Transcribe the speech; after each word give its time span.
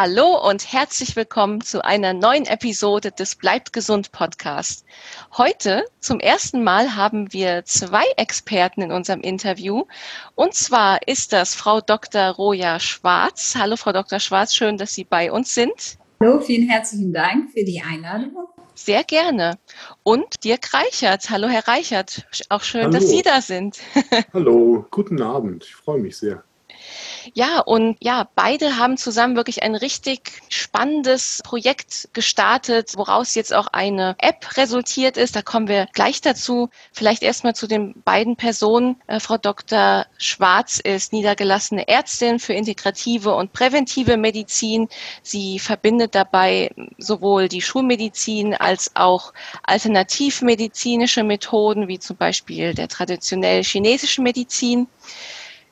Hallo 0.00 0.48
und 0.48 0.72
herzlich 0.72 1.16
willkommen 1.16 1.60
zu 1.60 1.84
einer 1.84 2.12
neuen 2.12 2.46
Episode 2.46 3.10
des 3.10 3.34
Bleibt 3.34 3.72
gesund 3.72 4.12
Podcast. 4.12 4.84
Heute 5.36 5.86
zum 5.98 6.20
ersten 6.20 6.62
Mal 6.62 6.94
haben 6.94 7.32
wir 7.32 7.64
zwei 7.64 8.04
Experten 8.16 8.80
in 8.82 8.92
unserem 8.92 9.22
Interview. 9.22 9.86
Und 10.36 10.54
zwar 10.54 11.00
ist 11.08 11.32
das 11.32 11.56
Frau 11.56 11.80
Dr. 11.80 12.28
Roja 12.28 12.78
Schwarz. 12.78 13.56
Hallo 13.58 13.74
Frau 13.74 13.90
Dr. 13.90 14.20
Schwarz, 14.20 14.54
schön, 14.54 14.76
dass 14.76 14.94
Sie 14.94 15.02
bei 15.02 15.32
uns 15.32 15.52
sind. 15.52 15.98
Hallo, 16.20 16.38
vielen 16.38 16.68
herzlichen 16.68 17.12
Dank 17.12 17.50
für 17.50 17.64
die 17.64 17.82
Einladung. 17.82 18.36
Sehr 18.76 19.02
gerne. 19.02 19.58
Und 20.04 20.44
Dirk 20.44 20.74
Reichert. 20.74 21.28
Hallo 21.28 21.48
Herr 21.48 21.66
Reichert, 21.66 22.24
auch 22.50 22.62
schön, 22.62 22.82
Hallo. 22.82 22.92
dass 22.92 23.08
Sie 23.08 23.22
da 23.22 23.40
sind. 23.40 23.80
Hallo, 24.32 24.86
guten 24.92 25.20
Abend. 25.20 25.64
Ich 25.64 25.74
freue 25.74 25.98
mich 25.98 26.16
sehr. 26.16 26.44
Ja, 27.34 27.60
und 27.60 27.96
ja, 28.00 28.28
beide 28.34 28.76
haben 28.78 28.96
zusammen 28.96 29.36
wirklich 29.36 29.62
ein 29.62 29.74
richtig 29.74 30.32
spannendes 30.48 31.40
Projekt 31.44 32.08
gestartet, 32.12 32.92
woraus 32.96 33.34
jetzt 33.34 33.54
auch 33.54 33.68
eine 33.68 34.16
App 34.18 34.56
resultiert 34.56 35.16
ist. 35.16 35.36
Da 35.36 35.42
kommen 35.42 35.68
wir 35.68 35.86
gleich 35.92 36.20
dazu. 36.20 36.70
Vielleicht 36.92 37.22
erstmal 37.22 37.54
zu 37.54 37.66
den 37.66 38.00
beiden 38.02 38.36
Personen. 38.36 38.96
Äh, 39.06 39.20
Frau 39.20 39.38
Dr. 39.38 40.06
Schwarz 40.18 40.78
ist 40.78 41.12
niedergelassene 41.12 41.88
Ärztin 41.88 42.38
für 42.38 42.52
integrative 42.54 43.34
und 43.34 43.52
präventive 43.52 44.16
Medizin. 44.16 44.88
Sie 45.22 45.58
verbindet 45.58 46.14
dabei 46.14 46.70
sowohl 46.98 47.48
die 47.48 47.62
Schulmedizin 47.62 48.54
als 48.54 48.94
auch 48.96 49.32
alternativmedizinische 49.62 51.22
Methoden, 51.24 51.88
wie 51.88 51.98
zum 51.98 52.16
Beispiel 52.16 52.74
der 52.74 52.88
traditionell 52.88 53.62
chinesischen 53.64 54.24
Medizin. 54.24 54.88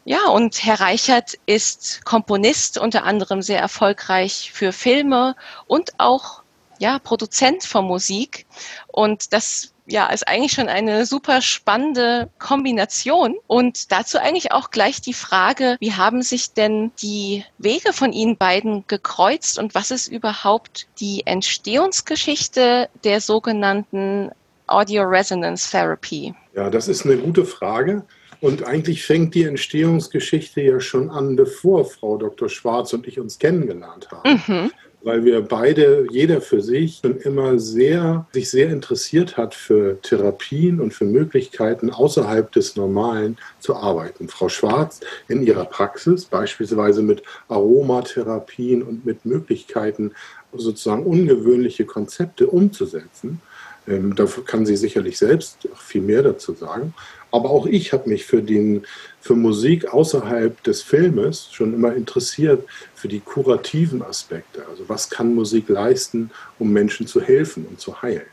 Ja, 0.08 0.28
und 0.28 0.64
Herr 0.64 0.78
Reichert 0.78 1.36
ist 1.46 2.04
Komponist, 2.04 2.78
unter 2.78 3.02
anderem 3.02 3.42
sehr 3.42 3.58
erfolgreich 3.58 4.52
für 4.54 4.70
Filme 4.70 5.34
und 5.66 5.94
auch 5.98 6.42
ja, 6.78 7.00
Produzent 7.00 7.64
von 7.64 7.86
Musik. 7.86 8.46
Und 8.86 9.32
das 9.32 9.72
ja, 9.84 10.06
ist 10.06 10.28
eigentlich 10.28 10.52
schon 10.52 10.68
eine 10.68 11.06
super 11.06 11.42
spannende 11.42 12.30
Kombination. 12.38 13.34
Und 13.48 13.90
dazu 13.90 14.18
eigentlich 14.18 14.52
auch 14.52 14.70
gleich 14.70 15.00
die 15.00 15.12
Frage, 15.12 15.76
wie 15.80 15.94
haben 15.94 16.22
sich 16.22 16.52
denn 16.52 16.92
die 17.02 17.44
Wege 17.58 17.92
von 17.92 18.12
Ihnen 18.12 18.36
beiden 18.36 18.84
gekreuzt 18.86 19.58
und 19.58 19.74
was 19.74 19.90
ist 19.90 20.06
überhaupt 20.06 20.86
die 21.00 21.26
Entstehungsgeschichte 21.26 22.88
der 23.02 23.20
sogenannten 23.20 24.30
Audio 24.68 25.02
Resonance 25.02 25.68
Therapy? 25.68 26.32
Ja, 26.54 26.70
das 26.70 26.86
ist 26.86 27.04
eine 27.04 27.16
gute 27.16 27.44
Frage. 27.44 28.04
Und 28.40 28.64
eigentlich 28.64 29.04
fängt 29.04 29.34
die 29.34 29.44
Entstehungsgeschichte 29.44 30.60
ja 30.60 30.80
schon 30.80 31.10
an, 31.10 31.36
bevor 31.36 31.84
Frau 31.84 32.16
Dr. 32.16 32.48
Schwarz 32.48 32.92
und 32.92 33.06
ich 33.06 33.18
uns 33.18 33.38
kennengelernt 33.38 34.08
haben. 34.10 34.42
Mhm. 34.46 34.70
Weil 35.02 35.24
wir 35.24 35.40
beide, 35.40 36.06
jeder 36.10 36.40
für 36.40 36.60
sich, 36.60 37.00
schon 37.02 37.18
immer 37.18 37.60
sehr, 37.60 38.26
sich 38.32 38.50
sehr 38.50 38.70
interessiert 38.70 39.36
hat 39.36 39.54
für 39.54 40.00
Therapien 40.02 40.80
und 40.80 40.94
für 40.94 41.04
Möglichkeiten 41.04 41.90
außerhalb 41.90 42.50
des 42.50 42.74
Normalen 42.74 43.38
zu 43.60 43.76
arbeiten. 43.76 44.28
Frau 44.28 44.48
Schwarz 44.48 45.00
in 45.28 45.46
ihrer 45.46 45.64
Praxis, 45.64 46.24
beispielsweise 46.24 47.02
mit 47.02 47.22
Aromatherapien 47.48 48.82
und 48.82 49.06
mit 49.06 49.24
Möglichkeiten, 49.24 50.12
sozusagen 50.52 51.04
ungewöhnliche 51.04 51.84
Konzepte 51.84 52.48
umzusetzen. 52.48 53.40
Ähm, 53.88 54.14
dafür 54.16 54.44
kann 54.44 54.66
sie 54.66 54.76
sicherlich 54.76 55.18
selbst 55.18 55.68
viel 55.76 56.02
mehr 56.02 56.22
dazu 56.22 56.54
sagen. 56.54 56.94
Aber 57.36 57.50
auch 57.50 57.66
ich 57.66 57.92
habe 57.92 58.08
mich 58.08 58.24
für, 58.24 58.42
den, 58.42 58.86
für 59.20 59.34
Musik 59.34 59.92
außerhalb 59.92 60.62
des 60.62 60.80
Filmes 60.80 61.50
schon 61.52 61.74
immer 61.74 61.94
interessiert, 61.94 62.66
für 62.94 63.08
die 63.08 63.20
kurativen 63.20 64.02
Aspekte. 64.02 64.64
Also 64.70 64.88
was 64.88 65.10
kann 65.10 65.34
Musik 65.34 65.68
leisten, 65.68 66.30
um 66.58 66.72
Menschen 66.72 67.06
zu 67.06 67.20
helfen 67.20 67.66
und 67.66 67.78
zu 67.78 68.00
heilen. 68.00 68.24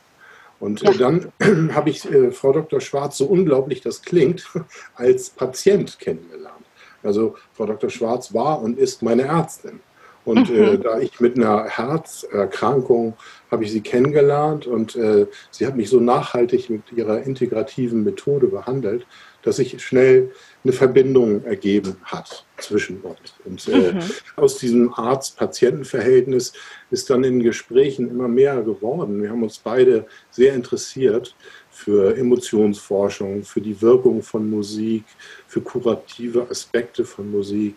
Und 0.62 0.84
äh, 0.84 0.92
ja. 0.94 0.98
dann 0.98 1.34
habe 1.76 1.90
ich 1.90 2.10
äh, 2.10 2.32
Frau 2.32 2.54
Dr. 2.54 2.80
Schwarz, 2.80 3.18
so 3.18 3.26
unglaublich 3.26 3.82
das 3.82 4.02
klingt, 4.02 4.48
als 4.96 5.30
Patient 5.32 6.00
kennengelernt. 6.00 6.64
Also 7.04 7.36
Frau 7.56 7.66
Dr. 7.66 7.90
Schwarz 7.90 8.34
war 8.34 8.62
und 8.62 8.80
ist 8.80 9.02
meine 9.02 9.24
Ärztin. 9.24 9.82
Und 10.26 10.50
äh, 10.50 10.54
mhm. 10.54 10.64
äh, 10.64 10.78
da 10.78 11.00
ich 11.00 11.20
mit 11.20 11.38
einer 11.38 11.66
Herzerkrankung 11.66 13.16
habe 13.52 13.64
ich 13.66 13.72
sie 13.72 13.82
kennengelernt 13.82 14.66
und 14.66 14.96
äh, 14.96 15.28
sie 15.52 15.68
hat 15.68 15.76
mich 15.76 15.90
so 15.90 16.00
nachhaltig 16.00 16.70
mit 16.70 16.92
ihrer 16.96 17.22
integrativen 17.24 18.04
Methode 18.04 18.48
behandelt, 18.48 19.06
dass 19.44 19.58
sich 19.58 19.84
schnell 19.84 20.32
eine 20.64 20.74
Verbindung 20.74 21.44
ergeben 21.44 21.98
hat 22.04 22.46
zwischen 22.58 23.02
uns. 23.02 23.34
Und 23.44 23.68
äh, 23.68 23.94
mhm. 23.94 24.02
aus 24.38 24.58
diesem 24.58 24.94
Arzt-Patienten-Verhältnis 24.94 26.54
ist 26.90 27.10
dann 27.10 27.24
in 27.24 27.44
Gesprächen 27.44 28.10
immer 28.10 28.30
mehr 28.30 28.62
geworden. 28.62 29.22
Wir 29.22 29.30
haben 29.30 29.44
uns 29.44 29.60
beide 29.60 30.06
sehr 30.32 30.54
interessiert 30.54 31.36
für 31.70 32.16
Emotionsforschung, 32.16 33.44
für 33.44 33.60
die 33.60 33.82
Wirkung 33.82 34.24
von 34.24 34.50
Musik, 34.50 35.04
für 35.48 35.62
kurative 35.62 36.48
Aspekte 36.50 37.04
von 37.04 37.30
Musik. 37.30 37.76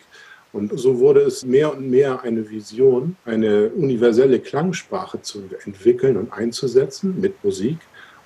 Und 0.56 0.72
so 0.78 0.98
wurde 0.98 1.20
es 1.20 1.44
mehr 1.44 1.76
und 1.76 1.90
mehr 1.90 2.22
eine 2.22 2.48
Vision, 2.48 3.16
eine 3.26 3.68
universelle 3.68 4.40
Klangsprache 4.40 5.20
zu 5.20 5.42
entwickeln 5.64 6.16
und 6.16 6.32
einzusetzen 6.32 7.20
mit 7.20 7.44
Musik, 7.44 7.76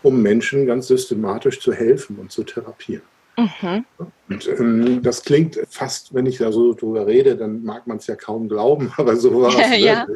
um 0.04 0.22
Menschen 0.22 0.64
ganz 0.64 0.86
systematisch 0.86 1.58
zu 1.58 1.72
helfen 1.72 2.18
und 2.20 2.30
zu 2.30 2.44
therapieren. 2.44 3.02
Mhm. 3.36 3.84
Und 4.28 4.48
ähm, 4.48 5.02
das 5.02 5.22
klingt 5.22 5.58
fast, 5.68 6.14
wenn 6.14 6.26
ich 6.26 6.38
da 6.38 6.52
so 6.52 6.72
drüber 6.72 7.06
rede, 7.06 7.36
dann 7.36 7.64
mag 7.64 7.86
man 7.86 7.96
es 7.96 8.06
ja 8.06 8.14
kaum 8.14 8.48
glauben, 8.48 8.92
aber 8.96 9.16
so 9.16 9.42
war 9.42 9.48
es. 9.48 9.56
Ne? 9.70 9.78
ja. 9.80 10.06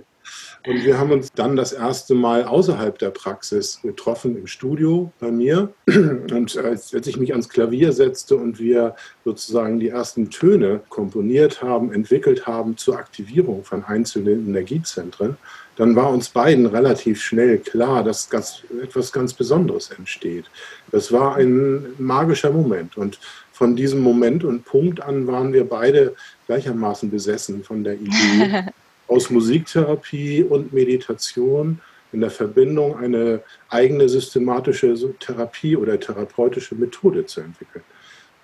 Und 0.66 0.84
wir 0.84 0.98
haben 0.98 1.12
uns 1.12 1.32
dann 1.32 1.56
das 1.56 1.72
erste 1.72 2.14
Mal 2.14 2.44
außerhalb 2.44 2.98
der 2.98 3.10
Praxis 3.10 3.80
getroffen 3.82 4.36
im 4.36 4.46
Studio 4.46 5.12
bei 5.20 5.30
mir. 5.30 5.72
Und 5.86 6.56
als, 6.56 6.94
als 6.94 7.06
ich 7.06 7.16
mich 7.18 7.32
ans 7.32 7.48
Klavier 7.48 7.92
setzte 7.92 8.36
und 8.36 8.58
wir 8.58 8.96
sozusagen 9.24 9.78
die 9.78 9.88
ersten 9.88 10.30
Töne 10.30 10.80
komponiert 10.88 11.62
haben, 11.62 11.92
entwickelt 11.92 12.46
haben 12.46 12.76
zur 12.76 12.98
Aktivierung 12.98 13.64
von 13.64 13.84
einzelnen 13.84 14.46
Energiezentren, 14.48 15.36
dann 15.76 15.96
war 15.96 16.10
uns 16.10 16.28
beiden 16.28 16.66
relativ 16.66 17.20
schnell 17.20 17.58
klar, 17.58 18.04
dass 18.04 18.30
ganz, 18.30 18.62
etwas 18.82 19.12
ganz 19.12 19.34
Besonderes 19.34 19.90
entsteht. 19.90 20.46
Das 20.92 21.12
war 21.12 21.36
ein 21.36 21.94
magischer 21.98 22.50
Moment. 22.50 22.96
Und 22.96 23.18
von 23.52 23.76
diesem 23.76 24.00
Moment 24.00 24.44
und 24.44 24.64
Punkt 24.64 25.00
an 25.00 25.26
waren 25.26 25.52
wir 25.52 25.68
beide 25.68 26.14
gleichermaßen 26.46 27.10
besessen 27.10 27.64
von 27.64 27.84
der 27.84 27.94
Idee, 27.94 28.66
aus 29.08 29.30
Musiktherapie 29.30 30.42
und 30.44 30.72
Meditation 30.72 31.80
in 32.12 32.20
der 32.20 32.30
Verbindung 32.30 32.96
eine 32.96 33.42
eigene 33.68 34.08
systematische 34.08 34.94
Therapie 35.18 35.76
oder 35.76 35.98
therapeutische 35.98 36.74
Methode 36.74 37.26
zu 37.26 37.40
entwickeln. 37.40 37.84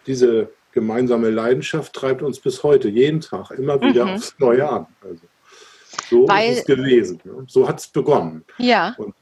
Diese 0.07 0.51
gemeinsame 0.73 1.31
Leidenschaft 1.31 1.93
treibt 1.93 2.23
uns 2.23 2.41
bis 2.41 2.63
heute, 2.63 2.89
jeden 2.89 3.21
Tag, 3.21 3.53
immer 3.53 3.81
wieder 3.81 4.07
mhm. 4.07 4.11
aufs 4.13 4.35
Neue 4.39 4.69
an. 4.69 4.87
Also, 5.03 5.23
so 6.09 6.29
Weil, 6.29 6.53
ist 6.53 6.59
es 6.61 6.65
gewesen. 6.65 7.21
So 7.47 7.69
hat 7.69 7.81
es 7.81 7.89
begonnen. 7.89 8.45
Ja. 8.59 8.95
Und 8.99 9.15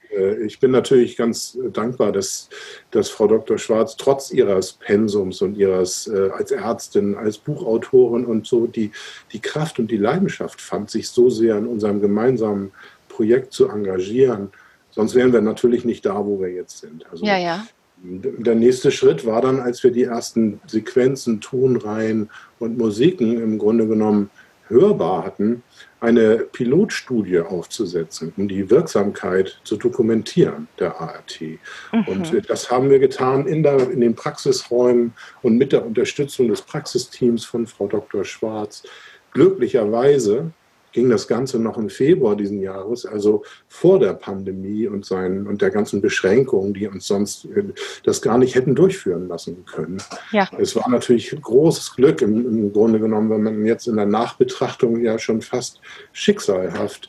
ich 0.44 0.60
bin 0.60 0.70
natürlich 0.70 1.16
ganz 1.16 1.56
äh, 1.56 1.70
dankbar, 1.70 2.12
dass, 2.12 2.48
dass 2.90 3.10
Frau 3.10 3.26
Dr. 3.26 3.58
Schwarz 3.58 3.96
trotz 3.96 4.30
ihres 4.30 4.72
Pensums 4.72 5.42
und 5.42 5.56
ihres 5.56 6.06
äh, 6.06 6.30
als 6.30 6.50
Ärztin, 6.50 7.14
als 7.14 7.38
Buchautorin 7.38 8.24
und 8.24 8.46
so 8.46 8.66
die, 8.66 8.90
die 9.32 9.40
Kraft 9.40 9.78
und 9.78 9.90
die 9.90 9.96
Leidenschaft 9.96 10.60
fand, 10.60 10.90
sich 10.90 11.08
so 11.08 11.30
sehr 11.30 11.56
in 11.58 11.66
unserem 11.66 12.00
gemeinsamen 12.00 12.72
Projekt 13.08 13.52
zu 13.52 13.68
engagieren. 13.68 14.50
Sonst 14.90 15.14
wären 15.14 15.32
wir 15.32 15.40
natürlich 15.40 15.84
nicht 15.84 16.06
da, 16.06 16.24
wo 16.24 16.40
wir 16.40 16.50
jetzt 16.50 16.78
sind. 16.78 17.04
Also, 17.10 17.24
ja, 17.24 17.38
ja. 17.38 17.66
Der 18.00 18.54
nächste 18.54 18.92
Schritt 18.92 19.26
war 19.26 19.42
dann, 19.42 19.58
als 19.58 19.82
wir 19.82 19.90
die 19.90 20.04
ersten 20.04 20.60
Sequenzen, 20.68 21.40
Tonreihen 21.40 22.30
und 22.60 22.78
Musiken 22.78 23.42
im 23.42 23.58
Grunde 23.58 23.88
genommen 23.88 24.30
hörbar 24.68 25.24
hatten, 25.24 25.62
eine 26.00 26.38
Pilotstudie 26.38 27.40
aufzusetzen, 27.40 28.32
um 28.36 28.48
die 28.48 28.70
Wirksamkeit 28.70 29.60
zu 29.64 29.76
dokumentieren 29.76 30.68
der 30.78 31.00
ART. 31.00 31.40
Mhm. 31.40 32.04
Und 32.06 32.48
das 32.48 32.70
haben 32.70 32.88
wir 32.90 32.98
getan 32.98 33.46
in, 33.46 33.62
der, 33.62 33.90
in 33.90 34.00
den 34.00 34.14
Praxisräumen 34.14 35.12
und 35.42 35.56
mit 35.56 35.72
der 35.72 35.84
Unterstützung 35.84 36.48
des 36.48 36.62
Praxisteams 36.62 37.44
von 37.44 37.66
Frau 37.66 37.88
Dr. 37.88 38.24
Schwarz. 38.24 38.84
Glücklicherweise 39.32 40.52
ging 40.98 41.10
das 41.10 41.28
Ganze 41.28 41.60
noch 41.60 41.78
im 41.78 41.90
Februar 41.90 42.34
diesen 42.34 42.60
Jahres, 42.60 43.06
also 43.06 43.44
vor 43.68 44.00
der 44.00 44.14
Pandemie 44.14 44.88
und, 44.88 45.04
seinen, 45.04 45.46
und 45.46 45.62
der 45.62 45.70
ganzen 45.70 46.00
Beschränkungen, 46.00 46.74
die 46.74 46.88
uns 46.88 47.06
sonst 47.06 47.44
äh, 47.44 47.62
das 48.02 48.20
gar 48.20 48.36
nicht 48.36 48.56
hätten 48.56 48.74
durchführen 48.74 49.28
lassen 49.28 49.64
können. 49.64 50.02
Ja. 50.32 50.48
Es 50.58 50.74
war 50.74 50.90
natürlich 50.90 51.40
großes 51.40 51.94
Glück 51.94 52.20
im, 52.20 52.44
im 52.44 52.72
Grunde 52.72 52.98
genommen, 52.98 53.30
wenn 53.30 53.44
man 53.44 53.64
jetzt 53.64 53.86
in 53.86 53.94
der 53.94 54.06
Nachbetrachtung 54.06 55.00
ja 55.00 55.20
schon 55.20 55.40
fast 55.40 55.80
schicksalhaft. 56.12 57.08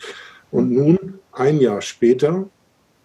Und 0.51 0.71
nun, 0.71 1.15
ein 1.31 1.59
Jahr 1.59 1.81
später, 1.81 2.47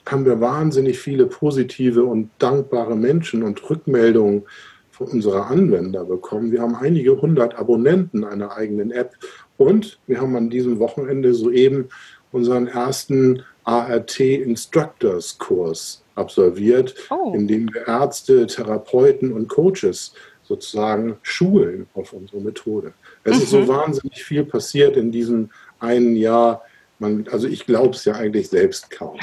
haben 0.07 0.27
wir 0.27 0.39
wahnsinnig 0.39 0.99
viele 0.99 1.25
positive 1.25 2.05
und 2.05 2.29
dankbare 2.39 2.95
Menschen 2.95 3.43
und 3.43 3.71
Rückmeldungen 3.71 4.43
von 4.91 5.09
unserer 5.09 5.47
Anwender 5.49 6.05
bekommen. 6.05 6.53
Wir 6.53 6.61
haben 6.61 6.77
einige 6.77 7.21
hundert 7.21 7.59
Abonnenten 7.59 8.23
einer 8.23 8.55
eigenen 8.57 8.93
App 8.93 9.15
Und 9.57 9.99
wir 10.07 10.21
haben 10.21 10.37
an 10.37 10.51
diesem 10.51 10.79
Wochenende 10.79 11.35
soeben 11.35 11.89
unseren 12.33 12.67
ersten 12.67 13.43
ART 13.65 14.19
Instructors 14.21 15.39
Kurs 15.39 16.03
absolviert, 16.17 16.95
oh. 17.11 17.33
in 17.35 17.49
dem 17.49 17.73
wir 17.73 17.87
Ärzte, 17.89 18.47
Therapeuten 18.47 19.33
und 19.33 19.49
Coaches 19.49 20.15
sozusagen 20.43 21.17
schulen 21.23 21.87
auf 21.95 22.13
unsere 22.13 22.41
Methode. 22.41 22.93
Es 23.25 23.37
mhm. 23.37 23.43
ist 23.43 23.51
so 23.51 23.61
mhm. 23.61 23.69
wahnsinnig 23.69 24.25
viel 24.25 24.45
passiert 24.45 24.97
in 24.97 25.11
diesem 25.11 25.51
einen 25.81 26.17
Jahr. 26.17 26.63
Man, 26.99 27.27
also 27.31 27.49
ich 27.49 27.67
glaube 27.67 27.95
es 27.95 28.05
ja 28.05 28.15
eigentlich 28.15 28.49
selbst 28.49 28.91
kaum. 28.91 29.19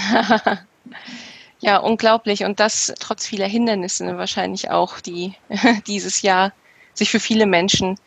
ja, 1.59 1.77
unglaublich. 1.77 2.43
Und 2.43 2.59
das 2.59 2.93
trotz 2.99 3.27
vieler 3.27 3.47
Hindernisse 3.47 4.17
wahrscheinlich 4.17 4.71
auch, 4.71 4.99
die 4.99 5.35
dieses 5.87 6.21
Jahr 6.21 6.53
sich 6.93 7.09
für 7.09 7.19
viele 7.19 7.45
Menschen 7.45 7.97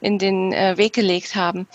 in 0.00 0.18
den 0.18 0.52
äh, 0.52 0.76
Weg 0.76 0.94
gelegt 0.94 1.34
haben. 1.34 1.66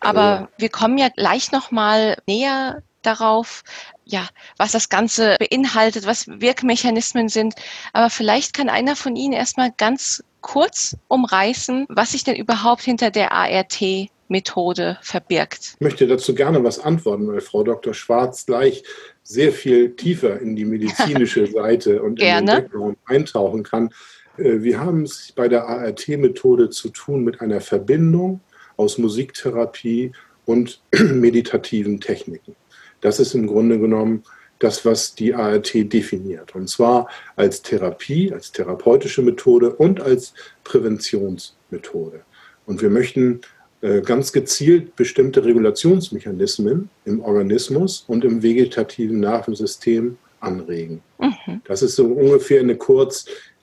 Aber 0.00 0.48
wir 0.58 0.68
kommen 0.68 0.98
ja 0.98 1.08
gleich 1.08 1.52
nochmal 1.52 2.16
näher 2.26 2.82
darauf, 3.02 3.62
ja, 4.04 4.28
was 4.56 4.72
das 4.72 4.88
Ganze 4.88 5.36
beinhaltet, 5.38 6.06
was 6.06 6.28
Wirkmechanismen 6.28 7.28
sind. 7.28 7.54
Aber 7.92 8.10
vielleicht 8.10 8.54
kann 8.54 8.68
einer 8.68 8.96
von 8.96 9.16
Ihnen 9.16 9.32
erstmal 9.32 9.72
ganz 9.76 10.22
kurz 10.40 10.96
umreißen, 11.08 11.86
was 11.88 12.12
sich 12.12 12.24
denn 12.24 12.36
überhaupt 12.36 12.82
hinter 12.82 13.10
der 13.10 13.32
ART 13.32 13.82
Methode 14.28 14.98
verbirgt. 15.02 15.74
Ich 15.74 15.80
möchte 15.80 16.06
dazu 16.06 16.34
gerne 16.34 16.62
was 16.64 16.78
antworten, 16.78 17.28
weil 17.28 17.40
Frau 17.40 17.62
Dr. 17.62 17.94
Schwarz 17.94 18.46
gleich 18.46 18.82
sehr 19.22 19.52
viel 19.52 19.94
tiefer 19.96 20.40
in 20.40 20.56
die 20.56 20.64
medizinische 20.64 21.46
Seite 21.52 22.02
und 22.02 22.20
in 22.20 22.26
den 22.26 22.46
Background 22.46 22.98
eintauchen 23.04 23.62
kann. 23.62 23.90
Äh, 24.38 24.62
wir 24.62 24.80
haben 24.80 25.02
es 25.02 25.32
bei 25.34 25.48
der 25.48 25.66
ART-Methode 25.66 26.70
zu 26.70 26.90
tun 26.90 27.24
mit 27.24 27.40
einer 27.40 27.60
Verbindung 27.60 28.40
aus 28.76 28.98
Musiktherapie 28.98 30.12
und 30.44 30.80
meditativen 30.92 32.00
Techniken. 32.00 32.56
Das 33.00 33.20
ist 33.20 33.34
im 33.34 33.46
Grunde 33.46 33.78
genommen 33.78 34.22
das, 34.58 34.84
was 34.84 35.14
die 35.14 35.34
ART 35.34 35.72
definiert. 35.74 36.54
Und 36.54 36.68
zwar 36.68 37.08
als 37.36 37.62
Therapie, 37.62 38.32
als 38.32 38.52
therapeutische 38.52 39.22
Methode 39.22 39.70
und 39.70 40.00
als 40.00 40.32
Präventionsmethode. 40.64 42.22
Und 42.64 42.80
wir 42.80 42.90
möchten 42.90 43.42
äh, 43.82 44.00
ganz 44.00 44.32
gezielt 44.32 44.96
bestimmte 44.96 45.44
Regulationsmechanismen 45.44 46.88
im 47.04 47.20
Organismus 47.20 48.04
und 48.08 48.24
im 48.24 48.42
vegetativen 48.42 49.20
Nervensystem 49.20 50.16
anregen. 50.40 51.02
Mhm. 51.18 51.60
Das 51.64 51.82
ist 51.82 51.96
so 51.96 52.06
ungefähr 52.06 52.60
eine 52.60 52.76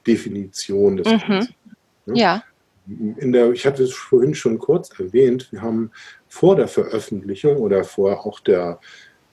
Kurzdefinition 0.03 0.97
des 0.97 1.07
mhm. 1.07 1.19
Ganzen. 1.27 1.55
Ne? 2.05 2.17
Ja. 2.17 2.43
In 3.17 3.31
der, 3.31 3.51
ich 3.51 3.65
hatte 3.65 3.83
es 3.83 3.93
vorhin 3.93 4.35
schon 4.35 4.59
kurz 4.59 4.89
erwähnt, 4.99 5.47
wir 5.51 5.61
haben 5.61 5.91
vor 6.27 6.55
der 6.57 6.67
Veröffentlichung 6.67 7.57
oder 7.57 7.85
vor 7.85 8.25
auch 8.25 8.41
der 8.41 8.79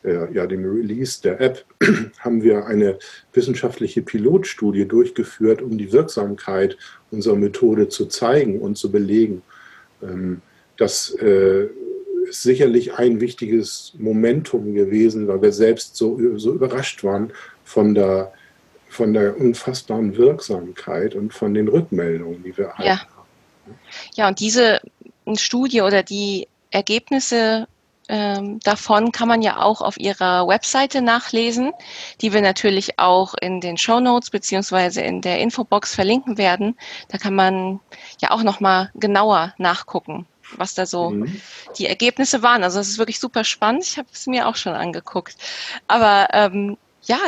äh, 0.05 0.32
ja, 0.32 0.46
dem 0.46 0.64
Release 0.64 1.20
der 1.20 1.40
App 1.40 1.64
haben 2.20 2.43
wir 2.43 2.67
eine 2.67 2.99
wissenschaftliche 3.32 4.02
Pilotstudie 4.02 4.87
durchgeführt, 4.87 5.62
um 5.62 5.76
die 5.76 5.93
Wirksamkeit 5.93 6.78
unserer 7.11 7.37
Methode 7.37 7.88
zu 7.88 8.06
zeigen 8.06 8.61
und 8.61 8.78
zu 8.78 8.93
belegen. 8.93 9.43
Ähm, 10.00 10.43
das 10.76 11.11
äh, 11.20 11.67
ist 12.28 12.43
sicherlich 12.43 12.94
ein 12.94 13.20
wichtiges 13.20 13.94
Momentum 13.99 14.75
gewesen, 14.75 15.26
weil 15.26 15.43
wir 15.43 15.52
selbst 15.52 15.96
so, 15.96 16.38
so 16.38 16.55
überrascht 16.55 17.02
waren 17.02 17.32
von 17.64 17.94
der, 17.94 18.32
von 18.91 19.15
der 19.15 19.39
unfassbaren 19.39 20.17
Wirksamkeit 20.17 21.15
und 21.15 21.33
von 21.33 21.55
den 21.55 21.69
Rückmeldungen, 21.69 22.43
die 22.43 22.57
wir 22.57 22.67
erhalten 22.67 22.83
ja. 22.83 22.99
haben. 22.99 23.79
Ja, 24.15 24.29
und 24.29 24.41
diese 24.41 24.81
Studie 25.37 25.83
oder 25.83 26.03
die 26.03 26.49
Ergebnisse 26.73 27.69
ähm, 28.09 28.59
davon 28.65 29.13
kann 29.13 29.29
man 29.29 29.41
ja 29.41 29.63
auch 29.63 29.81
auf 29.81 29.97
ihrer 29.97 30.49
Webseite 30.49 31.01
nachlesen, 31.01 31.73
die 32.21 32.33
wir 32.33 32.43
natürlich 32.43 32.99
auch 32.99 33.35
in 33.41 33.61
den 33.61 33.79
Show 33.79 34.01
Notes 34.01 34.31
beziehungsweise 34.31 35.03
in 35.03 35.21
der 35.21 35.39
Infobox 35.39 35.95
verlinken 35.95 36.37
werden. 36.37 36.77
Da 37.09 37.19
kann 37.19 37.37
man 37.37 37.79
ja 38.21 38.33
auch 38.33 38.43
nochmal 38.43 38.91
genauer 38.97 39.55
nachgucken, 39.59 40.27
was 40.57 40.75
da 40.75 40.87
so 40.87 41.11
mhm. 41.11 41.41
die 41.79 41.87
Ergebnisse 41.87 42.43
waren. 42.43 42.65
Also 42.65 42.81
es 42.81 42.89
ist 42.89 42.99
wirklich 42.99 43.21
super 43.21 43.45
spannend. 43.45 43.85
Ich 43.85 43.97
habe 43.97 44.09
es 44.13 44.27
mir 44.27 44.49
auch 44.49 44.57
schon 44.57 44.75
angeguckt. 44.75 45.37
Aber 45.87 46.27
ähm, 46.33 46.77
ja, 47.03 47.19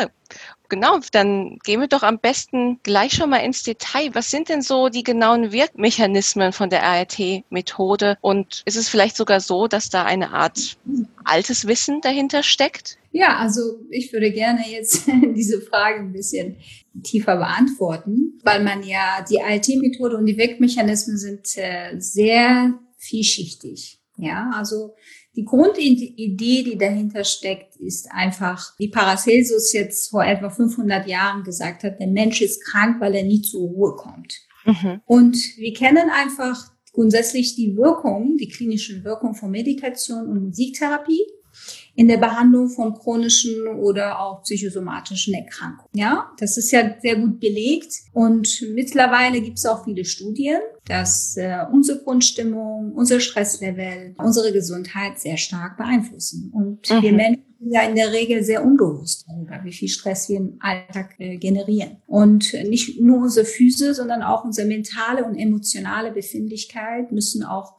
genau, 0.73 0.99
dann 1.13 1.59
gehen 1.65 1.81
wir 1.81 1.87
doch 1.87 2.03
am 2.03 2.19
besten 2.19 2.81
gleich 2.83 3.13
schon 3.13 3.29
mal 3.29 3.45
ins 3.45 3.63
Detail. 3.63 4.09
Was 4.15 4.31
sind 4.31 4.49
denn 4.49 4.63
so 4.63 4.89
die 4.89 5.03
genauen 5.03 5.53
Wirkmechanismen 5.53 6.55
von 6.55 6.71
der 6.71 6.83
ART-Methode? 6.83 8.17
Und 8.23 8.63
ist 8.65 8.79
es 8.79 8.89
vielleicht 8.89 9.15
sogar 9.15 9.41
so, 9.41 9.67
dass 9.67 9.91
da 9.91 10.07
eine 10.07 10.31
Art 10.33 10.79
altes 11.25 11.67
Wissen 11.67 12.01
dahinter 12.01 12.43
steckt? 12.43 12.97
Ja, 13.11 13.37
also 13.37 13.81
ich 13.91 14.15
würde 14.15 14.33
gerne 14.33 14.63
jetzt 14.67 15.07
diese 15.37 15.61
Frage 15.61 16.01
ein 16.01 16.13
bisschen 16.15 16.57
tiefer 17.05 17.37
beantworten, 17.37 18.41
weil 18.43 18.65
man 18.65 18.83
ja 18.83 19.23
die 19.29 19.43
ART-Methode 19.43 20.17
und 20.17 20.25
die 20.25 20.39
Wirkmechanismen 20.39 21.19
sind 21.19 21.49
äh, 21.57 22.01
sehr 22.01 22.79
vielschichtig. 22.97 23.99
Ja, 24.17 24.51
also 24.55 24.95
die 25.35 25.45
Grundidee, 25.45 26.63
die 26.63 26.77
dahinter 26.79 27.25
steckt, 27.25 27.77
ist 27.77 28.11
einfach, 28.13 28.75
wie 28.79 28.89
Paracelsus 28.89 29.73
jetzt 29.73 30.11
vor 30.11 30.25
etwa 30.25 30.51
500 30.51 31.07
Jahren 31.07 31.43
gesagt 31.43 31.85
hat, 31.85 31.99
der 32.01 32.09
Mensch 32.09 32.43
ist 32.43 32.65
krank, 32.65 33.01
weil 33.01 33.15
er 33.15 33.25
nie 33.25 33.41
zur 33.41 33.63
Ruhe 33.63 33.97
kommt. 33.97 34.35
Mhm. 34.67 35.01
Und 35.07 35.37
wir 35.57 35.73
kennen 35.73 36.11
einfach 36.11 36.73
grundsätzlich 36.93 37.57
die 37.57 37.77
Wirkung, 37.77 38.37
die 38.37 38.49
klinischen 38.49 39.05
Wirkung 39.05 39.35
von 39.35 39.51
Meditation 39.51 40.29
und 40.29 40.43
Musiktherapie 40.43 41.25
in 41.95 42.09
der 42.09 42.17
Behandlung 42.17 42.69
von 42.69 42.95
chronischen 42.95 43.67
oder 43.67 44.21
auch 44.21 44.43
psychosomatischen 44.43 45.35
Erkrankungen. 45.35 45.91
Ja, 45.95 46.31
das 46.39 46.57
ist 46.57 46.71
ja 46.71 46.95
sehr 47.01 47.17
gut 47.17 47.39
belegt 47.39 47.93
und 48.13 48.65
mittlerweile 48.75 49.41
gibt 49.41 49.59
es 49.59 49.67
auch 49.67 49.85
viele 49.85 50.05
Studien, 50.05 50.59
dass 50.87 51.37
äh, 51.37 51.59
unsere 51.71 52.03
Grundstimmung, 52.03 52.93
unser 52.93 53.21
Stresslevel, 53.21 54.15
unsere 54.19 54.53
Gesundheit 54.53 55.21
sehr 55.21 55.37
stark 55.37 55.77
beeinflussen. 55.77 56.51
Und 56.55 56.91
mhm. 56.91 57.03
wir 57.03 57.13
Menschen 57.13 57.45
sind 57.61 57.73
ja 57.73 57.83
in 57.83 57.95
der 57.95 58.13
Regel 58.13 58.43
sehr 58.43 58.65
unbewusst 58.65 59.25
darüber, 59.29 59.61
wie 59.63 59.73
viel 59.73 59.89
Stress 59.89 60.29
wir 60.29 60.39
im 60.39 60.57
Alltag 60.61 61.15
äh, 61.19 61.37
generieren. 61.37 61.99
Und 62.07 62.53
nicht 62.69 63.01
nur 63.01 63.19
unsere 63.19 63.47
Füße, 63.47 63.95
sondern 63.95 64.23
auch 64.23 64.45
unsere 64.45 64.67
mentale 64.67 65.25
und 65.25 65.37
emotionale 65.37 66.11
Befindlichkeit 66.11 67.13
müssen 67.13 67.45
auch 67.45 67.75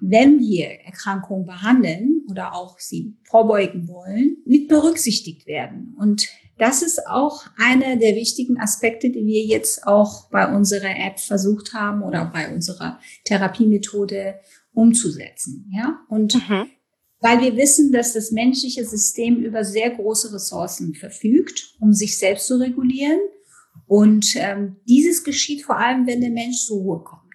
wenn 0.00 0.38
wir 0.40 0.66
Erkrankungen 0.84 1.46
behandeln 1.46 2.22
oder 2.30 2.54
auch 2.54 2.78
sie 2.78 3.16
vorbeugen 3.24 3.88
wollen, 3.88 4.38
mit 4.44 4.68
berücksichtigt 4.68 5.46
werden. 5.46 5.96
Und 5.98 6.28
das 6.58 6.82
ist 6.82 7.06
auch 7.06 7.44
einer 7.58 7.96
der 7.96 8.14
wichtigen 8.14 8.58
Aspekte, 8.58 9.10
die 9.10 9.24
wir 9.26 9.44
jetzt 9.44 9.86
auch 9.86 10.30
bei 10.30 10.54
unserer 10.54 10.96
App 10.96 11.20
versucht 11.20 11.74
haben 11.74 12.02
oder 12.02 12.30
bei 12.32 12.52
unserer 12.52 12.98
Therapiemethode 13.24 14.40
umzusetzen. 14.72 15.70
Ja, 15.74 16.00
und 16.08 16.34
mhm. 16.34 16.66
weil 17.20 17.40
wir 17.40 17.56
wissen, 17.56 17.92
dass 17.92 18.14
das 18.14 18.30
menschliche 18.30 18.84
System 18.84 19.36
über 19.36 19.64
sehr 19.64 19.90
große 19.90 20.32
Ressourcen 20.32 20.94
verfügt, 20.94 21.74
um 21.80 21.92
sich 21.92 22.18
selbst 22.18 22.46
zu 22.46 22.58
regulieren. 22.58 23.20
Und 23.86 24.34
ähm, 24.36 24.76
dieses 24.88 25.24
geschieht 25.24 25.62
vor 25.62 25.78
allem, 25.78 26.06
wenn 26.06 26.20
der 26.20 26.30
Mensch 26.30 26.64
zur 26.64 26.78
Ruhe 26.78 27.04
kommt. 27.04 27.25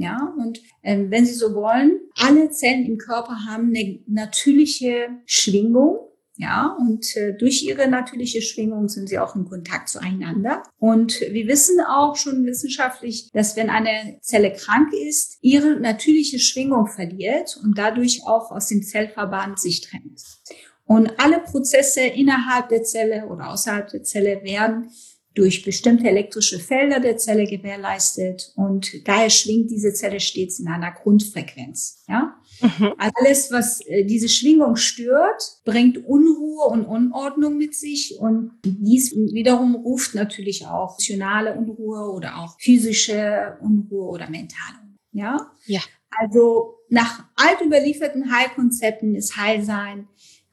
Ja, 0.00 0.32
und 0.38 0.60
ähm, 0.84 1.10
wenn 1.10 1.26
Sie 1.26 1.34
so 1.34 1.54
wollen, 1.54 1.98
alle 2.14 2.50
Zellen 2.50 2.86
im 2.86 2.98
Körper 2.98 3.46
haben 3.46 3.74
eine 3.74 3.98
natürliche 4.06 5.08
Schwingung. 5.26 5.98
Ja, 6.36 6.76
und 6.78 7.16
äh, 7.16 7.36
durch 7.36 7.64
ihre 7.64 7.88
natürliche 7.88 8.40
Schwingung 8.40 8.88
sind 8.88 9.08
sie 9.08 9.18
auch 9.18 9.34
in 9.34 9.44
Kontakt 9.44 9.88
zueinander. 9.88 10.62
Und 10.78 11.20
wir 11.20 11.48
wissen 11.48 11.80
auch 11.80 12.14
schon 12.14 12.46
wissenschaftlich, 12.46 13.28
dass 13.32 13.56
wenn 13.56 13.70
eine 13.70 14.20
Zelle 14.20 14.52
krank 14.52 14.92
ist, 14.92 15.38
ihre 15.40 15.80
natürliche 15.80 16.38
Schwingung 16.38 16.86
verliert 16.86 17.58
und 17.64 17.76
dadurch 17.76 18.22
auch 18.24 18.52
aus 18.52 18.68
dem 18.68 18.84
Zellverband 18.84 19.58
sich 19.58 19.80
trennt. 19.80 20.22
Und 20.84 21.18
alle 21.18 21.40
Prozesse 21.40 22.02
innerhalb 22.02 22.68
der 22.68 22.84
Zelle 22.84 23.26
oder 23.26 23.50
außerhalb 23.50 23.88
der 23.88 24.04
Zelle 24.04 24.44
werden 24.44 24.90
durch 25.38 25.64
bestimmte 25.64 26.08
elektrische 26.08 26.58
Felder 26.58 27.00
der 27.00 27.16
Zelle 27.16 27.46
gewährleistet 27.46 28.52
und 28.56 29.06
daher 29.06 29.30
schwingt 29.30 29.70
diese 29.70 29.92
Zelle 29.92 30.20
stets 30.20 30.58
in 30.58 30.68
einer 30.68 30.92
Grundfrequenz. 30.92 32.04
Ja? 32.08 32.36
Mhm. 32.60 32.92
Alles, 32.98 33.50
was 33.50 33.80
äh, 33.86 34.04
diese 34.04 34.28
Schwingung 34.28 34.76
stört, 34.76 35.60
bringt 35.64 35.98
Unruhe 36.04 36.68
und 36.68 36.84
Unordnung 36.84 37.56
mit 37.56 37.74
sich 37.74 38.18
und 38.18 38.52
dies 38.64 39.14
wiederum 39.14 39.74
ruft 39.76 40.14
natürlich 40.14 40.66
auch 40.66 40.98
emotionale 40.98 41.54
Unruhe 41.54 42.10
oder 42.12 42.38
auch 42.38 42.56
physische 42.58 43.56
Unruhe 43.60 44.08
oder 44.08 44.28
mentale. 44.28 44.78
Ja? 45.12 45.52
Ja. 45.66 45.80
Also 46.10 46.78
nach 46.88 47.24
alt 47.36 47.60
überlieferten 47.64 48.32
Heilkonzepten 48.32 49.14
ist 49.14 49.36
Heilsein 49.36 50.08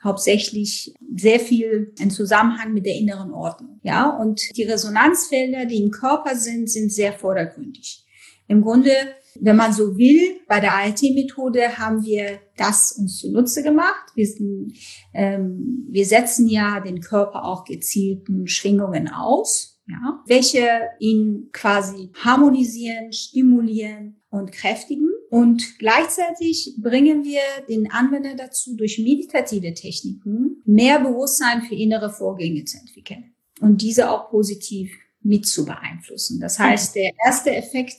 hauptsächlich 0.05 0.93
sehr 1.17 1.39
viel 1.41 1.93
in 1.99 2.11
Zusammenhang 2.11 2.73
mit 2.73 2.85
der 2.85 2.95
inneren 2.95 3.33
Ordnung. 3.33 3.79
Ja, 3.83 4.09
und 4.09 4.41
die 4.55 4.63
Resonanzfelder, 4.63 5.65
die 5.65 5.81
im 5.83 5.91
Körper 5.91 6.35
sind, 6.35 6.69
sind 6.69 6.93
sehr 6.93 7.11
vordergründig. 7.11 8.05
Im 8.47 8.61
Grunde 8.61 8.91
wenn 9.39 9.55
man 9.55 9.73
so 9.73 9.97
will, 9.97 10.39
bei 10.47 10.59
der 10.59 10.75
ALT-Methode 10.75 11.77
haben 11.77 12.03
wir 12.05 12.39
das 12.57 12.93
uns 12.93 13.19
zunutze 13.19 13.63
gemacht. 13.63 14.11
Wir, 14.15 14.27
sind, 14.27 14.73
ähm, 15.13 15.85
wir 15.89 16.05
setzen 16.05 16.47
ja 16.47 16.79
den 16.79 17.01
Körper 17.01 17.45
auch 17.45 17.65
gezielten 17.65 18.47
Schwingungen 18.47 19.09
aus, 19.09 19.81
ja, 19.87 20.23
welche 20.25 20.67
ihn 20.99 21.49
quasi 21.51 22.11
harmonisieren, 22.23 23.11
stimulieren 23.11 24.21
und 24.29 24.51
kräftigen. 24.51 25.09
Und 25.35 25.79
gleichzeitig 25.79 26.75
bringen 26.77 27.25
wir 27.25 27.41
den 27.67 27.91
Anwender 27.91 28.35
dazu, 28.35 28.77
durch 28.77 28.99
meditative 28.99 29.73
Techniken 29.73 30.61
mehr 30.63 30.97
Bewusstsein 31.01 31.63
für 31.63 31.75
innere 31.75 32.09
Vorgänge 32.09 32.63
zu 32.63 32.77
entwickeln 32.77 33.35
und 33.59 33.81
diese 33.81 34.09
auch 34.09 34.29
positiv 34.29 34.97
mit 35.19 35.45
zu 35.45 35.65
beeinflussen. 35.65 36.39
Das 36.39 36.57
heißt, 36.57 36.95
der 36.95 37.11
erste 37.25 37.53
Effekt, 37.53 37.97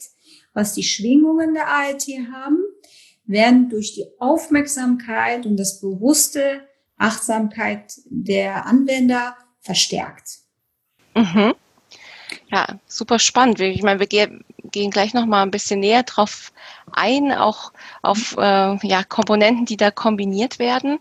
was 0.54 0.72
die 0.72 0.82
Schwingungen 0.82 1.52
der 1.52 1.68
ALT 1.68 2.06
haben, 2.32 2.56
werden 3.26 3.68
durch 3.68 3.92
die 3.92 4.06
Aufmerksamkeit 4.18 5.44
und 5.44 5.58
das 5.58 5.82
bewusste 5.82 6.62
Achtsamkeit 6.96 8.00
der 8.06 8.64
Anwender 8.64 9.36
verstärkt. 9.60 10.38
Mhm. 11.14 11.52
Ja, 12.50 12.80
super 12.86 13.18
spannend. 13.18 13.60
Ich 13.60 13.82
meine, 13.82 14.00
wir 14.00 14.06
gehen, 14.70 14.90
gleich 14.90 15.14
noch 15.14 15.26
mal 15.26 15.42
ein 15.42 15.50
bisschen 15.50 15.80
näher 15.80 16.02
drauf 16.02 16.52
ein, 16.92 17.32
auch 17.32 17.72
auf 18.02 18.36
äh, 18.36 18.86
ja, 18.86 19.04
Komponenten, 19.04 19.66
die 19.66 19.76
da 19.76 19.90
kombiniert 19.90 20.58
werden. 20.58 20.98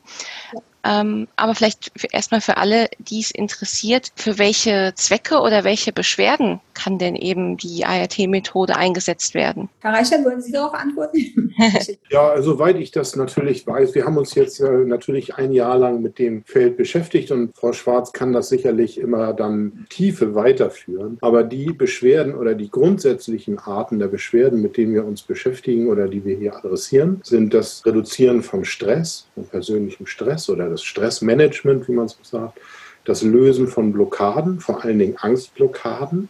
Ähm, 0.84 1.28
aber 1.36 1.56
vielleicht 1.56 1.92
erstmal 2.14 2.42
für 2.42 2.58
alle, 2.58 2.90
die 3.00 3.20
es 3.20 3.32
interessiert, 3.32 4.12
für 4.16 4.38
welche 4.38 4.94
Zwecke 4.96 5.40
oder 5.40 5.64
welche 5.64 5.92
Beschwerden 5.92 6.62
kann 6.76 6.98
denn 6.98 7.16
eben 7.16 7.58
die 7.58 7.86
ART-Methode 7.86 8.76
eingesetzt 8.76 9.34
werden? 9.34 9.70
Herr 9.80 9.94
Reichert, 9.94 10.24
wollen 10.26 10.42
Sie 10.42 10.52
darauf 10.52 10.74
antworten? 10.74 11.54
ja, 12.12 12.30
also 12.30 12.54
soweit 12.54 12.78
ich 12.78 12.92
das 12.92 13.16
natürlich 13.16 13.66
weiß, 13.66 13.96
wir 13.96 14.06
haben 14.06 14.18
uns 14.18 14.36
jetzt 14.36 14.60
äh, 14.60 14.70
natürlich 14.86 15.36
ein 15.36 15.52
Jahr 15.52 15.78
lang 15.78 16.02
mit 16.02 16.20
dem 16.20 16.44
Feld 16.44 16.78
beschäftigt 16.78 17.32
und 17.32 17.56
Frau 17.58 17.74
Schwarz 17.74 18.12
kann 18.12 18.34
das 18.34 18.50
sicherlich 18.50 19.00
immer 19.00 19.34
dann 19.34 19.86
Tiefe 19.90 20.36
weiterführen. 20.36 21.18
Aber 21.22 21.44
die 21.44 21.74
Beschwerden 21.74 22.36
oder 22.36 22.54
die 22.54 22.70
grundsätzlichen 22.70 23.58
Arten 23.58 24.00
der 24.00 24.08
Beschwerden, 24.08 24.62
mit 24.62 24.78
denen 24.78 24.94
wir 24.94 25.06
uns 25.06 25.24
beschäftigen 25.24 25.88
oder 25.88 26.08
die 26.08 26.24
wir 26.24 26.38
hier 26.38 26.56
adressieren, 26.56 27.22
sind 27.24 27.54
das 27.54 27.86
Reduzieren 27.86 28.44
von 28.44 28.66
Stress, 28.66 29.28
von 29.34 29.46
persönlichem 29.46 30.06
Stress 30.06 30.50
oder 30.50 30.70
das 30.70 30.84
Stressmanagement, 30.84 31.88
wie 31.88 31.94
man 31.94 32.06
es 32.06 32.18
sagt, 32.22 32.60
das 33.06 33.22
Lösen 33.22 33.68
von 33.68 33.94
Blockaden, 33.94 34.60
vor 34.60 34.84
allen 34.84 35.00
Dingen 35.00 35.16
Angstblockaden, 35.18 36.30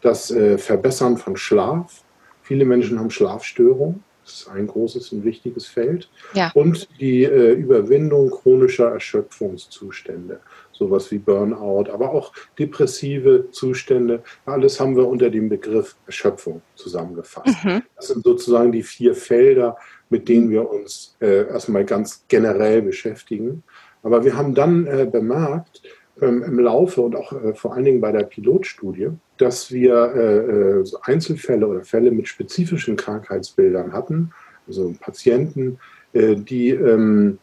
das 0.00 0.30
äh, 0.30 0.58
Verbessern 0.58 1.16
von 1.16 1.36
Schlaf. 1.36 2.02
Viele 2.42 2.64
Menschen 2.64 2.98
haben 2.98 3.10
Schlafstörungen. 3.10 4.02
Das 4.24 4.40
ist 4.40 4.48
ein 4.48 4.66
großes 4.66 5.12
und 5.12 5.24
wichtiges 5.24 5.66
Feld. 5.66 6.10
Ja. 6.34 6.50
Und 6.54 6.88
die 7.00 7.24
äh, 7.24 7.52
Überwindung 7.52 8.30
chronischer 8.30 8.90
Erschöpfungszustände. 8.90 10.40
Sowas 10.72 11.10
wie 11.10 11.18
Burnout, 11.18 11.90
aber 11.90 12.10
auch 12.10 12.32
depressive 12.58 13.50
Zustände. 13.50 14.22
Alles 14.44 14.78
haben 14.78 14.96
wir 14.96 15.08
unter 15.08 15.30
dem 15.30 15.48
Begriff 15.48 15.96
Erschöpfung 16.06 16.60
zusammengefasst. 16.74 17.64
Mhm. 17.64 17.82
Das 17.96 18.08
sind 18.08 18.22
sozusagen 18.22 18.70
die 18.70 18.82
vier 18.82 19.14
Felder, 19.14 19.78
mit 20.10 20.28
denen 20.28 20.50
wir 20.50 20.70
uns 20.70 21.16
äh, 21.20 21.48
erstmal 21.48 21.86
ganz 21.86 22.24
generell 22.28 22.82
beschäftigen. 22.82 23.62
Aber 24.02 24.24
wir 24.24 24.36
haben 24.36 24.54
dann 24.54 24.86
äh, 24.86 25.08
bemerkt, 25.10 25.82
ähm, 26.20 26.42
im 26.42 26.58
Laufe 26.58 27.00
und 27.00 27.16
auch 27.16 27.32
äh, 27.32 27.54
vor 27.54 27.74
allen 27.74 27.84
Dingen 27.84 28.00
bei 28.00 28.12
der 28.12 28.24
Pilotstudie, 28.24 29.10
dass 29.38 29.72
wir 29.72 29.94
äh, 30.14 30.84
so 30.84 30.98
Einzelfälle 31.02 31.66
oder 31.66 31.84
Fälle 31.84 32.10
mit 32.10 32.28
spezifischen 32.28 32.96
Krankheitsbildern 32.96 33.92
hatten, 33.92 34.32
also 34.66 34.94
Patienten, 35.00 35.78
äh, 36.12 36.36
die 36.36 36.70
ähm, 36.70 37.38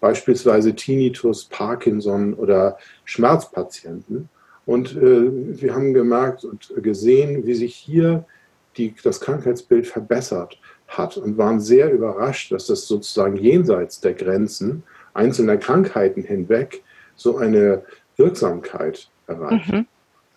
beispielsweise 0.00 0.74
Tinnitus, 0.74 1.46
Parkinson 1.46 2.34
oder 2.34 2.78
Schmerzpatienten. 3.04 4.28
Und 4.66 4.96
äh, 4.96 5.60
wir 5.60 5.74
haben 5.74 5.94
gemerkt 5.94 6.44
und 6.44 6.72
gesehen, 6.82 7.46
wie 7.46 7.54
sich 7.54 7.74
hier 7.74 8.24
die, 8.76 8.94
das 9.02 9.20
Krankheitsbild 9.20 9.86
verbessert 9.86 10.58
hat 10.88 11.16
und 11.16 11.38
waren 11.38 11.60
sehr 11.60 11.92
überrascht, 11.92 12.52
dass 12.52 12.66
das 12.66 12.86
sozusagen 12.86 13.36
jenseits 13.36 14.00
der 14.00 14.14
Grenzen 14.14 14.82
einzelner 15.14 15.56
Krankheiten 15.56 16.22
hinweg 16.22 16.82
so 17.14 17.38
eine 17.38 17.82
Wirksamkeit 18.16 19.08
erreicht. 19.26 19.72
Mhm. 19.72 19.86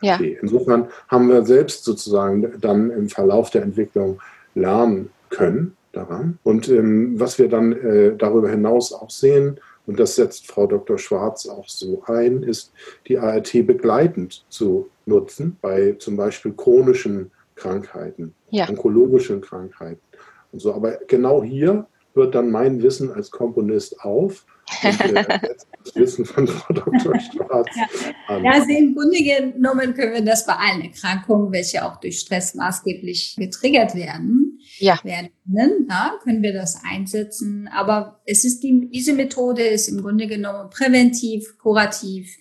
Ja. 0.02 0.18
Insofern 0.18 0.88
haben 1.08 1.30
wir 1.30 1.46
selbst 1.46 1.84
sozusagen 1.84 2.54
dann 2.62 2.90
im 2.90 3.10
Verlauf 3.10 3.50
der 3.50 3.64
Entwicklung 3.64 4.22
lernen 4.56 5.10
können 5.30 5.76
daran. 5.92 6.40
Und 6.44 6.70
ähm, 6.70 7.20
was 7.20 7.40
wir 7.40 7.50
dann 7.50 7.74
äh, 7.74 8.16
darüber 8.16 8.50
hinaus 8.50 8.94
auch 8.94 9.10
sehen, 9.10 9.60
und 9.86 10.00
das 10.00 10.16
setzt 10.16 10.46
Frau 10.46 10.68
Dr. 10.68 11.00
Schwarz 11.00 11.48
auch 11.48 11.68
so 11.68 12.04
ein, 12.06 12.44
ist 12.44 12.72
die 13.08 13.18
ART 13.18 13.52
begleitend 13.66 14.46
zu 14.48 14.88
nutzen 15.08 15.58
bei 15.62 15.94
zum 15.94 16.16
Beispiel 16.16 16.54
chronischen 16.54 17.32
Krankheiten, 17.56 18.36
ja. 18.52 18.70
onkologischen 18.70 19.42
Krankheiten 19.42 20.00
und 20.52 20.60
so. 20.60 20.76
Aber 20.76 21.00
genau 21.08 21.44
hier 21.44 21.88
hört 22.14 22.36
dann 22.36 22.52
mein 22.52 22.84
Wissen 22.84 23.12
als 23.12 23.32
Komponist 23.32 24.00
auf 24.02 24.46
Wissen 25.96 26.26
von 26.26 26.48
Frau 26.48 26.74
Dr. 26.74 27.20
Schwarz. 27.20 27.68
Ja, 27.76 28.52
also 28.52 28.70
im 28.70 28.96
Grunde 28.96 29.18
genommen 29.24 29.94
können 29.94 30.14
wir 30.14 30.22
das 30.22 30.46
bei 30.46 30.54
allen 30.54 30.82
Erkrankungen, 30.82 31.52
welche 31.52 31.86
auch 31.86 32.00
durch 32.00 32.20
Stress 32.20 32.56
maßgeblich 32.56 33.36
getriggert 33.38 33.96
werden, 33.96 34.60
ja. 34.78 35.00
werden 35.04 35.32
ja, 35.90 36.14
können 36.24 36.44
wir 36.44 36.54
das 36.54 36.82
einsetzen. 36.84 37.68
Aber 37.74 38.22
es 38.26 38.46
ist 38.46 38.62
die, 38.62 38.90
diese 38.92 39.14
Methode 39.14 39.64
ist 39.64 39.88
im 39.88 40.02
Grunde 40.02 40.28
genommen 40.28 40.70
präventiv, 40.70 41.58
kurativ, 41.58 42.38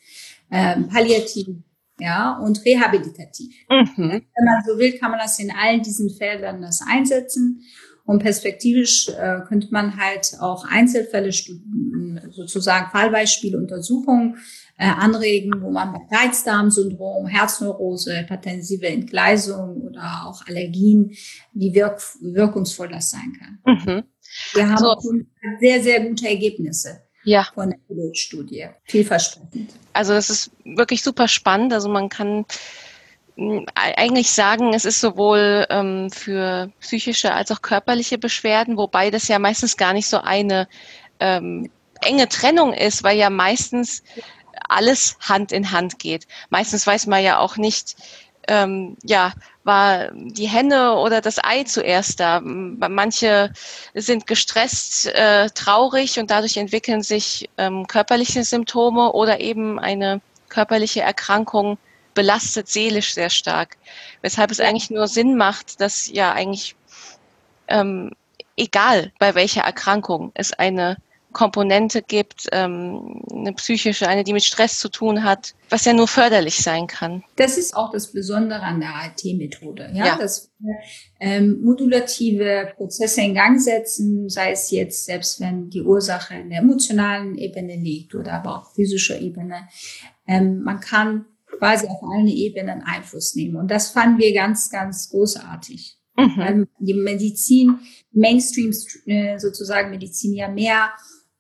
ähm, 0.51 0.89
palliativ 0.89 1.49
ja, 2.01 2.39
und 2.39 2.65
rehabilitativ. 2.65 3.55
Mhm. 3.69 3.97
Wenn 3.97 4.45
man 4.45 4.65
so 4.67 4.79
will, 4.79 4.99
kann 4.99 5.11
man 5.11 5.21
das 5.21 5.39
in 5.39 5.51
allen 5.51 5.83
diesen 5.83 6.11
Feldern 6.11 6.63
das 6.63 6.83
einsetzen. 6.87 7.63
Und 8.09 8.21
perspektivisch 8.21 9.11
äh, 9.11 9.41
könnte 9.47 9.69
man 9.71 9.99
halt 9.99 10.33
auch 10.41 10.65
Einzelfälle, 10.65 11.31
sozusagen 12.31 12.91
Fallbeispiele, 12.91 13.59
Untersuchungen 13.59 14.39
äh, 14.79 14.87
anregen, 14.87 15.61
wo 15.61 15.71
man 15.71 15.93
bei 15.93 16.17
Reizdarmsyndrom, 16.17 17.27
Herzneurose, 17.27 18.19
hypertensive 18.19 18.87
Entgleisung 18.87 19.83
oder 19.83 20.25
auch 20.25 20.41
Allergien, 20.47 21.11
wie 21.53 21.75
wirk 21.75 22.01
wirkungsvoll 22.23 22.89
das 22.89 23.11
sein 23.11 23.35
kann. 23.39 23.77
Mhm. 23.77 24.05
Wir 24.55 24.71
haben 24.71 24.87
also, 24.87 25.13
sehr, 25.61 25.83
sehr 25.83 26.01
gute 26.01 26.29
Ergebnisse 26.29 27.03
ja. 27.25 27.47
von 27.53 27.69
der 27.69 27.79
Pilotstudie. 27.89 28.69
Vielversprechend. 28.85 29.75
Also 29.93 30.15
das 30.15 30.31
ist 30.31 30.51
wirklich 30.65 31.03
super 31.03 31.29
spannend. 31.29 31.75
Also 31.75 31.91
man 31.91 32.09
kann 32.09 32.47
eigentlich 33.75 34.33
sagen, 34.33 34.75
es 34.75 34.85
ist 34.85 35.01
sowohl 35.01 35.67
ähm, 35.71 36.11
für 36.11 36.71
psychische 36.81 37.33
als 37.33 37.51
auch 37.53 37.63
körperliche 37.63 38.19
Beschwerden, 38.19 38.77
wobei 38.77 39.11
das 39.11 39.29
ja 39.29 39.39
meistens 39.39 39.77
gar 39.77 39.93
nicht 39.93 40.09
so 40.09 40.19
eine 40.19 40.67
ähm, 41.21 41.71
enge 42.01 42.29
Trennung 42.29 42.73
ist, 42.73 43.05
weil 43.05 43.17
ja 43.17 43.31
meistens 43.31 44.03
alles 44.69 45.17
Hand 45.21 45.53
in 45.53 45.71
Hand 45.71 45.99
geht. 45.99 46.27
Meistens 46.51 46.87
weiß 46.87 47.07
man 47.07 47.23
ja 47.23 47.39
auch 47.39 47.57
nicht, 47.57 47.97
ähm, 48.49 48.97
ja, 49.05 49.33
war 49.63 50.11
die 50.13 50.49
Henne 50.49 50.95
oder 50.95 51.21
das 51.21 51.39
Ei 51.43 51.63
zuerst 51.63 52.19
da. 52.19 52.41
Manche 52.41 53.53
sind 53.95 54.27
gestresst, 54.27 55.07
äh, 55.07 55.49
traurig 55.51 56.19
und 56.19 56.31
dadurch 56.31 56.57
entwickeln 56.57 57.03
sich 57.03 57.49
ähm, 57.57 57.87
körperliche 57.87 58.43
Symptome 58.43 59.13
oder 59.13 59.41
eben 59.41 59.79
eine 59.79 60.21
körperliche 60.49 61.03
Erkrankung 61.03 61.79
belastet 62.19 62.67
seelisch 62.67 63.15
sehr 63.15 63.31
stark. 63.31 63.77
Weshalb 64.23 64.51
es 64.51 64.59
eigentlich 64.59 64.91
nur 64.91 65.07
Sinn 65.07 65.37
macht, 65.37 65.81
dass 65.81 66.09
ja 66.09 66.33
eigentlich 66.33 66.75
ähm, 67.69 68.11
egal 68.57 69.13
bei 69.21 69.37
welcher 69.37 69.61
Erkrankung 69.61 70.33
es 70.35 70.53
eine 70.53 70.97
Komponente 71.33 72.03
gibt, 72.03 72.49
ähm, 72.51 73.23
eine 73.31 73.53
psychische, 73.53 74.09
eine, 74.09 74.25
die 74.25 74.33
mit 74.33 74.43
Stress 74.43 74.81
zu 74.81 74.89
tun 74.89 75.23
hat, 75.23 75.55
was 75.71 75.85
ja 75.85 75.93
nur 75.93 76.09
förderlich 76.09 76.57
sein 76.57 76.89
kann. 76.89 77.23
Das 77.37 77.57
ist 77.57 77.77
auch 77.77 77.93
das 77.93 78.11
Besondere 78.11 78.63
an 78.63 78.81
der 78.81 78.97
ALT-Methode, 78.97 79.93
ja? 79.95 80.07
ja, 80.07 80.19
dass 80.19 80.51
wir 80.59 80.75
ähm, 81.21 81.61
modulative 81.63 82.73
Prozesse 82.75 83.21
in 83.21 83.35
Gang 83.35 83.61
setzen, 83.61 84.29
sei 84.29 84.51
es 84.51 84.73
jetzt, 84.73 85.05
selbst 85.05 85.39
wenn 85.41 85.71
die 85.71 85.83
Ursache 85.83 86.35
in 86.35 86.51
der 86.51 86.59
emotionalen 86.59 87.39
Ebene 87.39 87.77
liegt 87.77 88.17
oder 88.17 88.33
aber 88.33 88.57
auch 88.57 88.75
physischer 88.75 89.21
Ebene. 89.21 89.69
Ähm, 90.27 90.63
man 90.65 90.81
kann 90.81 91.27
quasi 91.59 91.87
auf 91.87 92.03
allen 92.03 92.29
Ebenen 92.29 92.83
Einfluss 92.83 93.35
nehmen. 93.35 93.57
Und 93.57 93.71
das 93.71 93.91
fanden 93.91 94.19
wir 94.19 94.33
ganz, 94.33 94.71
ganz 94.71 95.11
großartig. 95.11 95.97
Mhm. 96.17 96.37
Weil 96.37 96.69
die 96.79 96.95
Medizin, 96.95 97.79
Mainstream 98.13 98.73
äh, 99.07 99.39
sozusagen 99.39 99.91
Medizin 99.91 100.35
ja 100.35 100.49
mehr 100.49 100.91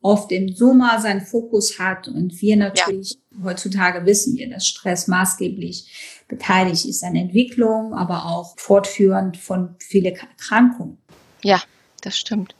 auf 0.00 0.28
dem 0.28 0.54
Soma 0.54 1.00
seinen 1.00 1.20
Fokus 1.20 1.78
hat 1.78 2.06
und 2.06 2.40
wir 2.40 2.56
natürlich 2.56 3.18
ja. 3.32 3.44
heutzutage 3.44 4.06
wissen 4.06 4.36
wir, 4.36 4.48
dass 4.48 4.66
Stress 4.66 5.08
maßgeblich 5.08 6.22
beteiligt 6.28 6.84
ist 6.84 7.02
an 7.02 7.16
Entwicklung, 7.16 7.94
aber 7.94 8.26
auch 8.26 8.56
fortführend 8.58 9.36
von 9.36 9.74
vielen 9.80 10.14
Erkrankungen. 10.14 10.98
Ja, 11.42 11.60
das 12.02 12.16
stimmt. 12.16 12.54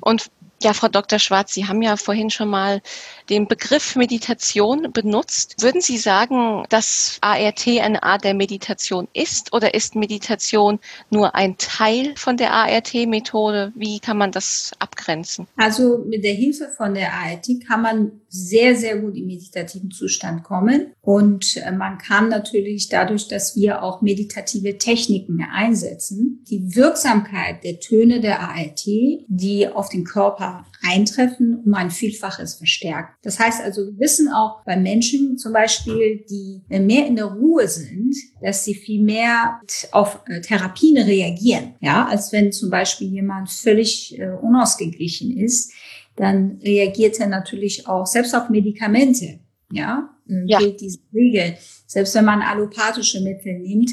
Und 0.00 0.30
ja, 0.62 0.72
Frau 0.72 0.88
Dr. 0.88 1.18
Schwarz, 1.18 1.52
Sie 1.52 1.66
haben 1.66 1.82
ja 1.82 1.96
vorhin 1.96 2.30
schon 2.30 2.48
mal 2.48 2.80
den 3.28 3.46
Begriff 3.46 3.94
Meditation 3.96 4.90
benutzt. 4.92 5.62
Würden 5.62 5.80
Sie 5.80 5.98
sagen, 5.98 6.64
dass 6.70 7.18
ART 7.20 7.66
eine 7.66 8.02
Art 8.02 8.24
der 8.24 8.34
Meditation 8.34 9.08
ist 9.12 9.52
oder 9.52 9.74
ist 9.74 9.96
Meditation 9.96 10.78
nur 11.10 11.34
ein 11.34 11.56
Teil 11.58 12.14
von 12.16 12.36
der 12.36 12.52
ART-Methode? 12.52 13.72
Wie 13.74 14.00
kann 14.00 14.16
man 14.16 14.32
das 14.32 14.72
abgrenzen? 14.78 15.46
Also 15.56 15.98
mit 16.06 16.24
der 16.24 16.34
Hilfe 16.34 16.68
von 16.76 16.94
der 16.94 17.12
ART 17.12 17.46
kann 17.66 17.82
man 17.82 18.20
sehr, 18.36 18.76
sehr 18.76 18.98
gut 18.98 19.16
in 19.16 19.26
meditativen 19.26 19.90
Zustand 19.90 20.44
kommen. 20.44 20.92
Und 21.00 21.56
äh, 21.56 21.72
man 21.72 21.98
kann 21.98 22.28
natürlich 22.28 22.88
dadurch, 22.88 23.28
dass 23.28 23.56
wir 23.56 23.82
auch 23.82 24.02
meditative 24.02 24.78
Techniken 24.78 25.44
einsetzen, 25.52 26.44
die 26.48 26.76
Wirksamkeit 26.76 27.64
der 27.64 27.80
Töne 27.80 28.20
der 28.20 28.40
ART, 28.40 28.84
die 28.84 29.68
auf 29.68 29.88
den 29.88 30.04
Körper 30.04 30.66
eintreffen, 30.82 31.62
um 31.64 31.74
ein 31.74 31.90
Vielfaches 31.90 32.54
verstärken. 32.54 33.14
Das 33.22 33.38
heißt 33.38 33.62
also, 33.62 33.86
wir 33.86 33.98
wissen 33.98 34.28
auch 34.28 34.64
bei 34.64 34.76
Menschen 34.76 35.38
zum 35.38 35.52
Beispiel, 35.52 36.24
die 36.28 36.62
mehr 36.68 37.06
in 37.06 37.16
der 37.16 37.26
Ruhe 37.26 37.66
sind, 37.68 38.14
dass 38.42 38.64
sie 38.64 38.74
viel 38.74 39.02
mehr 39.02 39.60
auf 39.92 40.20
äh, 40.26 40.40
Therapien 40.40 40.98
reagieren, 40.98 41.74
ja, 41.80 42.06
als 42.06 42.32
wenn 42.32 42.52
zum 42.52 42.70
Beispiel 42.70 43.08
jemand 43.08 43.50
völlig 43.50 44.18
äh, 44.18 44.28
unausgeglichen 44.28 45.36
ist, 45.36 45.72
dann 46.16 46.58
reagiert 46.62 47.20
er 47.20 47.28
natürlich 47.28 47.86
auch 47.86 48.06
selbst 48.06 48.34
auf 48.34 48.48
Medikamente, 48.48 49.40
ja, 49.70 50.10
ja. 50.26 50.58
gilt 50.58 50.80
diese 50.80 50.98
Regel. 51.14 51.56
Selbst 51.86 52.14
wenn 52.14 52.24
man 52.24 52.42
allopathische 52.42 53.20
Mittel 53.20 53.58
nimmt, 53.58 53.90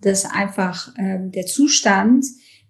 dass 0.00 0.24
einfach 0.24 0.94
ähm, 0.98 1.30
der 1.32 1.46
Zustand 1.46 2.24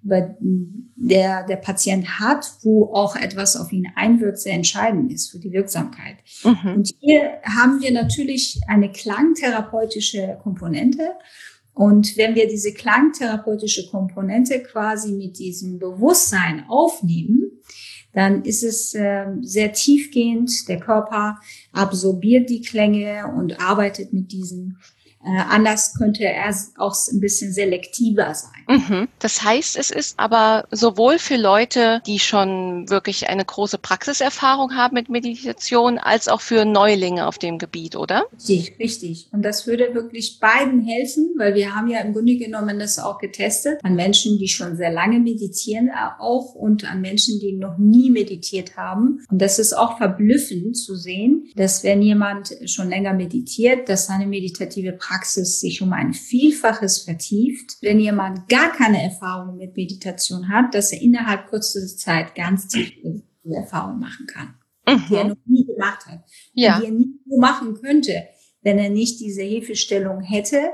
der 0.06 1.46
der 1.46 1.56
Patient 1.56 2.18
hat, 2.20 2.46
wo 2.62 2.92
auch 2.92 3.16
etwas 3.16 3.56
auf 3.56 3.72
ihn 3.72 3.86
einwirkt, 3.94 4.38
sehr 4.38 4.52
entscheidend 4.52 5.10
ist 5.10 5.30
für 5.30 5.38
die 5.38 5.52
Wirksamkeit. 5.52 6.16
Mhm. 6.44 6.74
Und 6.74 6.94
hier 7.00 7.40
haben 7.42 7.80
wir 7.80 7.90
natürlich 7.90 8.60
eine 8.68 8.92
klangtherapeutische 8.92 10.38
Komponente. 10.42 11.12
Und 11.72 12.16
wenn 12.16 12.34
wir 12.34 12.46
diese 12.46 12.72
klangtherapeutische 12.72 13.88
Komponente 13.90 14.62
quasi 14.62 15.12
mit 15.12 15.38
diesem 15.38 15.78
Bewusstsein 15.78 16.64
aufnehmen, 16.68 17.50
dann 18.14 18.44
ist 18.44 18.62
es 18.62 18.94
äh, 18.94 19.26
sehr 19.40 19.72
tiefgehend. 19.72 20.68
Der 20.68 20.78
Körper 20.78 21.38
absorbiert 21.72 22.48
die 22.48 22.62
Klänge 22.62 23.26
und 23.26 23.60
arbeitet 23.60 24.12
mit 24.12 24.32
diesen 24.32 24.78
anders 25.24 25.94
könnte 25.94 26.24
er 26.24 26.54
auch 26.76 26.94
ein 27.10 27.20
bisschen 27.20 27.52
selektiver 27.52 28.34
sein. 28.34 28.50
Mhm. 28.68 29.08
Das 29.18 29.42
heißt, 29.42 29.76
es 29.76 29.90
ist 29.90 30.18
aber 30.18 30.66
sowohl 30.70 31.18
für 31.18 31.36
Leute, 31.36 32.02
die 32.06 32.18
schon 32.18 32.88
wirklich 32.88 33.28
eine 33.28 33.44
große 33.44 33.78
Praxiserfahrung 33.78 34.74
haben 34.74 34.94
mit 34.94 35.08
Meditation, 35.08 35.98
als 35.98 36.28
auch 36.28 36.40
für 36.40 36.64
Neulinge 36.64 37.26
auf 37.26 37.38
dem 37.38 37.58
Gebiet, 37.58 37.96
oder? 37.96 38.24
Richtig, 38.32 38.78
richtig. 38.78 39.28
Und 39.32 39.42
das 39.42 39.66
würde 39.66 39.94
wirklich 39.94 40.38
beiden 40.40 40.80
helfen, 40.86 41.34
weil 41.36 41.54
wir 41.54 41.74
haben 41.74 41.88
ja 41.88 42.00
im 42.00 42.12
Grunde 42.12 42.36
genommen 42.36 42.78
das 42.78 42.98
auch 42.98 43.18
getestet 43.18 43.80
an 43.82 43.94
Menschen, 43.94 44.38
die 44.38 44.48
schon 44.48 44.76
sehr 44.76 44.90
lange 44.90 45.18
meditieren 45.20 45.90
auch 46.18 46.54
und 46.54 46.90
an 46.90 47.00
Menschen, 47.00 47.40
die 47.40 47.52
noch 47.52 47.78
nie 47.78 48.10
meditiert 48.10 48.76
haben. 48.76 49.24
Und 49.30 49.40
das 49.40 49.58
ist 49.58 49.72
auch 49.72 49.98
verblüffend 49.98 50.76
zu 50.76 50.96
sehen, 50.96 51.50
dass 51.56 51.84
wenn 51.84 52.02
jemand 52.02 52.54
schon 52.66 52.88
länger 52.88 53.14
meditiert, 53.14 53.88
dass 53.88 54.06
seine 54.06 54.26
meditative 54.26 54.92
Praxis 54.92 55.13
Praxis 55.14 55.60
sich 55.60 55.82
um 55.82 55.92
ein 55.92 56.12
Vielfaches 56.12 56.98
vertieft. 57.02 57.76
Wenn 57.80 58.00
jemand 58.00 58.48
gar 58.48 58.72
keine 58.72 59.02
Erfahrung 59.02 59.56
mit 59.56 59.76
Meditation 59.76 60.48
hat, 60.48 60.74
dass 60.74 60.92
er 60.92 61.00
innerhalb 61.00 61.48
kürzester 61.48 61.96
Zeit 61.96 62.34
ganz 62.34 62.68
tiefe 62.68 63.22
Erfahrungen 63.44 64.00
machen 64.00 64.26
kann, 64.26 64.54
mhm. 64.88 65.04
die 65.08 65.14
er 65.14 65.24
noch 65.24 65.36
nie 65.46 65.66
gemacht 65.66 66.06
hat. 66.06 66.20
Ja. 66.52 66.80
Die 66.80 66.86
er 66.86 66.92
nie 66.92 67.14
machen 67.38 67.74
könnte, 67.80 68.24
wenn 68.62 68.78
er 68.78 68.90
nicht 68.90 69.20
diese 69.20 69.42
Hilfestellung 69.42 70.20
hätte, 70.20 70.70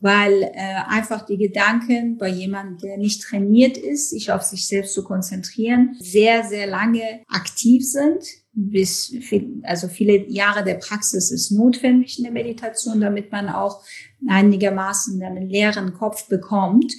weil 0.00 0.42
äh, 0.42 0.74
einfach 0.88 1.26
die 1.26 1.36
Gedanken 1.36 2.16
bei 2.16 2.28
jemandem, 2.28 2.78
der 2.78 2.96
nicht 2.96 3.22
trainiert 3.22 3.76
ist, 3.76 4.10
sich 4.10 4.32
auf 4.32 4.42
sich 4.42 4.66
selbst 4.66 4.94
zu 4.94 5.04
konzentrieren, 5.04 5.96
sehr, 6.00 6.44
sehr 6.44 6.66
lange 6.66 7.22
aktiv 7.28 7.86
sind 7.86 8.24
bis 8.54 9.14
viel, 9.20 9.60
also 9.62 9.88
viele 9.88 10.28
Jahre 10.28 10.62
der 10.62 10.74
Praxis 10.74 11.30
ist 11.30 11.50
notwendig 11.50 12.18
in 12.18 12.24
der 12.24 12.32
Meditation, 12.32 13.00
damit 13.00 13.32
man 13.32 13.48
auch 13.48 13.82
einigermaßen 14.28 15.22
einen 15.22 15.48
leeren 15.48 15.94
Kopf 15.94 16.28
bekommt. 16.28 16.92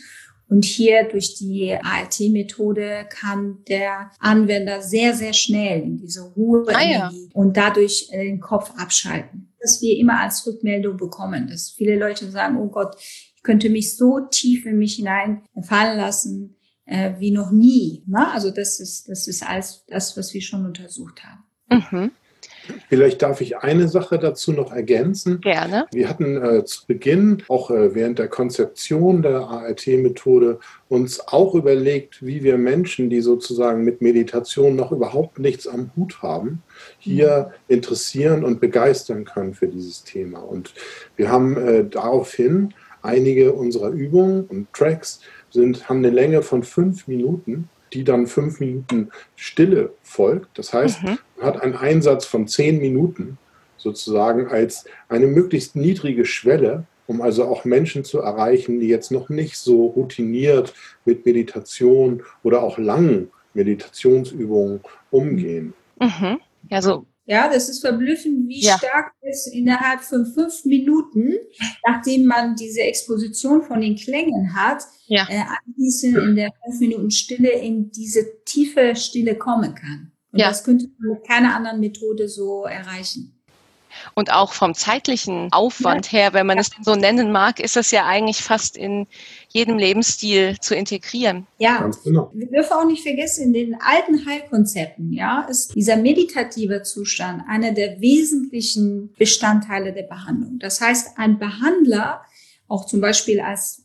Und 0.50 0.66
hier 0.66 1.08
durch 1.10 1.36
die 1.36 1.74
ART-Methode 1.74 3.08
kann 3.10 3.64
der 3.68 4.12
Anwender 4.20 4.82
sehr, 4.82 5.14
sehr 5.14 5.34
schnell 5.34 5.82
in 5.82 5.98
diese 5.98 6.22
Ruhe 6.22 6.66
ah, 6.68 6.84
ja. 6.84 7.12
und 7.34 7.58
dadurch 7.58 8.10
äh, 8.12 8.26
den 8.26 8.40
Kopf 8.40 8.72
abschalten. 8.78 9.54
Dass 9.60 9.82
wir 9.82 9.98
immer 9.98 10.20
als 10.20 10.46
Rückmeldung 10.46 10.98
bekommen, 10.98 11.48
dass 11.48 11.72
viele 11.72 11.98
Leute 11.98 12.30
sagen, 12.30 12.58
oh 12.58 12.68
Gott, 12.68 12.96
ich 13.00 13.42
könnte 13.42 13.70
mich 13.70 13.96
so 13.96 14.20
tief 14.30 14.66
in 14.66 14.78
mich 14.78 14.96
hineinfallen 14.96 15.98
lassen, 15.98 16.56
äh, 16.86 17.14
wie 17.20 17.32
noch 17.32 17.52
nie. 17.52 18.04
Ne? 18.08 18.32
Also 18.32 18.52
das 18.52 18.80
ist, 18.80 19.10
das 19.10 19.28
ist 19.28 19.48
alles 19.48 19.86
das, 19.88 20.18
was 20.18 20.34
wir 20.34 20.42
schon 20.42 20.66
untersucht 20.66 21.22
haben. 21.24 21.44
Mhm. 21.70 22.12
Vielleicht 22.90 23.22
darf 23.22 23.42
ich 23.42 23.58
eine 23.58 23.88
Sache 23.88 24.18
dazu 24.20 24.52
noch 24.54 24.72
ergänzen. 24.72 25.42
Gerne. 25.42 25.86
Wir 25.92 26.10
hatten 26.10 26.42
äh, 26.42 26.64
zu 26.66 26.86
Beginn, 26.88 27.44
auch 27.50 27.72
äh, 27.72 27.94
während 27.94 28.20
der 28.20 28.28
Konzeption 28.28 29.22
der 29.22 29.42
ART-Methode, 29.42 30.60
uns 30.88 31.20
auch 31.20 31.56
überlegt, 31.56 32.26
wie 32.26 32.44
wir 32.44 32.58
Menschen, 32.58 33.10
die 33.10 33.22
sozusagen 33.22 33.84
mit 33.84 34.02
Meditation 34.02 34.76
noch 34.76 34.92
überhaupt 34.92 35.40
nichts 35.40 35.68
am 35.68 35.92
Hut 35.96 36.22
haben, 36.22 36.64
hier 37.00 37.52
mhm. 37.68 37.76
interessieren 37.76 38.44
und 38.44 38.62
begeistern 38.62 39.26
können 39.26 39.54
für 39.54 39.68
dieses 39.68 40.04
Thema. 40.04 40.40
Und 40.40 40.74
wir 41.16 41.30
haben 41.30 41.58
äh, 41.58 41.86
daraufhin 41.86 42.74
einige 43.02 43.52
unserer 43.54 43.90
Übungen 43.90 44.46
und 44.46 44.72
Tracks 44.74 45.20
sind, 45.54 45.88
haben 45.88 46.00
eine 46.00 46.10
Länge 46.10 46.42
von 46.42 46.64
fünf 46.64 47.08
Minuten, 47.08 47.70
die 47.94 48.04
dann 48.04 48.28
fünf 48.28 48.60
Minuten 48.60 49.10
Stille 49.36 49.94
folgt. 50.02 50.58
Das 50.58 50.74
heißt, 50.74 51.04
mhm. 51.04 51.20
man 51.38 51.46
hat 51.46 51.62
einen 51.62 51.76
Einsatz 51.76 52.26
von 52.26 52.48
zehn 52.48 52.80
Minuten 52.80 53.38
sozusagen 53.78 54.48
als 54.48 54.86
eine 55.10 55.28
möglichst 55.28 55.76
niedrige 55.76 56.26
Schwelle, 56.26 56.86
um 57.06 57.22
also 57.22 57.46
auch 57.46 57.66
Menschen 57.66 58.04
zu 58.04 58.20
erreichen, 58.20 58.80
die 58.80 58.88
jetzt 58.88 59.12
noch 59.12 59.30
nicht 59.30 59.58
so 59.58 59.88
routiniert 59.88 60.74
mit 61.06 61.26
Meditation 61.26 62.24
oder 62.44 62.64
auch 62.64 62.78
langen 62.78 63.30
Meditationsübungen 63.54 64.82
umgehen. 65.12 65.74
Mhm. 66.00 66.40
Ja, 66.70 66.82
so 66.82 67.06
ja, 67.26 67.48
das 67.52 67.70
ist 67.70 67.80
verblüffend, 67.80 68.48
wie 68.48 68.62
ja. 68.62 68.78
stark 68.78 69.14
es 69.22 69.48
innerhalb 69.48 70.02
von 70.02 70.26
fünf 70.26 70.66
Minuten, 70.66 71.36
nachdem 71.88 72.26
man 72.26 72.56
diese 72.56 72.82
Exposition 72.82 73.62
von 73.62 73.82
den 73.82 73.96
Klängen 73.96 74.56
hat, 74.56 74.84
ja. 75.08 75.26
äh, 75.30 75.44
anschließend 75.66 76.18
in 76.18 76.36
der 76.36 76.52
fünf 76.66 76.80
Minuten 76.80 77.12
Stille 77.12 77.52
in 77.52 77.92
diese 77.92 78.44
tiefe 78.44 78.96
Stille 78.96 79.38
kommen 79.38 79.74
kann. 79.74 80.12
Und 80.32 80.40
ja. 80.40 80.50
das 80.50 80.64
könnte 80.64 80.88
man 80.98 81.18
mit 81.18 81.28
keiner 81.28 81.56
anderen 81.56 81.80
Methode 81.80 82.28
so 82.28 82.66
erreichen. 82.66 83.40
Und 84.14 84.32
auch 84.32 84.54
vom 84.54 84.74
zeitlichen 84.74 85.52
Aufwand 85.52 86.12
ja. 86.12 86.20
her, 86.20 86.34
wenn 86.34 86.48
man 86.48 86.58
ja. 86.58 86.62
es 86.62 86.72
so 86.82 86.96
nennen 86.96 87.32
mag, 87.32 87.60
ist 87.60 87.76
das 87.76 87.92
ja 87.92 88.06
eigentlich 88.06 88.42
fast 88.42 88.78
in 88.78 89.08
jedem 89.50 89.78
Lebensstil 89.78 90.58
zu 90.60 90.76
integrieren. 90.76 91.46
Ja, 91.60 91.90
genau. 92.04 92.32
wir 92.34 92.48
dürfen 92.48 92.74
auch 92.74 92.86
nicht 92.86 93.04
vergessen, 93.04 93.44
in 93.44 93.54
den 93.54 93.76
alten 93.80 94.26
Heilkonzepten, 94.26 95.14
ja, 95.14 95.46
ist 95.50 95.76
dieser 95.76 95.98
meditative 95.98 96.84
Zustand 96.84 97.44
einer 97.48 97.72
der 97.72 98.02
wesentlichen 98.02 99.14
Bestandteile 99.18 99.94
der 99.94 100.04
Behandlung. 100.04 100.60
Das 100.60 100.82
heißt, 100.82 101.18
ein 101.18 101.40
Behandler, 101.40 102.22
auch 102.68 102.86
zum 102.86 103.02
Beispiel 103.02 103.40
als 103.40 103.84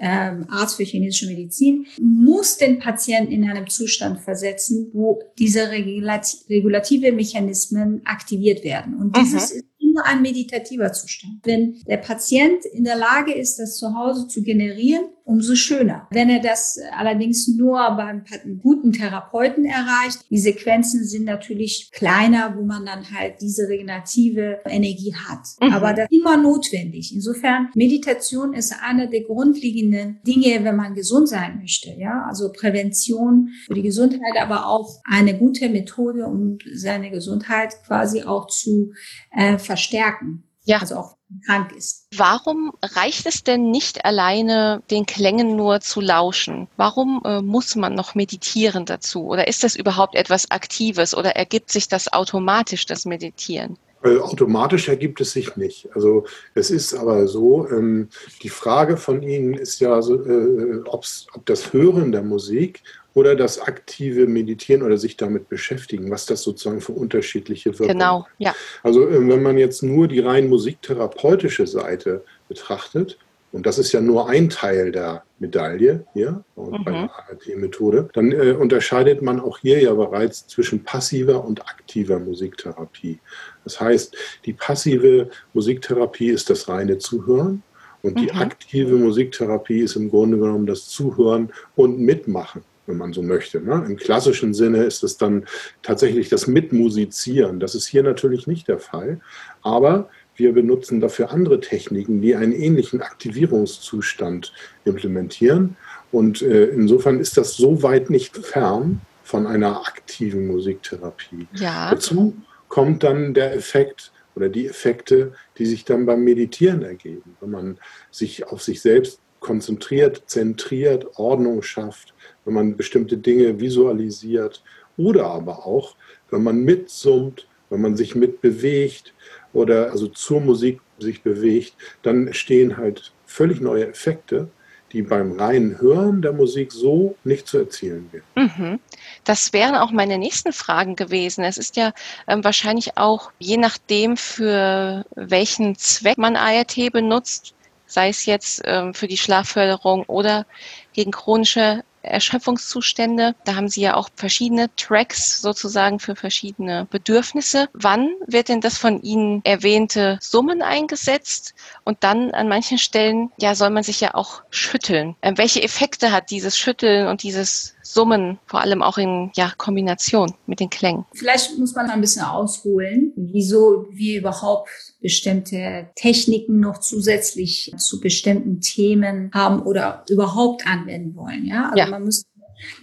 ähm, 0.00 0.46
Arzt 0.48 0.76
für 0.76 0.82
chinesische 0.82 1.26
Medizin, 1.26 1.86
muss 2.00 2.56
den 2.56 2.78
Patienten 2.78 3.32
in 3.32 3.48
einem 3.48 3.68
Zustand 3.68 4.20
versetzen, 4.20 4.90
wo 4.92 5.22
diese 5.38 5.70
regulative 5.70 7.12
Mechanismen 7.12 8.00
aktiviert 8.04 8.64
werden. 8.64 8.94
Und 8.94 9.16
dieses 9.16 9.52
mhm. 9.52 9.58
ist 9.58 9.64
immer 9.78 10.06
ein 10.06 10.22
meditativer 10.22 10.92
Zustand. 10.92 11.40
Wenn 11.44 11.80
der 11.86 11.98
Patient 11.98 12.64
in 12.64 12.84
der 12.84 12.96
Lage 12.96 13.34
ist, 13.34 13.58
das 13.58 13.76
zu 13.76 13.94
Hause 13.94 14.26
zu 14.26 14.42
generieren 14.42 15.04
umso 15.30 15.54
schöner. 15.54 16.08
Wenn 16.10 16.28
er 16.28 16.40
das 16.40 16.78
allerdings 16.96 17.46
nur 17.46 17.78
beim 17.96 18.24
guten 18.60 18.92
Therapeuten 18.92 19.64
erreicht, 19.64 20.24
die 20.28 20.38
Sequenzen 20.38 21.04
sind 21.04 21.24
natürlich 21.24 21.90
kleiner, 21.92 22.56
wo 22.56 22.62
man 22.64 22.84
dann 22.84 23.10
halt 23.12 23.36
diese 23.40 23.68
regenerative 23.68 24.60
Energie 24.66 25.14
hat. 25.14 25.46
Mhm. 25.60 25.72
Aber 25.72 25.92
das 25.92 26.08
ist 26.10 26.18
immer 26.18 26.36
notwendig. 26.36 27.14
Insofern, 27.14 27.68
Meditation 27.74 28.54
ist 28.54 28.74
einer 28.82 29.06
der 29.06 29.22
grundlegenden 29.22 30.18
Dinge, 30.26 30.64
wenn 30.64 30.76
man 30.76 30.94
gesund 30.94 31.28
sein 31.28 31.58
möchte. 31.60 31.90
Ja, 31.96 32.24
also 32.28 32.50
Prävention 32.50 33.50
für 33.66 33.74
die 33.74 33.82
Gesundheit, 33.82 34.36
aber 34.40 34.66
auch 34.66 35.00
eine 35.04 35.38
gute 35.38 35.68
Methode, 35.68 36.26
um 36.26 36.58
seine 36.74 37.10
Gesundheit 37.10 37.74
quasi 37.86 38.24
auch 38.24 38.48
zu 38.48 38.92
äh, 39.30 39.58
verstärken. 39.58 40.44
Ja. 40.64 40.78
Also 40.78 40.96
auch 40.96 41.16
krank 41.46 41.72
ist. 41.72 42.06
Warum 42.16 42.72
reicht 42.82 43.26
es 43.26 43.42
denn 43.44 43.70
nicht 43.70 44.04
alleine, 44.04 44.82
den 44.90 45.06
Klängen 45.06 45.56
nur 45.56 45.80
zu 45.80 46.00
lauschen? 46.00 46.68
Warum 46.76 47.22
äh, 47.24 47.40
muss 47.40 47.76
man 47.76 47.94
noch 47.94 48.14
meditieren 48.14 48.84
dazu? 48.84 49.26
Oder 49.26 49.48
ist 49.48 49.64
das 49.64 49.76
überhaupt 49.76 50.14
etwas 50.14 50.50
Aktives 50.50 51.16
oder 51.16 51.36
ergibt 51.36 51.70
sich 51.70 51.88
das 51.88 52.12
automatisch, 52.12 52.86
das 52.86 53.04
Meditieren? 53.04 53.78
Automatisch 54.02 54.88
ergibt 54.88 55.20
es 55.20 55.32
sich 55.32 55.56
nicht. 55.56 55.88
Also 55.94 56.24
es 56.54 56.70
ist 56.70 56.94
aber 56.94 57.28
so, 57.28 57.68
ähm, 57.68 58.08
die 58.42 58.48
Frage 58.48 58.96
von 58.96 59.22
Ihnen 59.22 59.52
ist 59.52 59.78
ja, 59.78 60.00
so, 60.00 60.24
äh, 60.24 60.80
ob 60.86 61.04
das 61.44 61.74
Hören 61.74 62.10
der 62.10 62.22
Musik 62.22 62.82
oder 63.14 63.34
das 63.34 63.60
aktive 63.60 64.26
Meditieren 64.26 64.82
oder 64.82 64.96
sich 64.96 65.16
damit 65.16 65.48
beschäftigen, 65.48 66.10
was 66.10 66.26
das 66.26 66.42
sozusagen 66.42 66.80
für 66.80 66.92
unterschiedliche 66.92 67.70
Wirkungen 67.72 67.98
Genau, 67.98 68.26
ja. 68.38 68.54
Also 68.82 69.08
ähm, 69.08 69.28
wenn 69.28 69.42
man 69.42 69.58
jetzt 69.58 69.82
nur 69.82 70.08
die 70.08 70.20
rein 70.20 70.48
musiktherapeutische 70.48 71.66
Seite 71.66 72.24
betrachtet, 72.48 73.18
und 73.52 73.66
das 73.66 73.78
ist 73.78 73.90
ja 73.90 74.00
nur 74.00 74.28
ein 74.28 74.48
Teil 74.48 74.92
der 74.92 75.24
Medaille 75.40 76.04
hier 76.12 76.44
mhm. 76.54 76.84
bei 76.84 76.92
der 76.92 77.10
ART-Methode, 77.10 78.08
dann 78.12 78.30
äh, 78.30 78.52
unterscheidet 78.52 79.22
man 79.22 79.40
auch 79.40 79.58
hier 79.58 79.80
ja 79.80 79.92
bereits 79.92 80.46
zwischen 80.46 80.84
passiver 80.84 81.44
und 81.44 81.62
aktiver 81.62 82.20
Musiktherapie. 82.20 83.18
Das 83.64 83.80
heißt, 83.80 84.16
die 84.44 84.52
passive 84.52 85.30
Musiktherapie 85.52 86.28
ist 86.28 86.48
das 86.48 86.68
reine 86.68 86.98
Zuhören 86.98 87.64
und 88.02 88.20
die 88.20 88.32
mhm. 88.32 88.38
aktive 88.38 88.94
Musiktherapie 88.94 89.80
ist 89.80 89.96
im 89.96 90.10
Grunde 90.10 90.38
genommen 90.38 90.66
das 90.66 90.86
Zuhören 90.86 91.52
und 91.74 91.98
Mitmachen 91.98 92.62
wenn 92.90 92.98
man 92.98 93.12
so 93.12 93.22
möchte. 93.22 93.60
Ne? 93.60 93.84
Im 93.88 93.96
klassischen 93.96 94.52
Sinne 94.52 94.84
ist 94.84 95.02
es 95.02 95.16
dann 95.16 95.46
tatsächlich 95.82 96.28
das 96.28 96.46
Mitmusizieren. 96.46 97.60
Das 97.60 97.74
ist 97.74 97.86
hier 97.86 98.02
natürlich 98.02 98.46
nicht 98.46 98.68
der 98.68 98.78
Fall. 98.78 99.20
Aber 99.62 100.10
wir 100.36 100.52
benutzen 100.52 101.00
dafür 101.00 101.30
andere 101.30 101.60
Techniken, 101.60 102.20
die 102.20 102.34
einen 102.34 102.52
ähnlichen 102.52 103.02
Aktivierungszustand 103.02 104.52
implementieren. 104.84 105.76
Und 106.12 106.42
äh, 106.42 106.66
insofern 106.66 107.20
ist 107.20 107.36
das 107.36 107.56
so 107.56 107.82
weit 107.82 108.10
nicht 108.10 108.36
fern 108.36 109.00
von 109.22 109.46
einer 109.46 109.86
aktiven 109.86 110.46
Musiktherapie. 110.46 111.46
Ja. 111.54 111.90
Dazu 111.90 112.34
kommt 112.68 113.04
dann 113.04 113.34
der 113.34 113.54
Effekt 113.54 114.12
oder 114.34 114.48
die 114.48 114.66
Effekte, 114.66 115.32
die 115.58 115.66
sich 115.66 115.84
dann 115.84 116.06
beim 116.06 116.24
Meditieren 116.24 116.82
ergeben. 116.82 117.36
Wenn 117.40 117.50
man 117.50 117.78
sich 118.10 118.46
auf 118.46 118.62
sich 118.62 118.80
selbst 118.80 119.20
konzentriert, 119.40 120.22
zentriert, 120.26 121.18
Ordnung 121.18 121.62
schafft, 121.62 122.14
wenn 122.44 122.54
man 122.54 122.76
bestimmte 122.76 123.16
Dinge 123.16 123.58
visualisiert 123.60 124.62
oder 124.96 125.26
aber 125.26 125.66
auch, 125.66 125.96
wenn 126.30 126.42
man 126.42 126.62
mitsummt, 126.64 127.46
wenn 127.70 127.80
man 127.80 127.96
sich 127.96 128.14
mitbewegt 128.14 129.14
oder 129.52 129.90
also 129.90 130.06
zur 130.08 130.40
Musik 130.40 130.80
sich 130.98 131.22
bewegt, 131.22 131.74
dann 132.02 132.26
entstehen 132.26 132.76
halt 132.76 133.12
völlig 133.24 133.60
neue 133.60 133.88
Effekte, 133.88 134.48
die 134.92 135.02
beim 135.02 135.32
reinen 135.32 135.80
Hören 135.80 136.20
der 136.20 136.32
Musik 136.32 136.72
so 136.72 137.16
nicht 137.22 137.46
zu 137.46 137.58
erzielen 137.58 138.10
sind. 138.10 138.24
Mhm. 138.34 138.80
Das 139.24 139.52
wären 139.52 139.76
auch 139.76 139.92
meine 139.92 140.18
nächsten 140.18 140.52
Fragen 140.52 140.96
gewesen. 140.96 141.44
Es 141.44 141.58
ist 141.58 141.76
ja 141.76 141.92
ähm, 142.26 142.42
wahrscheinlich 142.42 142.96
auch 142.96 143.30
je 143.38 143.56
nachdem, 143.56 144.16
für 144.16 145.04
welchen 145.14 145.76
Zweck 145.76 146.18
man 146.18 146.36
ART 146.36 146.76
benutzt, 146.92 147.54
sei 147.90 148.08
es 148.08 148.24
jetzt 148.24 148.62
ähm, 148.64 148.94
für 148.94 149.08
die 149.08 149.18
Schlafförderung 149.18 150.04
oder 150.04 150.46
gegen 150.92 151.10
chronische 151.10 151.82
Erschöpfungszustände. 152.02 153.34
Da 153.44 153.56
haben 153.56 153.68
Sie 153.68 153.82
ja 153.82 153.94
auch 153.94 154.08
verschiedene 154.14 154.74
Tracks 154.76 155.40
sozusagen 155.40 155.98
für 155.98 156.16
verschiedene 156.16 156.86
Bedürfnisse. 156.90 157.68
Wann 157.72 158.10
wird 158.26 158.48
denn 158.48 158.60
das 158.60 158.78
von 158.78 159.02
Ihnen 159.02 159.42
erwähnte 159.44 160.18
Summen 160.20 160.62
eingesetzt? 160.62 161.54
Und 161.84 162.02
dann 162.02 162.30
an 162.32 162.48
manchen 162.48 162.78
Stellen, 162.78 163.30
ja, 163.38 163.54
soll 163.54 163.70
man 163.70 163.82
sich 163.82 164.00
ja 164.00 164.14
auch 164.14 164.42
schütteln. 164.50 165.16
Ähm, 165.22 165.36
welche 165.38 165.62
Effekte 165.62 166.12
hat 166.12 166.30
dieses 166.30 166.56
Schütteln 166.56 167.06
und 167.06 167.22
dieses 167.22 167.74
Summen, 167.92 168.38
vor 168.46 168.60
allem 168.60 168.82
auch 168.82 168.98
in 168.98 169.30
ja, 169.34 169.52
Kombination 169.56 170.32
mit 170.46 170.60
den 170.60 170.70
Klängen? 170.70 171.04
Vielleicht 171.14 171.58
muss 171.58 171.74
man 171.74 171.90
ein 171.90 172.00
bisschen 172.00 172.22
ausholen, 172.22 173.12
wieso 173.16 173.86
wir 173.90 174.20
überhaupt 174.20 174.68
bestimmte 175.00 175.88
Techniken 175.96 176.60
noch 176.60 176.78
zusätzlich 176.78 177.72
zu 177.76 178.00
bestimmten 178.00 178.60
Themen 178.60 179.30
haben 179.34 179.62
oder 179.62 180.04
überhaupt 180.08 180.66
anwenden 180.66 181.14
wollen. 181.16 181.46
Ja, 181.46 181.70
also 181.70 181.78
ja. 181.78 181.86
man 181.86 182.04
muss 182.04 182.24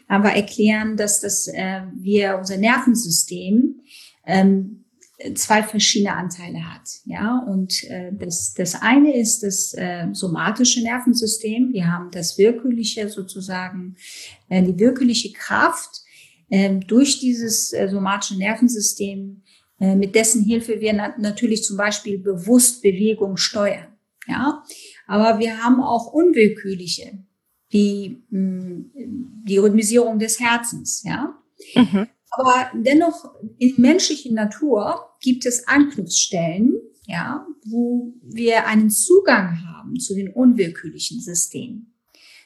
aber 0.07 0.31
erklären, 0.31 0.97
dass 0.97 1.21
das 1.21 1.47
äh, 1.47 1.81
wir 1.95 2.37
unser 2.37 2.57
Nervensystem 2.57 3.81
ähm, 4.25 4.76
zwei 5.33 5.63
verschiedene 5.63 6.13
Anteile 6.13 6.59
hat. 6.71 6.87
Ja, 7.05 7.39
und 7.47 7.83
äh, 7.85 8.11
das, 8.13 8.53
das 8.53 8.75
eine 8.75 9.17
ist 9.17 9.41
das 9.41 9.73
äh, 9.73 10.07
somatische 10.11 10.81
Nervensystem. 10.81 11.73
Wir 11.73 11.91
haben 11.91 12.11
das 12.11 12.37
wirkliche 12.37 13.09
sozusagen, 13.09 13.95
äh, 14.49 14.61
die 14.61 14.77
wirkliche 14.77 15.33
Kraft, 15.33 16.01
äh, 16.49 16.75
durch 16.75 17.19
dieses 17.19 17.73
äh, 17.73 17.87
somatische 17.89 18.37
Nervensystem 18.37 19.41
äh, 19.79 19.95
mit 19.95 20.13
dessen 20.13 20.43
Hilfe 20.43 20.79
wir 20.79 20.93
natürlich 20.93 21.63
zum 21.63 21.77
Beispiel 21.77 22.19
bewusst 22.19 22.83
Bewegung 22.83 23.37
steuern. 23.37 23.87
Ja, 24.27 24.63
aber 25.07 25.39
wir 25.39 25.63
haben 25.63 25.81
auch 25.81 26.11
unwillkürliche, 26.11 27.17
wie 27.69 28.21
mm, 28.29 28.91
die 29.47 29.57
Rhythmisierung 29.57 30.19
des 30.19 30.39
Herzens. 30.39 31.01
Ja, 31.03 31.33
mhm. 31.75 32.07
Aber 32.31 32.69
dennoch 32.73 33.35
in 33.57 33.73
menschlichen 33.77 34.35
Natur 34.35 34.99
gibt 35.21 35.45
es 35.45 35.67
Anknüpfstellen, 35.67 36.73
ja, 37.05 37.45
wo 37.65 38.13
wir 38.21 38.67
einen 38.67 38.89
Zugang 38.89 39.65
haben 39.65 39.99
zu 39.99 40.13
den 40.13 40.31
unwillkürlichen 40.33 41.21
Systemen. 41.21 41.93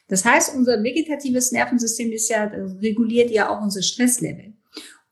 Das 0.08 0.26
heißt, 0.26 0.56
unser 0.56 0.84
vegetatives 0.84 1.52
Nervensystem 1.52 2.12
ist 2.12 2.30
ja 2.30 2.44
reguliert 2.44 3.32
ja 3.32 3.50
auch 3.50 3.62
unser 3.62 3.82
Stresslevel. 3.82 4.54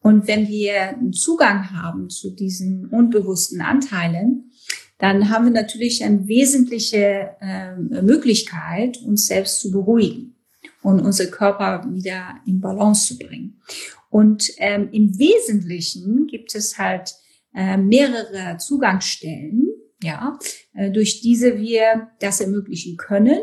Und 0.01 0.27
wenn 0.27 0.47
wir 0.47 0.81
einen 0.81 1.13
Zugang 1.13 1.71
haben 1.71 2.09
zu 2.09 2.31
diesen 2.31 2.85
unbewussten 2.87 3.61
Anteilen, 3.61 4.51
dann 4.97 5.29
haben 5.29 5.45
wir 5.45 5.51
natürlich 5.51 6.03
eine 6.03 6.27
wesentliche 6.27 7.35
äh, 7.39 7.75
Möglichkeit, 8.01 8.97
uns 9.01 9.27
selbst 9.27 9.61
zu 9.61 9.71
beruhigen 9.71 10.35
und 10.81 10.99
unser 10.99 11.27
Körper 11.27 11.85
wieder 11.89 12.35
in 12.45 12.59
Balance 12.59 13.07
zu 13.07 13.17
bringen. 13.17 13.61
Und 14.09 14.51
ähm, 14.57 14.89
im 14.91 15.17
Wesentlichen 15.17 16.27
gibt 16.27 16.55
es 16.55 16.77
halt 16.77 17.13
äh, 17.53 17.77
mehrere 17.77 18.57
Zugangsstellen, 18.57 19.67
ja, 20.01 20.37
äh, 20.73 20.91
durch 20.91 21.21
diese 21.21 21.57
wir 21.59 22.09
das 22.19 22.41
ermöglichen 22.41 22.97
können. 22.97 23.39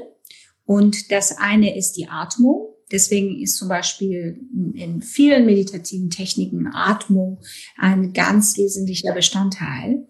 Und 0.64 1.12
das 1.12 1.38
eine 1.38 1.76
ist 1.76 1.92
die 1.92 2.08
Atmung. 2.08 2.74
Deswegen 2.90 3.40
ist 3.40 3.56
zum 3.56 3.68
Beispiel 3.68 4.40
in 4.74 5.02
vielen 5.02 5.44
meditativen 5.44 6.08
Techniken 6.08 6.68
Atmung 6.72 7.40
ein 7.76 8.12
ganz 8.12 8.56
wesentlicher 8.56 9.12
Bestandteil. 9.12 10.06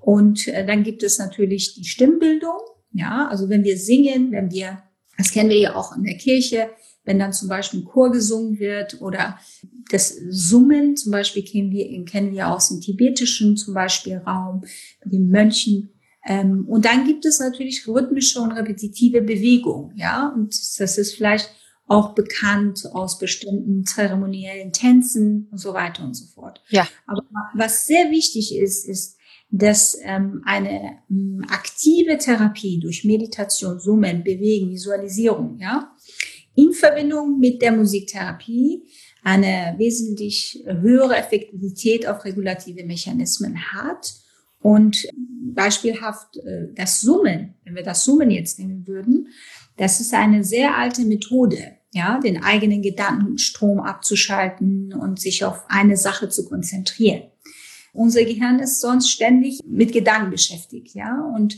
Und 0.00 0.48
äh, 0.48 0.66
dann 0.66 0.82
gibt 0.82 1.02
es 1.02 1.18
natürlich 1.18 1.74
die 1.74 1.84
Stimmbildung. 1.84 2.58
Ja, 2.92 3.28
also 3.28 3.48
wenn 3.48 3.64
wir 3.64 3.76
singen, 3.76 4.32
wenn 4.32 4.50
wir, 4.50 4.82
das 5.18 5.30
kennen 5.30 5.50
wir 5.50 5.58
ja 5.58 5.76
auch 5.76 5.96
in 5.96 6.04
der 6.04 6.16
Kirche, 6.16 6.70
wenn 7.06 7.18
dann 7.18 7.32
zum 7.32 7.48
Beispiel 7.48 7.80
ein 7.80 7.84
Chor 7.84 8.12
gesungen 8.12 8.58
wird 8.58 9.00
oder 9.00 9.38
das 9.90 10.14
Summen, 10.28 10.96
zum 10.96 11.12
Beispiel 11.12 11.44
kennen 11.44 11.70
wir, 11.70 12.04
kennen 12.04 12.32
wir 12.32 12.52
aus 12.52 12.68
dem 12.68 12.80
tibetischen 12.80 13.56
zum 13.56 13.72
Beispiel 13.72 14.18
Raum, 14.18 14.64
den 15.04 15.28
Mönchen. 15.28 15.90
Ähm, 16.26 16.66
und 16.68 16.84
dann 16.84 17.06
gibt 17.06 17.24
es 17.24 17.38
natürlich 17.38 17.86
rhythmische 17.86 18.40
und 18.40 18.52
repetitive 18.52 19.22
Bewegung, 19.22 19.92
ja, 19.94 20.28
und 20.34 20.54
das 20.78 20.98
ist 20.98 21.14
vielleicht 21.14 21.50
auch 21.88 22.14
bekannt 22.14 22.82
aus 22.92 23.18
bestimmten 23.18 23.84
zeremoniellen 23.86 24.72
Tänzen 24.72 25.48
und 25.52 25.58
so 25.58 25.72
weiter 25.72 26.02
und 26.02 26.14
so 26.14 26.26
fort. 26.26 26.60
Ja. 26.68 26.88
Aber 27.06 27.22
was 27.54 27.86
sehr 27.86 28.10
wichtig 28.10 28.56
ist, 28.56 28.88
ist, 28.88 29.16
dass 29.50 29.96
ähm, 30.02 30.42
eine 30.44 30.98
ähm, 31.08 31.44
aktive 31.48 32.18
Therapie 32.18 32.80
durch 32.80 33.04
Meditation, 33.04 33.78
Summen, 33.78 34.24
Bewegen, 34.24 34.70
Visualisierung, 34.70 35.58
ja, 35.60 35.95
in 36.56 36.72
Verbindung 36.72 37.38
mit 37.38 37.62
der 37.62 37.72
Musiktherapie 37.72 38.82
eine 39.22 39.74
wesentlich 39.78 40.64
höhere 40.66 41.16
Effektivität 41.16 42.06
auf 42.06 42.24
regulative 42.24 42.84
Mechanismen 42.84 43.72
hat 43.72 44.14
Und 44.66 45.06
beispielhaft 45.54 46.38
äh, 46.38 46.68
das 46.74 47.00
Summen, 47.00 47.54
wenn 47.64 47.76
wir 47.76 47.84
das 47.84 48.04
Summen 48.04 48.32
jetzt 48.32 48.58
nehmen 48.58 48.84
würden, 48.86 49.28
das 49.76 50.00
ist 50.00 50.12
eine 50.12 50.42
sehr 50.42 50.76
alte 50.76 51.02
Methode, 51.02 51.76
ja, 51.92 52.18
den 52.18 52.42
eigenen 52.42 52.82
Gedankenstrom 52.82 53.78
abzuschalten 53.78 54.92
und 54.92 55.20
sich 55.20 55.44
auf 55.44 55.64
eine 55.68 55.96
Sache 55.96 56.30
zu 56.30 56.48
konzentrieren. 56.48 57.30
Unser 57.92 58.24
Gehirn 58.24 58.58
ist 58.58 58.80
sonst 58.80 59.08
ständig 59.08 59.60
mit 59.64 59.92
Gedanken 59.92 60.30
beschäftigt, 60.30 60.94
ja, 60.94 61.22
und 61.36 61.56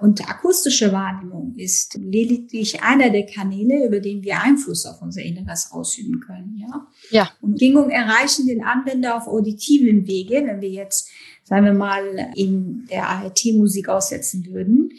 und 0.00 0.28
akustische 0.28 0.92
Wahrnehmung 0.92 1.54
ist 1.56 1.94
lediglich 1.94 2.82
einer 2.82 3.10
der 3.10 3.26
Kanäle, 3.26 3.86
über 3.86 4.00
den 4.00 4.22
wir 4.22 4.40
Einfluss 4.40 4.86
auf 4.86 5.00
unser 5.00 5.22
Inneres 5.22 5.72
ausüben 5.72 6.20
können. 6.20 6.56
Ja. 6.58 6.86
ja. 7.10 7.30
Und 7.40 7.52
Bedingungen 7.54 7.90
erreichen 7.90 8.46
den 8.46 8.62
Anwender 8.62 9.16
auf 9.16 9.26
auditiven 9.26 10.06
Wege, 10.06 10.42
wenn 10.46 10.60
wir 10.60 10.70
jetzt, 10.70 11.08
sagen 11.44 11.64
wir 11.64 11.72
mal, 11.72 12.32
in 12.34 12.86
der 12.90 13.08
ART-Musik 13.08 13.88
aussetzen 13.88 14.46
würden. 14.46 14.92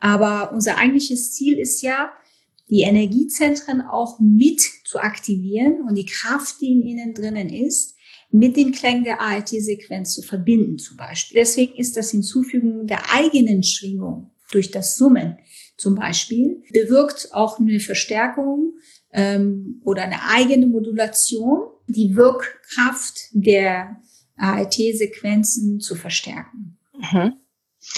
Aber 0.00 0.52
unser 0.52 0.76
eigentliches 0.76 1.32
Ziel 1.32 1.58
ist 1.58 1.82
ja, 1.82 2.12
die 2.68 2.82
Energiezentren 2.82 3.80
auch 3.80 4.20
mit 4.20 4.60
zu 4.84 5.00
aktivieren 5.00 5.82
und 5.88 5.96
die 5.96 6.06
Kraft, 6.06 6.60
die 6.60 6.72
in 6.72 6.82
ihnen 6.82 7.14
drinnen 7.14 7.48
ist, 7.48 7.96
mit 8.30 8.56
den 8.56 8.72
Klängen 8.72 9.04
der 9.04 9.20
ALT-Sequenz 9.20 10.14
zu 10.14 10.22
verbinden 10.22 10.78
zum 10.78 10.96
Beispiel. 10.96 11.38
Deswegen 11.38 11.74
ist 11.76 11.96
das 11.96 12.10
Hinzufügen 12.10 12.86
der 12.86 13.12
eigenen 13.12 13.62
Schwingung 13.62 14.30
durch 14.50 14.70
das 14.70 14.96
Summen 14.96 15.38
zum 15.80 15.94
Beispiel 15.94 16.62
bewirkt 16.72 17.30
auch 17.32 17.58
eine 17.58 17.80
Verstärkung 17.80 18.74
ähm, 19.12 19.80
oder 19.82 20.02
eine 20.02 20.28
eigene 20.28 20.66
Modulation, 20.66 21.62
die 21.86 22.14
Wirkkraft 22.16 23.30
der 23.32 23.96
ALT-Sequenzen 24.36 25.80
zu 25.80 25.94
verstärken. 25.94 26.78
Mhm. 26.92 27.32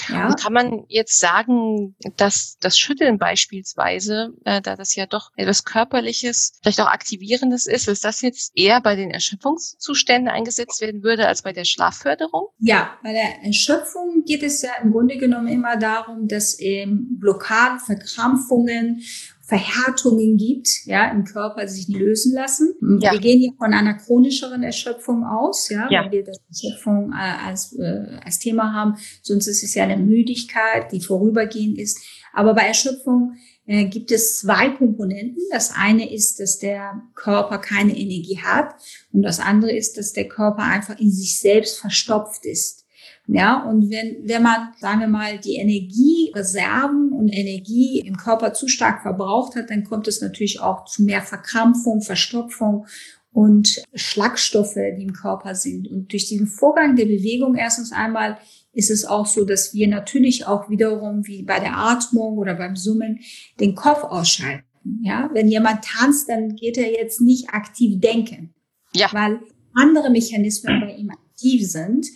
Ja. 0.09 0.27
Und 0.27 0.39
kann 0.39 0.53
man 0.53 0.85
jetzt 0.87 1.19
sagen, 1.19 1.95
dass 2.17 2.57
das 2.59 2.77
Schütteln 2.77 3.17
beispielsweise, 3.17 4.33
äh, 4.45 4.61
da 4.61 4.75
das 4.75 4.95
ja 4.95 5.05
doch 5.05 5.31
etwas 5.35 5.65
Körperliches, 5.65 6.53
vielleicht 6.61 6.81
auch 6.81 6.87
Aktivierendes 6.87 7.67
ist, 7.67 7.87
dass 7.87 7.99
das 7.99 8.21
jetzt 8.21 8.51
eher 8.55 8.81
bei 8.81 8.95
den 8.95 9.11
Erschöpfungszuständen 9.11 10.29
eingesetzt 10.29 10.81
werden 10.81 11.03
würde 11.03 11.27
als 11.27 11.41
bei 11.41 11.53
der 11.53 11.65
Schlafförderung? 11.65 12.47
Ja, 12.59 12.97
bei 13.03 13.11
der 13.11 13.43
Erschöpfung 13.43 14.23
geht 14.25 14.43
es 14.43 14.61
ja 14.61 14.71
im 14.81 14.91
Grunde 14.91 15.17
genommen 15.17 15.47
immer 15.47 15.77
darum, 15.77 16.27
dass 16.27 16.59
eben 16.59 17.19
Blockaden, 17.19 17.79
Verkrampfungen 17.79 19.03
Verhärtungen 19.53 20.37
gibt, 20.37 20.67
ja, 20.85 21.11
im 21.11 21.25
Körper 21.25 21.67
sich 21.67 21.87
nicht 21.87 21.99
lösen 21.99 22.33
lassen. 22.33 22.73
Ja. 22.99 23.11
Wir 23.11 23.19
gehen 23.19 23.39
hier 23.39 23.53
von 23.55 23.71
einer 23.71 23.93
chronischeren 23.93 24.63
Erschöpfung 24.63 25.23
aus, 25.23 25.69
ja, 25.69 25.87
ja. 25.91 26.03
wenn 26.03 26.11
wir 26.11 26.23
das 26.23 26.39
Erschöpfung 26.49 27.11
äh, 27.11 27.47
als, 27.47 27.77
äh, 27.77 28.17
als 28.25 28.39
Thema 28.39 28.73
haben. 28.73 28.95
Sonst 29.21 29.45
ist 29.45 29.63
es 29.63 29.75
ja 29.75 29.83
eine 29.83 29.97
Müdigkeit, 29.97 30.91
die 30.91 31.01
vorübergehend 31.01 31.77
ist. 31.77 31.99
Aber 32.33 32.55
bei 32.55 32.63
Erschöpfung 32.63 33.35
äh, 33.67 33.85
gibt 33.85 34.11
es 34.11 34.39
zwei 34.39 34.69
Komponenten. 34.69 35.43
Das 35.51 35.71
eine 35.75 36.11
ist, 36.11 36.39
dass 36.39 36.57
der 36.57 37.03
Körper 37.13 37.59
keine 37.59 37.95
Energie 37.95 38.39
hat 38.43 38.73
und 39.11 39.21
das 39.21 39.39
andere 39.39 39.71
ist, 39.71 39.99
dass 39.99 40.13
der 40.13 40.27
Körper 40.27 40.63
einfach 40.63 40.97
in 40.99 41.11
sich 41.11 41.39
selbst 41.39 41.77
verstopft 41.77 42.43
ist. 42.45 42.82
Ja, 43.27 43.63
und 43.63 43.89
wenn, 43.89 44.27
wenn 44.27 44.43
man, 44.43 44.73
sagen 44.79 44.99
wir 44.99 45.07
mal, 45.07 45.39
die 45.39 45.55
Energiereserven 45.55 47.13
und 47.13 47.29
Energie 47.29 47.99
im 47.99 48.17
Körper 48.17 48.53
zu 48.53 48.67
stark 48.67 49.01
verbraucht 49.01 49.55
hat, 49.55 49.69
dann 49.69 49.85
kommt 49.85 50.09
es 50.09 50.21
natürlich 50.21 50.59
auch 50.59 50.83
zu 50.85 51.03
mehr 51.03 51.21
Verkrampfung, 51.21 52.01
Verstopfung 52.01 52.85
und 53.31 53.81
Schlagstoffe, 53.93 54.75
die 54.75 55.03
im 55.03 55.13
Körper 55.13 55.55
sind. 55.55 55.87
Und 55.87 56.11
durch 56.11 56.27
diesen 56.27 56.47
Vorgang 56.47 56.95
der 56.97 57.05
Bewegung 57.05 57.55
erstens 57.55 57.93
einmal 57.93 58.37
ist 58.73 58.91
es 58.91 59.05
auch 59.05 59.25
so, 59.25 59.45
dass 59.45 59.73
wir 59.73 59.87
natürlich 59.87 60.45
auch 60.45 60.69
wiederum 60.69 61.25
wie 61.25 61.43
bei 61.43 61.59
der 61.59 61.77
Atmung 61.77 62.37
oder 62.37 62.55
beim 62.55 62.75
Summen 62.75 63.19
den 63.59 63.73
Kopf 63.73 64.03
ausschalten. 64.03 64.65
Ja, 65.01 65.29
wenn 65.33 65.47
jemand 65.47 65.85
tanzt, 65.85 66.27
dann 66.27 66.55
geht 66.55 66.77
er 66.77 66.91
jetzt 66.91 67.21
nicht 67.21 67.49
aktiv 67.49 68.01
denken. 68.01 68.53
Ja. 68.93 69.07
Weil 69.13 69.39
andere 69.73 70.09
Mechanismen 70.09 70.81
bei 70.81 70.95
ihm 70.95 71.09
aktiv 71.09 71.69
sind. 71.69 72.07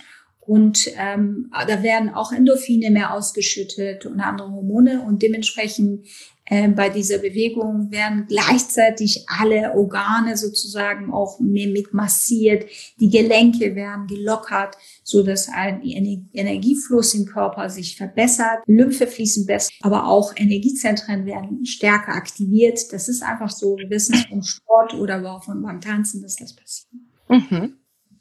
Und 0.48 0.90
ähm, 0.98 1.52
da 1.68 1.84
werden 1.84 2.10
auch 2.10 2.32
Endorphine 2.32 2.90
mehr 2.90 3.14
ausgeschüttet 3.14 4.06
und 4.06 4.22
andere 4.22 4.50
Hormone. 4.50 5.04
Und 5.06 5.22
dementsprechend 5.22 6.08
äh, 6.46 6.70
bei 6.70 6.88
dieser 6.88 7.18
Bewegung 7.18 7.92
werden 7.92 8.26
gleichzeitig 8.30 9.26
alle 9.28 9.74
Organe 9.76 10.38
sozusagen 10.38 11.12
auch 11.12 11.42
mehr 11.42 11.68
mit 11.68 11.94
massiert. 11.94 12.66
Die 13.02 13.10
Gelenke 13.10 13.76
werden 13.76 14.08
gelockert, 14.08 14.78
so 15.04 15.24
dass 15.24 15.50
ein 15.50 15.82
Energiefluss 15.82 17.14
im 17.14 17.26
Körper 17.26 17.70
sich 17.70 17.98
verbessert. 17.98 18.60
Lymphe 18.66 19.08
fließen 19.08 19.46
besser, 19.46 19.70
aber 19.82 20.08
auch 20.08 20.34
Energiezentren 20.38 21.26
werden 21.26 21.66
stärker 21.66 22.14
aktiviert. 22.14 22.94
Das 22.94 23.10
ist 23.10 23.22
einfach 23.22 23.50
so. 23.50 23.78
Wir 23.78 23.90
wissen 23.90 24.16
es 24.16 24.26
vom 24.28 24.44
Sport 24.44 24.94
oder 24.94 25.16
aber 25.16 25.36
auch 25.36 25.44
von 25.44 25.62
beim 25.62 25.82
Tanzen, 25.82 26.22
dass 26.22 26.38
das 26.38 26.56
passiert. 26.56 26.94
Mhm. 27.28 27.74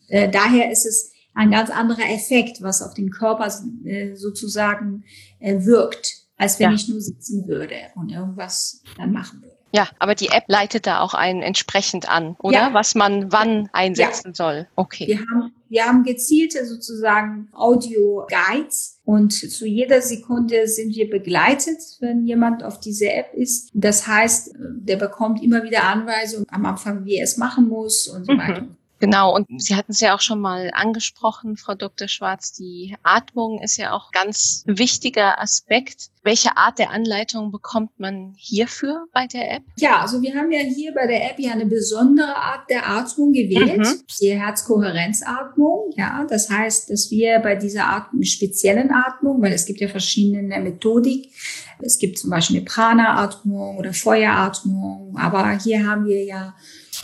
Äh, 0.09 0.29
daher 0.29 0.73
ist 0.73 0.85
es 0.87 1.13
ein 1.37 1.51
ganz 1.51 1.71
anderer 1.71 2.11
Effekt, 2.11 2.63
was 2.63 2.83
auf 2.83 2.95
den 2.95 3.11
Körper 3.11 3.47
äh, 3.85 4.15
sozusagen 4.15 5.05
äh, 5.39 5.65
wirkt, 5.65 6.25
als 6.37 6.59
wenn 6.59 6.71
ja. 6.71 6.75
ich 6.75 6.89
nur 6.89 7.01
sitzen 7.01 7.47
würde 7.47 7.77
und 7.95 8.11
irgendwas 8.11 8.83
dann 8.97 9.13
machen 9.13 9.43
würde. 9.43 9.55
Ja, 9.73 9.89
aber 9.99 10.15
die 10.15 10.29
App 10.29 10.45
leitet 10.47 10.87
da 10.87 11.01
auch 11.01 11.13
einen 11.13 11.43
entsprechend 11.43 12.09
an, 12.09 12.37
oder? 12.39 12.57
Ja. 12.57 12.75
Was 12.75 12.95
man 12.95 13.31
wann 13.33 13.69
einsetzen 13.73 14.29
ja. 14.29 14.35
soll. 14.35 14.67
Okay. 14.75 15.07
Wir 15.07 15.19
haben, 15.19 15.53
wir 15.69 15.85
haben 15.85 16.03
gezielte 16.05 16.65
sozusagen 16.65 17.49
Audio-Guides 17.53 19.01
und 19.05 19.33
zu 19.33 19.67
jeder 19.67 20.01
Sekunde 20.01 20.67
sind 20.69 20.95
wir 20.95 21.11
begleitet, 21.11 21.79
wenn 22.01 22.25
jemand 22.25 22.65
auf 22.65 22.81
diese 22.81 23.11
App 23.11 23.35
ist. 23.35 23.71
Das 23.75 24.07
heißt, 24.07 24.55
der 24.59 24.97
bekommt 24.97 25.43
immer 25.43 25.63
wieder 25.63 25.85
Anweisungen 25.85 26.47
am 26.49 26.65
Anfang, 26.65 27.05
wie 27.05 27.17
er 27.17 27.25
es 27.25 27.37
machen 27.37 27.69
muss 27.69 28.09
und 28.09 28.25
so 28.25 28.33
mhm. 28.33 28.76
Genau, 28.99 29.35
und 29.35 29.47
Sie 29.61 29.77
hatten 29.77 29.93
es 29.93 30.01
ja 30.01 30.15
auch 30.15 30.21
schon 30.21 30.41
mal 30.41 30.71
angesprochen, 30.73 31.57
Frau 31.57 31.75
Dr. 31.75 32.09
Schwarz, 32.09 32.53
die 32.53 32.97
Atmung 33.03 33.61
ist 33.63 33.77
ja 33.77 33.93
auch 33.93 34.11
ganz 34.11 34.63
wichtiger 34.67 35.41
Aspekt. 35.41 36.11
Welche 36.23 36.57
Art 36.57 36.79
der 36.79 36.91
Anleitung 36.91 37.53
bekommt 37.53 38.01
man 38.01 38.35
hierfür 38.37 39.07
bei 39.13 39.27
der 39.27 39.53
App? 39.57 39.63
Ja, 39.77 40.01
also 40.01 40.21
wir 40.23 40.35
haben 40.35 40.51
ja 40.51 40.61
hier 40.61 40.93
bei 40.93 41.07
der 41.07 41.31
App 41.31 41.39
ja 41.39 41.53
eine 41.53 41.67
besondere 41.67 42.35
Art 42.35 42.69
der 42.69 42.89
Atmung 42.89 43.33
gewählt, 43.33 43.79
mhm. 43.79 44.03
die 44.21 44.31
Herzkohärenzatmung. 44.31 45.93
Ja, 45.97 46.27
das 46.29 46.51
heißt, 46.51 46.91
dass 46.91 47.11
wir 47.11 47.39
bei 47.41 47.55
dieser 47.55 47.89
Atmung, 47.89 48.23
speziellen 48.25 48.91
Atmung, 48.91 49.41
weil 49.41 49.53
es 49.53 49.67
gibt 49.67 49.81
ja 49.81 49.89
verschiedene 49.89 50.59
Methodik, 50.59 51.33
es 51.81 51.99
gibt 51.99 52.19
zum 52.19 52.31
Beispiel 52.31 52.57
eine 52.57 52.65
Prana-Atmung 52.65 53.77
oder 53.77 53.93
Feueratmung, 53.93 55.17
aber 55.17 55.59
hier 55.59 55.87
haben 55.87 56.07
wir 56.07 56.25
ja 56.25 56.55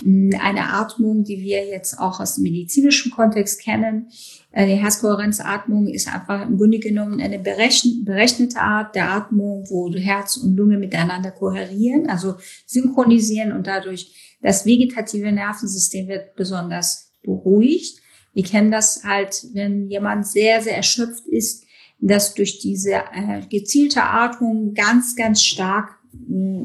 eine 0.02 0.72
Atmung, 0.72 1.24
die 1.24 1.40
wir 1.40 1.66
jetzt 1.66 1.98
auch 1.98 2.20
aus 2.20 2.36
dem 2.36 2.44
medizinischen 2.44 3.12
Kontext 3.12 3.60
kennen. 3.60 4.08
Äh, 4.50 4.66
die 4.66 4.80
Herzkohärenzatmung 4.80 5.88
ist 5.88 6.12
einfach 6.12 6.46
im 6.46 6.56
Grunde 6.56 6.78
genommen 6.78 7.20
eine 7.20 7.38
berechnete 7.38 8.60
Art 8.60 8.94
der 8.94 9.10
Atmung, 9.10 9.64
wo 9.68 9.92
Herz 9.92 10.36
und 10.36 10.56
Lunge 10.56 10.78
miteinander 10.78 11.30
kohärieren, 11.30 12.08
also 12.08 12.36
synchronisieren 12.66 13.52
und 13.52 13.66
dadurch 13.66 14.38
das 14.42 14.66
vegetative 14.66 15.30
Nervensystem 15.30 16.08
wird 16.08 16.34
besonders 16.34 17.12
beruhigt. 17.22 18.00
Wir 18.34 18.44
kennen 18.44 18.70
das 18.70 19.04
halt, 19.04 19.46
wenn 19.52 19.88
jemand 19.88 20.26
sehr, 20.26 20.62
sehr 20.62 20.76
erschöpft 20.76 21.26
ist, 21.26 21.64
dass 22.00 22.34
durch 22.34 22.58
diese 22.58 22.94
äh, 22.94 23.46
gezielte 23.48 24.02
Atmung 24.02 24.74
ganz, 24.74 25.14
ganz 25.14 25.42
stark 25.42 26.01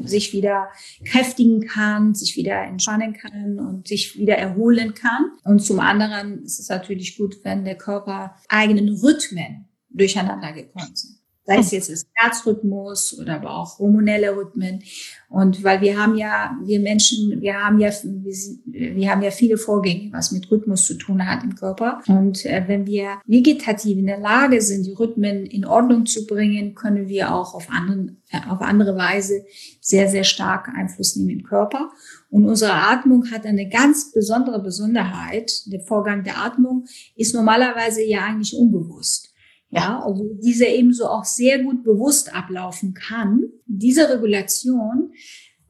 sich 0.04 0.32
wieder 0.32 0.68
kräftigen 1.04 1.66
kann, 1.66 2.14
sich 2.14 2.36
wieder 2.36 2.62
entspannen 2.62 3.14
kann 3.14 3.58
und 3.58 3.88
sich 3.88 4.18
wieder 4.18 4.36
erholen 4.36 4.94
kann. 4.94 5.32
Und 5.44 5.60
zum 5.60 5.80
anderen 5.80 6.42
ist 6.44 6.58
es 6.58 6.68
natürlich 6.68 7.16
gut, 7.16 7.36
wenn 7.44 7.64
der 7.64 7.76
Körper 7.76 8.34
eigenen 8.48 8.88
Rhythmen 8.88 9.68
durcheinander 9.90 10.52
gekommen 10.52 10.94
sind 10.94 11.17
sei 11.48 11.58
es 11.60 11.70
jetzt 11.70 11.90
das 11.90 12.06
Herzrhythmus 12.14 13.18
oder 13.18 13.36
aber 13.36 13.56
auch 13.56 13.78
hormonelle 13.78 14.36
Rhythmen. 14.36 14.82
Und 15.30 15.64
weil 15.64 15.80
wir 15.80 15.98
haben 15.98 16.16
ja, 16.16 16.56
wir 16.62 16.78
Menschen, 16.80 17.40
wir 17.40 17.54
haben 17.54 17.78
ja, 17.78 17.90
wir, 17.90 18.34
wir 18.66 19.10
haben 19.10 19.22
ja 19.22 19.30
viele 19.30 19.56
Vorgänge, 19.56 20.12
was 20.12 20.30
mit 20.30 20.50
Rhythmus 20.50 20.84
zu 20.84 20.94
tun 20.94 21.26
hat 21.26 21.42
im 21.44 21.54
Körper. 21.54 22.02
Und 22.06 22.44
äh, 22.44 22.64
wenn 22.66 22.86
wir 22.86 23.20
vegetativ 23.26 23.96
in 23.96 24.06
der 24.06 24.20
Lage 24.20 24.60
sind, 24.60 24.86
die 24.86 24.92
Rhythmen 24.92 25.46
in 25.46 25.64
Ordnung 25.64 26.04
zu 26.04 26.26
bringen, 26.26 26.74
können 26.74 27.08
wir 27.08 27.34
auch 27.34 27.54
auf, 27.54 27.68
anderen, 27.70 28.22
äh, 28.30 28.40
auf 28.48 28.60
andere 28.60 28.96
Weise 28.96 29.44
sehr, 29.80 30.08
sehr 30.08 30.24
stark 30.24 30.68
Einfluss 30.68 31.16
nehmen 31.16 31.40
im 31.40 31.44
Körper. 31.44 31.90
Und 32.30 32.44
unsere 32.44 32.74
Atmung 32.74 33.30
hat 33.30 33.46
eine 33.46 33.70
ganz 33.70 34.12
besondere 34.12 34.62
Besonderheit. 34.62 35.62
Der 35.66 35.80
Vorgang 35.80 36.24
der 36.24 36.38
Atmung 36.44 36.84
ist 37.16 37.34
normalerweise 37.34 38.02
ja 38.04 38.24
eigentlich 38.26 38.54
unbewusst. 38.54 39.27
Ja, 39.70 40.02
also 40.02 40.24
diese 40.42 40.64
ebenso 40.64 41.06
auch 41.06 41.24
sehr 41.24 41.62
gut 41.62 41.84
bewusst 41.84 42.34
ablaufen 42.34 42.94
kann. 42.94 43.42
Diese 43.66 44.08
Regulation 44.08 45.12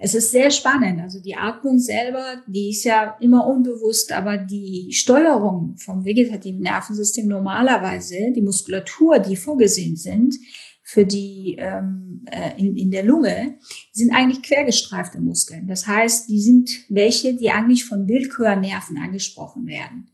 Es 0.00 0.14
ist 0.14 0.30
sehr 0.30 0.50
spannend. 0.52 1.00
Also 1.00 1.20
die 1.20 1.34
Atmung 1.34 1.80
selber, 1.80 2.42
die 2.46 2.70
ist 2.70 2.84
ja 2.84 3.16
immer 3.20 3.46
unbewusst, 3.48 4.12
aber 4.12 4.36
die 4.38 4.92
Steuerung 4.92 5.76
vom 5.76 6.04
vegetativen 6.04 6.60
Nervensystem 6.60 7.26
normalerweise, 7.26 8.32
die 8.34 8.42
Muskulatur, 8.42 9.18
die 9.18 9.34
vorgesehen 9.34 9.96
sind, 9.96 10.36
für 10.84 11.04
die 11.04 11.56
ähm, 11.58 12.24
äh, 12.30 12.58
in, 12.58 12.76
in 12.76 12.90
der 12.90 13.04
Lunge 13.04 13.58
sind 13.92 14.12
eigentlich 14.14 14.42
quergestreifte 14.42 15.20
Muskeln. 15.20 15.66
Das 15.66 15.86
heißt, 15.86 16.28
die 16.30 16.40
sind 16.40 16.70
welche, 16.88 17.34
die 17.34 17.50
eigentlich 17.50 17.84
von 17.84 18.08
Willkürnerven 18.08 18.96
angesprochen 18.96 19.66
werden. 19.66 20.08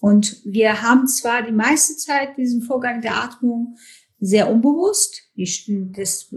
Und 0.00 0.40
wir 0.44 0.82
haben 0.82 1.06
zwar 1.06 1.42
die 1.42 1.52
meiste 1.52 1.96
Zeit 1.96 2.36
diesen 2.36 2.62
Vorgang 2.62 3.00
der 3.02 3.22
Atmung 3.22 3.76
sehr 4.18 4.50
unbewusst, 4.50 5.22
das 5.36 6.34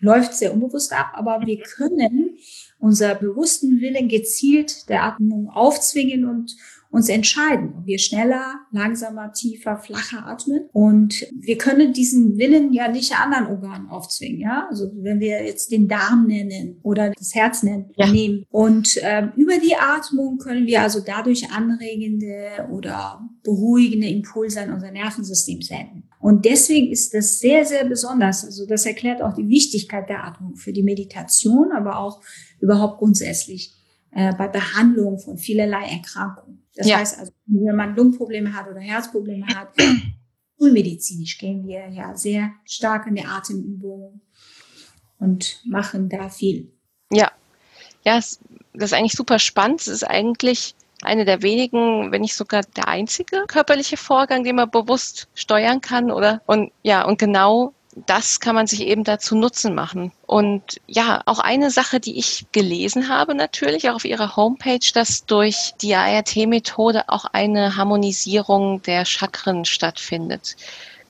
läuft 0.00 0.34
sehr 0.34 0.52
unbewusst 0.52 0.92
ab, 0.92 1.12
aber 1.14 1.46
wir 1.46 1.60
können 1.60 2.36
unser 2.78 3.14
bewussten 3.14 3.80
Willen 3.80 4.08
gezielt 4.08 4.88
der 4.88 5.04
Atmung 5.04 5.48
aufzwingen 5.48 6.24
und 6.24 6.56
uns 6.96 7.10
entscheiden, 7.10 7.74
ob 7.76 7.86
wir 7.86 7.98
schneller, 7.98 8.54
langsamer, 8.72 9.30
tiefer, 9.32 9.76
flacher 9.76 10.26
atmen. 10.26 10.70
Und 10.72 11.26
wir 11.38 11.58
können 11.58 11.92
diesen 11.92 12.38
Willen 12.38 12.72
ja 12.72 12.88
nicht 12.88 13.12
anderen 13.12 13.48
Organen 13.48 13.90
aufzwingen. 13.90 14.40
Ja, 14.40 14.66
also 14.70 14.90
wenn 14.94 15.20
wir 15.20 15.44
jetzt 15.44 15.70
den 15.70 15.88
Darm 15.88 16.26
nennen 16.26 16.80
oder 16.82 17.10
das 17.10 17.34
Herz 17.34 17.62
nennen, 17.62 17.90
ja. 17.96 18.10
nehmen. 18.10 18.46
Und 18.50 18.98
ähm, 19.02 19.32
über 19.36 19.58
die 19.58 19.76
Atmung 19.76 20.38
können 20.38 20.66
wir 20.66 20.80
also 20.80 21.00
dadurch 21.04 21.52
anregende 21.52 22.66
oder 22.72 23.20
beruhigende 23.44 24.08
Impulse 24.08 24.62
an 24.62 24.72
unser 24.72 24.90
Nervensystem 24.90 25.60
senden. 25.60 26.08
Und 26.18 26.46
deswegen 26.46 26.90
ist 26.90 27.12
das 27.12 27.40
sehr, 27.40 27.66
sehr 27.66 27.84
besonders. 27.84 28.42
Also 28.42 28.64
das 28.64 28.86
erklärt 28.86 29.20
auch 29.20 29.34
die 29.34 29.48
Wichtigkeit 29.48 30.08
der 30.08 30.24
Atmung 30.24 30.56
für 30.56 30.72
die 30.72 30.82
Meditation, 30.82 31.72
aber 31.72 31.98
auch 31.98 32.22
überhaupt 32.58 32.98
grundsätzlich 32.98 33.74
äh, 34.12 34.32
bei 34.34 34.48
Behandlung 34.48 35.18
von 35.18 35.36
vielerlei 35.36 35.84
Erkrankungen. 35.90 36.65
Das 36.76 36.86
ja. 36.86 36.98
heißt 36.98 37.18
also, 37.18 37.32
wenn 37.46 37.74
man 37.74 37.96
Lungenprobleme 37.96 38.54
hat 38.54 38.68
oder 38.68 38.80
Herzprobleme 38.80 39.46
hat, 39.46 39.74
schulmedizinisch 40.58 41.38
gehen 41.38 41.66
wir 41.66 41.88
ja 41.88 42.14
sehr 42.14 42.52
stark 42.64 43.06
in 43.06 43.16
der 43.16 43.30
Atemübung 43.30 44.20
und 45.18 45.62
machen 45.64 46.08
da 46.08 46.28
viel. 46.28 46.70
Ja, 47.10 47.32
ja, 48.04 48.16
das 48.16 48.38
ist 48.74 48.92
eigentlich 48.92 49.12
super 49.12 49.38
spannend. 49.38 49.80
Es 49.80 49.88
ist 49.88 50.04
eigentlich 50.04 50.74
eine 51.02 51.24
der 51.24 51.42
wenigen, 51.42 52.12
wenn 52.12 52.22
nicht 52.22 52.34
sogar 52.34 52.62
der 52.62 52.88
einzige 52.88 53.44
körperliche 53.46 53.96
Vorgang, 53.96 54.44
den 54.44 54.56
man 54.56 54.70
bewusst 54.70 55.28
steuern 55.34 55.80
kann, 55.80 56.10
oder? 56.10 56.42
Und 56.46 56.72
ja, 56.82 57.04
und 57.04 57.18
genau 57.18 57.72
das 58.04 58.40
kann 58.40 58.54
man 58.54 58.66
sich 58.66 58.82
eben 58.82 59.04
dazu 59.04 59.34
Nutzen 59.34 59.74
machen. 59.74 60.12
Und 60.26 60.80
ja, 60.86 61.22
auch 61.24 61.38
eine 61.38 61.70
Sache, 61.70 61.98
die 61.98 62.18
ich 62.18 62.46
gelesen 62.52 63.08
habe 63.08 63.34
natürlich, 63.34 63.88
auch 63.88 63.94
auf 63.94 64.04
ihrer 64.04 64.36
Homepage, 64.36 64.78
dass 64.92 65.24
durch 65.24 65.72
die 65.80 65.94
ART-Methode 65.94 67.08
auch 67.08 67.24
eine 67.24 67.76
Harmonisierung 67.76 68.82
der 68.82 69.06
Chakren 69.06 69.64
stattfindet. 69.64 70.56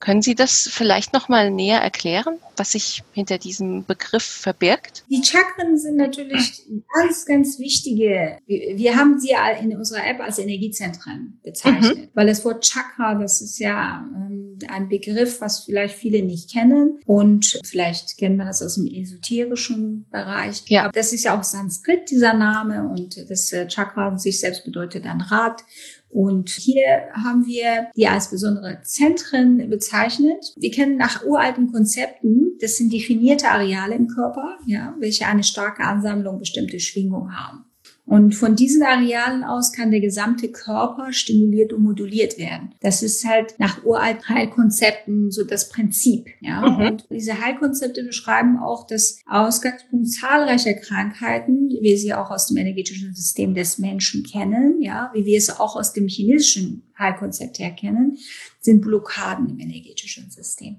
Können 0.07 0.21
Sie 0.21 0.35
das 0.35 0.69
vielleicht 0.71 1.11
noch 1.11 1.27
mal 1.27 1.51
näher 1.51 1.81
erklären, 1.81 2.37
was 2.55 2.71
sich 2.71 3.03
hinter 3.11 3.37
diesem 3.37 3.83
Begriff 3.83 4.23
verbirgt? 4.23 5.03
Die 5.09 5.21
Chakren 5.21 5.77
sind 5.77 5.97
natürlich 5.97 6.63
ganz, 6.93 7.25
ganz 7.25 7.59
wichtige. 7.59 8.37
Wir 8.45 8.95
haben 8.95 9.19
sie 9.19 9.31
in 9.61 9.75
unserer 9.75 10.07
App 10.07 10.21
als 10.21 10.39
Energiezentren 10.39 11.41
bezeichnet, 11.43 11.97
mhm. 11.97 12.07
weil 12.13 12.27
das 12.27 12.45
Wort 12.45 12.63
Chakra, 12.63 13.15
das 13.15 13.41
ist 13.41 13.59
ja 13.59 14.07
ähm, 14.15 14.57
ein 14.69 14.87
Begriff, 14.87 15.41
was 15.41 15.65
vielleicht 15.65 15.95
viele 15.95 16.23
nicht 16.23 16.53
kennen 16.53 16.99
und 17.05 17.59
vielleicht 17.65 18.17
kennt 18.17 18.37
man 18.37 18.47
das 18.47 18.61
aus 18.61 18.75
dem 18.75 18.87
esoterischen 18.87 20.05
Bereich. 20.09 20.63
Ja. 20.67 20.89
Das 20.89 21.11
ist 21.11 21.25
ja 21.25 21.37
auch 21.37 21.43
Sanskrit, 21.43 22.09
dieser 22.09 22.33
Name 22.33 22.87
und 22.87 23.29
das 23.29 23.51
äh, 23.51 23.67
Chakra 23.67 24.17
sich 24.17 24.39
selbst 24.39 24.63
bedeutet 24.63 25.05
ein 25.05 25.19
Rad 25.19 25.63
und 26.09 26.49
hier 26.49 27.09
haben 27.13 27.45
wir 27.45 27.87
die 27.95 28.07
als 28.07 28.29
besondere 28.29 28.79
Zentren 28.83 29.69
bezeichnet. 29.69 30.53
Wir 30.57 30.71
kennen 30.71 30.97
nach 30.97 31.25
uralten 31.25 31.71
Konzepten, 31.71 32.57
das 32.59 32.77
sind 32.77 32.93
definierte 32.93 33.49
Areale 33.49 33.95
im 33.95 34.07
Körper, 34.07 34.57
ja, 34.65 34.95
welche 34.99 35.25
eine 35.27 35.43
starke 35.43 35.83
Ansammlung 35.83 36.39
bestimmte 36.39 36.79
Schwingung 36.79 37.35
haben. 37.35 37.66
Und 38.07 38.35
von 38.35 38.55
diesen 38.55 38.83
Arealen 38.83 39.43
aus 39.43 39.73
kann 39.73 39.91
der 39.91 39.99
gesamte 39.99 40.49
Körper 40.49 41.11
stimuliert 41.11 41.73
und 41.73 41.83
moduliert 41.83 42.37
werden. 42.37 42.73
Das 42.79 43.03
ist 43.03 43.27
halt 43.27 43.55
nach 43.59 43.83
uralten 43.83 44.29
Heilkonzepten 44.29 45.29
so 45.29 45.43
das 45.43 45.67
Prinzip. 45.67 46.29
Ja? 46.39 46.61
Mhm. 46.61 46.87
Und 46.87 47.07
diese 47.11 47.41
Heilkonzepte 47.41 48.05
beschreiben 48.05 48.59
auch 48.59 48.87
das 48.87 49.19
Ausgangspunkt 49.27 50.09
zahlreicher 50.09 50.73
Krankheiten, 50.75 51.69
wie 51.69 51.81
wir 51.81 51.97
sie 51.97 52.13
auch 52.13 52.31
aus 52.31 52.47
dem 52.47 52.55
energetischen 52.55 53.13
System 53.13 53.53
des 53.53 53.77
Menschen 53.77 54.23
kennen, 54.23 54.81
ja, 54.81 55.11
wie 55.13 55.25
wir 55.25 55.37
es 55.37 55.49
auch 55.49 55.75
aus 55.75 55.91
dem 55.91 56.07
chinesischen 56.07 56.83
Heilkonzept 56.97 57.59
her 57.59 57.71
kennen, 57.71 58.17
sind 58.61 58.81
Blockaden 58.81 59.49
im 59.49 59.59
energetischen 59.59 60.31
System. 60.31 60.77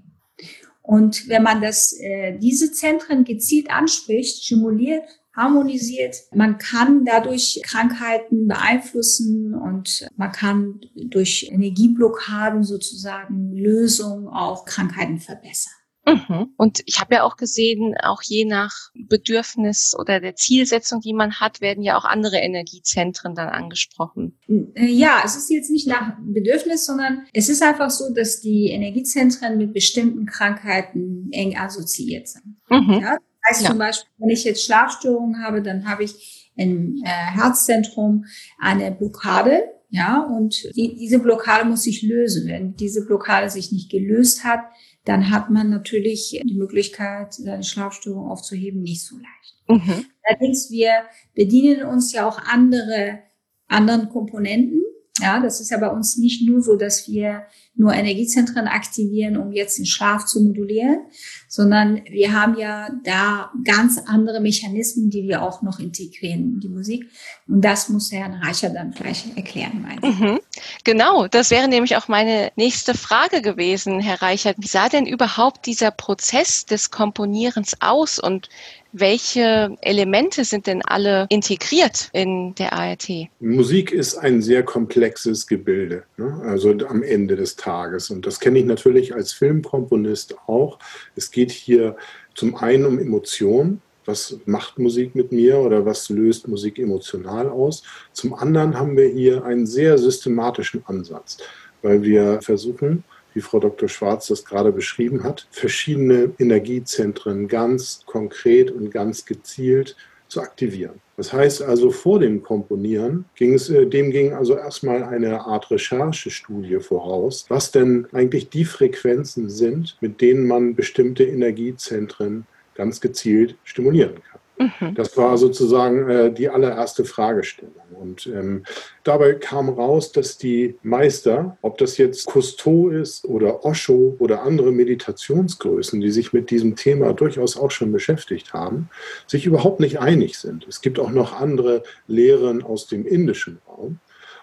Und 0.81 1.29
wenn 1.29 1.43
man 1.43 1.61
das, 1.61 1.93
äh, 2.01 2.39
diese 2.39 2.73
Zentren 2.73 3.25
gezielt 3.25 3.71
anspricht, 3.71 4.45
stimuliert, 4.45 5.05
harmonisiert. 5.39 6.17
Man 6.35 6.59
kann 6.59 7.05
dadurch 7.05 7.61
Krankheiten 7.65 8.49
beeinflussen 8.49 9.55
und 9.55 10.07
man 10.17 10.33
kann 10.33 10.81
durch 10.95 11.49
Energieblockaden 11.51 12.65
sozusagen 12.65 13.53
Lösungen 13.53 14.29
auch 14.29 14.65
Krankheiten 14.65 15.19
verbessern. 15.19 15.73
Mhm. 16.09 16.55
Und 16.57 16.81
ich 16.87 17.01
habe 17.01 17.17
ja 17.17 17.23
auch 17.25 17.37
gesehen, 17.37 17.95
auch 18.03 18.23
je 18.23 18.45
nach 18.45 18.91
Bedürfnis 18.95 19.95
oder 19.99 20.21
der 20.21 20.35
Zielsetzung, 20.37 21.01
die 21.01 21.13
man 21.13 21.35
hat, 21.41 21.61
werden 21.61 21.83
ja 21.83 21.99
auch 21.99 22.05
andere 22.05 22.39
Energiezentren 22.39 23.35
dann 23.35 23.49
angesprochen. 23.49 24.39
Äh, 24.75 24.87
ja, 24.87 25.21
es 25.25 25.37
ist 25.37 25.51
jetzt 25.51 25.71
nicht 25.71 25.87
nach 25.87 26.17
Bedürfnis, 26.21 26.87
sondern 26.87 27.27
es 27.33 27.49
ist 27.49 27.63
einfach 27.63 27.91
so, 27.91 28.13
dass 28.15 28.41
die 28.41 28.71
Energiezentren 28.71 29.59
mit 29.59 29.73
bestimmten 29.73 30.27
Krankheiten 30.27 31.29
eng 31.33 31.57
assoziiert 31.57 32.29
sind. 32.29 32.57
Mhm. 32.71 33.01
Ja, 33.03 33.19
heißt 33.49 33.63
ja. 33.63 33.71
zum 33.71 33.79
Beispiel, 33.79 34.11
wenn 34.19 34.31
ich 34.31 34.45
jetzt 34.45 34.65
Schlafstörungen 34.65 35.43
habe, 35.43 35.63
dann 35.63 35.89
habe 35.89 36.05
ich 36.05 36.51
im 36.57 37.01
äh, 37.05 37.09
Herzzentrum 37.09 38.25
eine 38.59 38.91
Blockade. 38.93 39.63
Ja, 39.91 40.23
und 40.23 40.55
die, 40.77 40.97
diese 40.97 41.19
Blockade 41.19 41.67
muss 41.67 41.83
sich 41.83 42.03
lösen. 42.03 42.47
Wenn 42.47 42.77
diese 42.77 43.07
Blockade 43.07 43.49
sich 43.49 43.73
nicht 43.73 43.91
gelöst 43.91 44.45
hat, 44.45 44.61
dann 45.07 45.31
hat 45.31 45.49
man 45.49 45.71
natürlich 45.71 46.39
die 46.45 46.55
Möglichkeit, 46.55 47.33
seine 47.33 47.63
Schlafstörung 47.63 48.29
aufzuheben, 48.29 48.83
nicht 48.83 49.03
so 49.03 49.17
leicht. 49.17 49.85
Mhm. 49.87 50.05
Allerdings, 50.25 50.71
wir 50.71 50.91
bedienen 51.35 51.85
uns 51.85 52.13
ja 52.13 52.29
auch 52.29 52.39
andere, 52.39 53.21
anderen 53.67 54.11
Komponenten. 54.11 54.83
Ja, 55.21 55.41
das 55.41 55.61
ist 55.61 55.71
ja 55.71 55.79
bei 55.79 55.89
uns 55.89 56.17
nicht 56.17 56.47
nur 56.47 56.63
so, 56.63 56.77
dass 56.77 57.09
wir 57.09 57.45
nur 57.79 57.93
Energiezentren 57.93 58.67
aktivieren, 58.67 59.37
um 59.37 59.53
jetzt 59.53 59.79
den 59.79 59.87
Schlaf 59.87 60.27
zu 60.27 60.43
modulieren, 60.43 61.07
sondern 61.49 62.03
wir 62.11 62.33
haben 62.33 62.59
ja 62.59 62.91
da 63.05 63.53
ganz 63.65 63.99
andere 64.05 64.41
Mechanismen, 64.41 65.11
die 65.11 65.29
wir 65.29 65.43
auch 65.43 65.63
noch 65.63 65.79
integrieren 65.79 66.55
in 66.55 66.61
die 66.61 66.69
Musik. 66.69 67.09
Und 67.47 67.61
das 67.63 67.89
muss 67.89 68.11
Herr 68.11 68.33
Reicher 68.43 68.71
dann 68.71 68.91
gleich 68.91 69.25
erklären. 69.37 69.87
Mhm. 70.03 70.41
Genau, 70.83 71.29
das 71.29 71.51
wäre 71.51 71.69
nämlich 71.69 71.97
auch 71.97 72.09
meine 72.09 72.51
nächste 72.57 72.95
Frage 72.95 73.43
gewesen, 73.43 74.01
Herr 74.01 74.23
Reichert. 74.23 74.57
Wie 74.59 74.67
sah 74.67 74.89
denn 74.89 75.07
überhaupt 75.07 75.65
dieser 75.67 75.93
Prozess 75.93 76.67
des 76.67 76.91
Komponierens 76.91 77.77
aus 77.81 78.19
und 78.19 78.49
welche 78.93 79.77
Elemente 79.83 80.45
sind 80.45 80.67
denn 80.67 80.83
alle 80.83 81.27
integriert 81.29 82.09
in 82.13 82.55
der 82.55 82.73
ART? 82.73 83.09
Musik 83.41 83.93
ist 83.93 84.17
ein 84.17 84.41
sehr 84.41 84.63
komplexes 84.63 85.47
Gebilde, 85.47 86.05
ne? 86.17 86.41
also 86.45 86.71
am 86.89 87.03
Ende 87.03 87.37
des 87.37 87.57
Tages. 87.57 88.11
Und 88.11 88.27
das 88.27 88.41
kenne 88.41 88.59
ich 88.59 88.65
natürlich 88.65 89.15
als 89.15 89.33
Filmkomponist 89.33 90.37
auch. 90.47 90.79
Es 91.17 91.31
geht 91.31 91.51
hier 91.51 91.97
zum 92.35 92.57
einen 92.57 92.87
um 92.87 92.99
Emotionen. 92.99 93.83
Was 94.05 94.39
macht 94.47 94.79
Musik 94.79 95.15
mit 95.15 95.33
mir 95.33 95.59
oder 95.59 95.85
was 95.85 96.09
löst 96.09 96.49
Musik 96.49 96.79
emotional 96.79 97.51
aus? 97.51 97.83
Zum 98.15 98.33
anderen 98.33 98.79
haben 98.79 98.97
wir 98.97 99.09
hier 99.09 99.45
einen 99.45 99.67
sehr 99.67 99.99
systematischen 99.99 100.83
Ansatz, 100.87 101.37
weil 101.83 102.03
wir 102.03 102.41
versuchen, 102.41 103.05
wie 103.35 103.41
Frau 103.41 103.61
Dr. 103.61 103.89
Schwarz 103.89 104.29
das 104.29 104.45
gerade 104.45 104.73
beschrieben 104.73 105.25
hat, 105.25 105.47
verschiedene 105.51 106.31
Energiezentren 106.39 107.49
ganz 107.49 108.03
konkret 108.07 108.71
und 108.71 108.91
ganz 108.91 109.25
gezielt 109.25 109.97
zu 110.29 110.41
aktivieren. 110.41 111.01
Das 111.17 111.33
heißt 111.33 111.63
also, 111.63 111.91
vor 111.91 112.21
dem 112.21 112.43
Komponieren 112.43 113.25
ging 113.35 113.55
es, 113.55 113.69
äh, 113.71 113.87
dem 113.87 114.11
ging 114.11 114.35
also 114.35 114.57
erstmal 114.57 115.03
eine 115.03 115.41
Art 115.41 115.71
Recherchestudie 115.71 116.79
voraus, 116.79 117.45
was 117.49 117.73
denn 117.73 118.07
eigentlich 118.13 118.51
die 118.51 118.65
Frequenzen 118.65 119.51
sind, 119.51 119.97
mit 120.01 120.21
denen 120.21 120.47
man 120.47 120.75
bestimmte 120.75 121.25
Energiezentren 121.25 122.47
ganz 122.75 123.01
gezielt 123.01 123.57
stimulieren 123.65 124.15
kann. 124.31 124.41
Mhm. 124.59 124.95
Das 124.95 125.17
war 125.17 125.39
sozusagen 125.39 126.09
äh, 126.09 126.33
die 126.33 126.49
allererste 126.49 127.05
Fragestellung. 127.05 127.75
Und 128.01 128.27
ähm, 128.27 128.65
dabei 129.05 129.35
kam 129.35 129.69
raus, 129.69 130.13
dass 130.13 130.39
die 130.39 130.77
Meister, 130.83 131.57
ob 131.63 131.79
das 131.79 131.97
jetzt 131.97 132.27
Cousteau 132.27 132.89
ist 132.91 133.25
oder 133.25 133.65
Osho 133.65 134.17
oder 134.19 134.43
andere 134.43 134.73
Meditationsgrößen, 134.73 136.01
die 136.01 136.11
sich 136.11 136.33
mit 136.33 136.51
diesem 136.51 136.77
Thema 136.77 137.13
durchaus 137.13 137.57
auch 137.57 137.71
schon 137.71 137.93
beschäftigt 137.93 138.53
haben, 138.53 138.89
sich 139.27 139.47
überhaupt 139.47 139.81
nicht 139.81 140.01
einig 140.01 140.39
sind. 140.39 140.67
Es 140.69 140.81
gibt 140.81 140.99
auch 140.99 141.11
noch 141.11 141.41
andere 141.41 141.83
Lehren 142.07 142.63
aus 142.63 142.87
dem 142.87 143.07
indischen 143.07 143.59
Raum. 143.69 143.99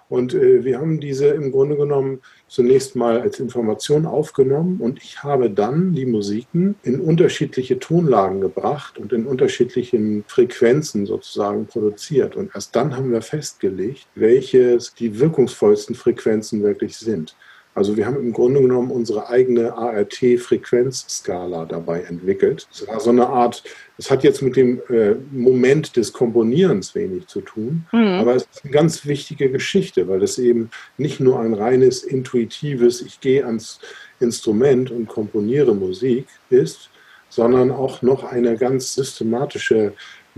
Und 0.08 0.34
äh, 0.34 0.64
wir 0.64 0.80
haben 0.80 1.00
diese 1.00 1.28
im 1.28 1.52
Grunde 1.52 1.76
genommen 1.76 2.22
zunächst 2.48 2.96
mal 2.96 3.20
als 3.20 3.40
Information 3.40 4.06
aufgenommen 4.06 4.80
und 4.80 5.02
ich 5.02 5.24
habe 5.24 5.50
dann 5.50 5.94
die 5.94 6.06
Musiken 6.06 6.76
in 6.84 7.00
unterschiedliche 7.00 7.80
Tonlagen 7.80 8.40
gebracht 8.40 9.00
und 9.00 9.12
in 9.14 9.26
unterschiedlichen 9.26 10.24
Frequenzen 10.28 11.06
sozusagen 11.08 11.66
produziert. 11.66 12.36
Und 12.36 12.54
erst 12.54 12.76
dann 12.76 12.96
haben 12.96 13.12
wir 13.12 13.24
festgelegt, 13.24 14.08
welches 14.14 14.94
die 14.94 15.20
wirkungsvollsten 15.20 15.96
Frequenzen 15.96 16.62
wirklich 16.62 16.98
sind. 16.98 17.36
Also 17.76 17.98
wir 17.98 18.06
haben 18.06 18.16
im 18.16 18.32
Grunde 18.32 18.62
genommen 18.62 18.90
unsere 18.90 19.28
eigene 19.28 19.78
ART-Frequenzskala 19.78 21.66
dabei 21.66 22.04
entwickelt. 22.04 22.70
Es 22.72 22.88
war 22.88 23.02
so 23.02 23.10
eine 23.10 23.28
Art, 23.28 23.64
es 23.98 24.10
hat 24.10 24.24
jetzt 24.24 24.42
mit 24.42 24.56
dem 24.56 24.82
äh, 24.90 25.16
Moment 25.32 25.98
des 25.98 26.14
Komponierens 26.14 26.96
wenig 26.96 27.28
zu 27.28 27.42
tun, 27.42 27.86
mhm. 27.92 28.20
aber 28.20 28.36
es 28.36 28.44
ist 28.44 28.64
eine 28.64 28.72
ganz 28.72 29.06
wichtige 29.06 29.52
Geschichte, 29.52 30.08
weil 30.08 30.24
es 30.24 30.40
eben 30.40 30.70
nicht 30.98 31.20
nur 31.20 31.42
ein 31.42 31.54
reines 31.54 32.04
intuitives, 32.04 33.02
ich 33.02 33.20
gehe 33.20 33.46
ans 33.46 33.82
Instrument 34.22 34.90
und 34.90 35.08
komponiere 35.10 35.76
Musik 35.76 36.28
ist, 36.50 36.90
sondern 37.28 37.72
auch 37.72 38.02
noch 38.02 38.24
eine 38.24 38.56
ganz 38.56 38.96
systematische, 38.96 39.92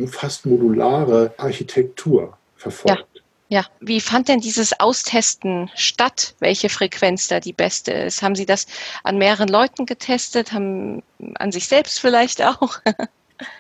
fast 0.08 0.48
modulare 0.48 1.36
Architektur 1.38 2.36
verfolgt. 2.56 3.00
Ja. 3.00 3.07
Ja, 3.50 3.66
wie 3.80 4.02
fand 4.02 4.28
denn 4.28 4.42
dieses 4.42 4.78
Austesten 4.80 5.70
statt, 5.76 6.36
welche 6.40 6.68
Frequenz 6.68 7.30
da 7.30 7.40
die 7.40 7.54
beste 7.54 7.92
ist? 7.94 8.22
Haben 8.22 8.36
Sie 8.36 8.46
das 8.46 8.68
an 9.04 9.18
mehreren 9.18 9.48
Leuten 9.48 9.86
getestet, 9.86 10.52
haben 10.52 11.02
an 11.36 11.52
sich 11.52 11.68
selbst 11.68 12.00
vielleicht 12.00 12.44
auch? 12.44 12.80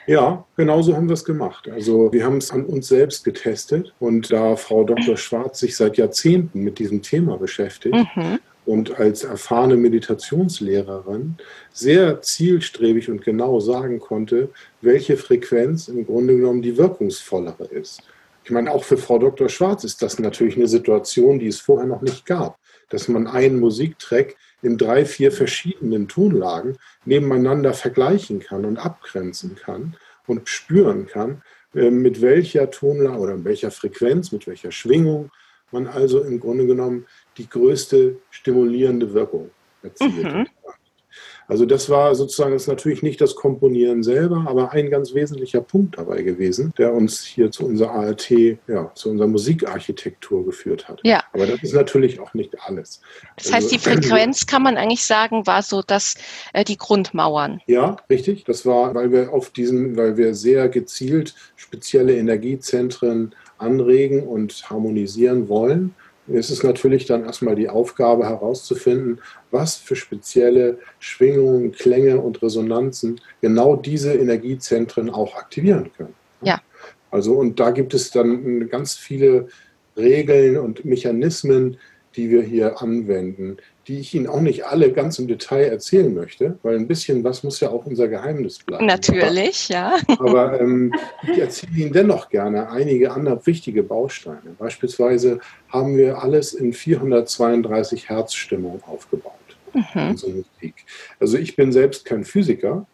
Ja, 0.08 0.44
genau 0.56 0.82
so 0.82 0.96
haben 0.96 1.08
wir 1.08 1.14
es 1.14 1.24
gemacht. 1.24 1.70
Also 1.70 2.12
wir 2.12 2.26
haben 2.26 2.38
es 2.38 2.50
an 2.50 2.66
uns 2.66 2.88
selbst 2.88 3.24
getestet 3.24 3.94
und 4.00 4.32
da 4.32 4.56
Frau 4.56 4.84
Dr. 4.84 5.18
Schwarz 5.18 5.60
sich 5.60 5.76
seit 5.76 5.98
Jahrzehnten 5.98 6.64
mit 6.64 6.80
diesem 6.80 7.04
Thema 7.04 7.38
beschäftigt 7.38 7.96
mhm. 8.16 8.40
und 8.66 9.00
als 9.00 9.24
erfahrene 9.24 9.76
Meditationslehrerin 9.76 11.36
sehr 11.74 12.22
zielstrebig 12.24 13.10
und 13.10 13.24
genau 13.24 13.60
sagen 13.60 14.00
konnte, 14.00 14.50
welche 14.82 15.16
Frequenz 15.16 15.90
im 15.90 16.06
Grunde 16.08 16.36
genommen 16.36 16.64
die 16.64 16.78
wirkungsvollere 16.78 17.66
ist. 17.66 18.02
Ich 18.48 18.52
meine, 18.52 18.72
auch 18.72 18.86
für 18.86 18.96
Frau 18.96 19.20
Dr. 19.20 19.50
Schwarz 19.50 19.84
ist 19.84 20.02
das 20.02 20.20
natürlich 20.20 20.56
eine 20.56 20.70
Situation, 20.70 21.38
die 21.38 21.48
es 21.48 21.60
vorher 21.60 21.86
noch 21.86 22.02
nicht 22.02 22.26
gab, 22.26 22.58
dass 22.88 23.10
man 23.10 23.28
einen 23.28 23.60
Musiktrack 23.60 24.38
in 24.62 24.78
drei, 24.78 25.04
vier 25.04 25.34
verschiedenen 25.34 26.08
Tonlagen 26.08 26.78
nebeneinander 27.04 27.74
vergleichen 27.74 28.40
kann 28.40 28.64
und 28.64 28.78
abgrenzen 28.78 29.58
kann 29.58 29.98
und 30.28 30.48
spüren 30.48 31.08
kann, 31.08 31.42
äh, 31.76 31.92
mit 31.92 32.22
welcher 32.22 32.72
Tonlage 32.72 33.18
oder 33.18 33.36
mit 33.36 33.44
welcher 33.44 33.70
Frequenz, 33.70 34.32
mit 34.32 34.48
welcher 34.48 34.72
Schwingung 34.72 35.30
man 35.74 35.86
also 35.86 36.24
im 36.24 36.40
Grunde 36.40 36.68
genommen 36.68 37.06
die 37.38 37.50
größte 37.50 38.16
stimulierende 38.30 39.14
Wirkung 39.14 39.52
erzielt. 39.84 40.24
Mhm. 40.24 40.48
Also 41.48 41.66
das 41.66 41.90
war 41.90 42.14
sozusagen, 42.14 42.52
das 42.52 42.64
ist 42.64 42.68
natürlich 42.68 43.04
nicht 43.04 43.22
das 43.22 43.36
Komponieren 43.36 44.04
selber, 44.04 44.46
aber 44.48 44.74
ein 44.74 44.90
ganz 44.90 45.14
wesentlicher 45.14 45.62
Punkt 45.62 45.98
dabei 45.98 46.22
gewesen, 46.22 46.74
der 46.78 46.94
uns 46.94 47.24
hier 47.24 47.52
zu 47.52 47.66
unserer 47.66 47.92
ART, 47.92 48.30
ja, 48.30 48.92
zu 48.96 49.10
unserer 49.10 49.28
Musikarchitektur 49.28 50.46
geführt 50.46 50.90
hat. 50.90 51.00
Ja. 51.04 51.24
Aber 51.32 51.48
das 51.48 51.64
ist 51.64 51.74
natürlich 51.74 52.20
auch 52.20 52.34
nicht 52.34 52.54
alles. 52.62 53.02
Das 53.38 53.54
heißt, 53.54 53.72
die 53.72 53.78
also, 53.78 53.92
Frequenz 53.92 54.46
kann 54.46 54.62
man 54.62 54.76
eigentlich 54.76 55.06
sagen, 55.06 55.48
war 55.48 55.64
so, 55.64 55.82
dass 55.82 56.16
äh, 56.52 56.66
die 56.66 56.78
Grundmauern. 56.78 57.62
Ja, 57.66 57.96
richtig. 58.10 58.44
Das 58.44 58.66
war, 58.66 58.94
weil 58.94 59.14
wir 59.14 59.34
auf 59.34 59.50
diesen, 59.52 59.96
weil 59.96 60.18
wir 60.18 60.36
sehr 60.36 60.68
gezielt 60.68 61.34
spezielle 61.56 62.18
Energiezentren 62.18 63.34
anregen 63.58 64.28
und 64.28 64.70
harmonisieren 64.70 65.48
wollen 65.48 65.96
ist 66.28 66.50
es 66.50 66.64
natürlich 66.64 67.06
dann 67.06 67.26
erstmal 67.26 67.56
die 67.56 67.70
Aufgabe 67.70 68.26
herauszufinden, 68.26 69.20
was 69.52 69.76
für 69.76 69.96
spezielle 69.96 70.80
Schwingungen, 71.00 71.72
Klänge 71.72 72.20
und 72.20 72.42
Resonanzen 72.42 73.22
genau 73.42 73.76
diese 73.76 74.14
Energiezentren 74.14 75.10
auch 75.10 75.36
aktivieren 75.36 75.92
können. 75.96 76.14
Ja. 76.42 76.62
Also 77.12 77.36
und 77.36 77.60
da 77.60 77.72
gibt 77.72 77.94
es 77.94 78.12
dann 78.12 78.70
ganz 78.70 78.96
viele 78.96 79.48
Regeln 79.96 80.58
und 80.58 80.86
Mechanismen, 80.86 81.78
die 82.16 82.30
wir 82.30 82.42
hier 82.42 82.82
anwenden, 82.82 83.58
die 83.88 84.00
ich 84.00 84.14
Ihnen 84.14 84.28
auch 84.28 84.42
nicht 84.42 84.66
alle 84.66 84.92
ganz 84.92 85.18
im 85.18 85.28
Detail 85.28 85.66
erzählen 85.66 86.14
möchte, 86.14 86.58
weil 86.62 86.76
ein 86.76 86.88
bisschen 86.88 87.24
was 87.24 87.44
muss 87.44 87.60
ja 87.62 87.70
auch 87.70 87.86
unser 87.86 88.08
Geheimnis 88.08 88.60
bleiben. 88.60 88.86
Natürlich, 88.86 89.70
ja. 89.70 89.98
Aber 90.20 90.60
ähm, 90.60 90.94
ich 91.24 91.40
erzähle 91.40 91.74
Ihnen 91.76 91.94
dennoch 91.94 92.30
gerne 92.30 92.70
einige 92.70 93.12
andere 93.12 93.46
wichtige 93.46 93.84
Bausteine. 93.84 94.56
Beispielsweise 94.60 95.40
haben 95.70 95.96
wir 95.96 96.22
alles 96.22 96.54
in 96.54 96.74
432 96.74 98.10
Hertz 98.10 98.34
Stimmung 98.34 98.82
aufgebaut. 98.86 99.34
Mhm. 99.74 100.12
Musik. 100.12 100.76
Also 101.20 101.38
ich 101.38 101.56
bin 101.56 101.72
selbst 101.72 102.04
kein 102.04 102.26
Physiker, 102.26 102.86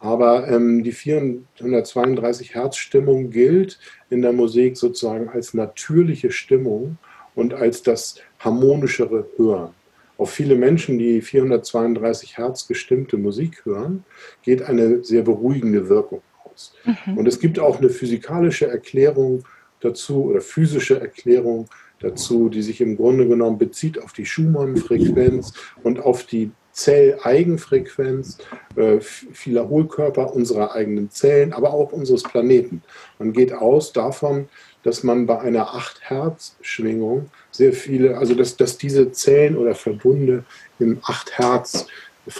aber 0.00 0.48
ähm, 0.48 0.82
die 0.82 0.92
432 0.92 2.54
Hertz 2.54 2.76
Stimmung 2.76 3.30
gilt 3.30 3.78
in 4.08 4.22
der 4.22 4.32
Musik 4.32 4.76
sozusagen 4.76 5.28
als 5.28 5.54
natürliche 5.54 6.32
Stimmung 6.32 6.98
und 7.34 7.54
als 7.54 7.82
das 7.82 8.16
harmonischere 8.40 9.26
Hören. 9.36 9.74
Auf 10.20 10.32
viele 10.32 10.54
Menschen, 10.54 10.98
die 10.98 11.22
432 11.22 12.36
Hertz 12.36 12.68
gestimmte 12.68 13.16
Musik 13.16 13.64
hören, 13.64 14.04
geht 14.42 14.60
eine 14.60 15.02
sehr 15.02 15.22
beruhigende 15.22 15.88
Wirkung 15.88 16.20
aus. 16.44 16.74
Mhm. 16.84 17.16
Und 17.16 17.26
es 17.26 17.40
gibt 17.40 17.58
auch 17.58 17.78
eine 17.78 17.88
physikalische 17.88 18.66
Erklärung 18.66 19.44
dazu 19.80 20.26
oder 20.26 20.42
physische 20.42 21.00
Erklärung 21.00 21.70
dazu, 22.00 22.50
die 22.50 22.60
sich 22.60 22.82
im 22.82 22.98
Grunde 22.98 23.26
genommen 23.28 23.56
bezieht 23.56 23.98
auf 23.98 24.12
die 24.12 24.26
Schumann-Frequenz 24.26 25.54
und 25.84 26.00
auf 26.00 26.24
die 26.24 26.50
Zelleigenfrequenz 26.80 28.38
äh, 28.76 29.00
vieler 29.00 29.68
Hohlkörper 29.68 30.34
unserer 30.34 30.74
eigenen 30.74 31.10
Zellen, 31.10 31.52
aber 31.52 31.74
auch 31.74 31.92
unseres 31.92 32.22
Planeten. 32.22 32.82
Man 33.18 33.32
geht 33.32 33.52
aus 33.52 33.92
davon, 33.92 34.48
dass 34.82 35.02
man 35.02 35.26
bei 35.26 35.38
einer 35.38 35.74
8 35.74 36.00
Hertz 36.10 36.56
Schwingung 36.62 37.30
sehr 37.50 37.74
viele, 37.74 38.16
also 38.16 38.34
dass, 38.34 38.56
dass 38.56 38.78
diese 38.78 39.12
Zellen 39.12 39.58
oder 39.58 39.74
Verbunde 39.74 40.44
in 40.78 41.00
8 41.02 41.38
Hertz, 41.38 41.86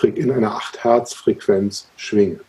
in 0.03 0.30
einer 0.30 0.55
8 0.55 0.84
Hertz 0.84 1.12
Frequenz 1.12 1.88
schwingen. 1.97 2.41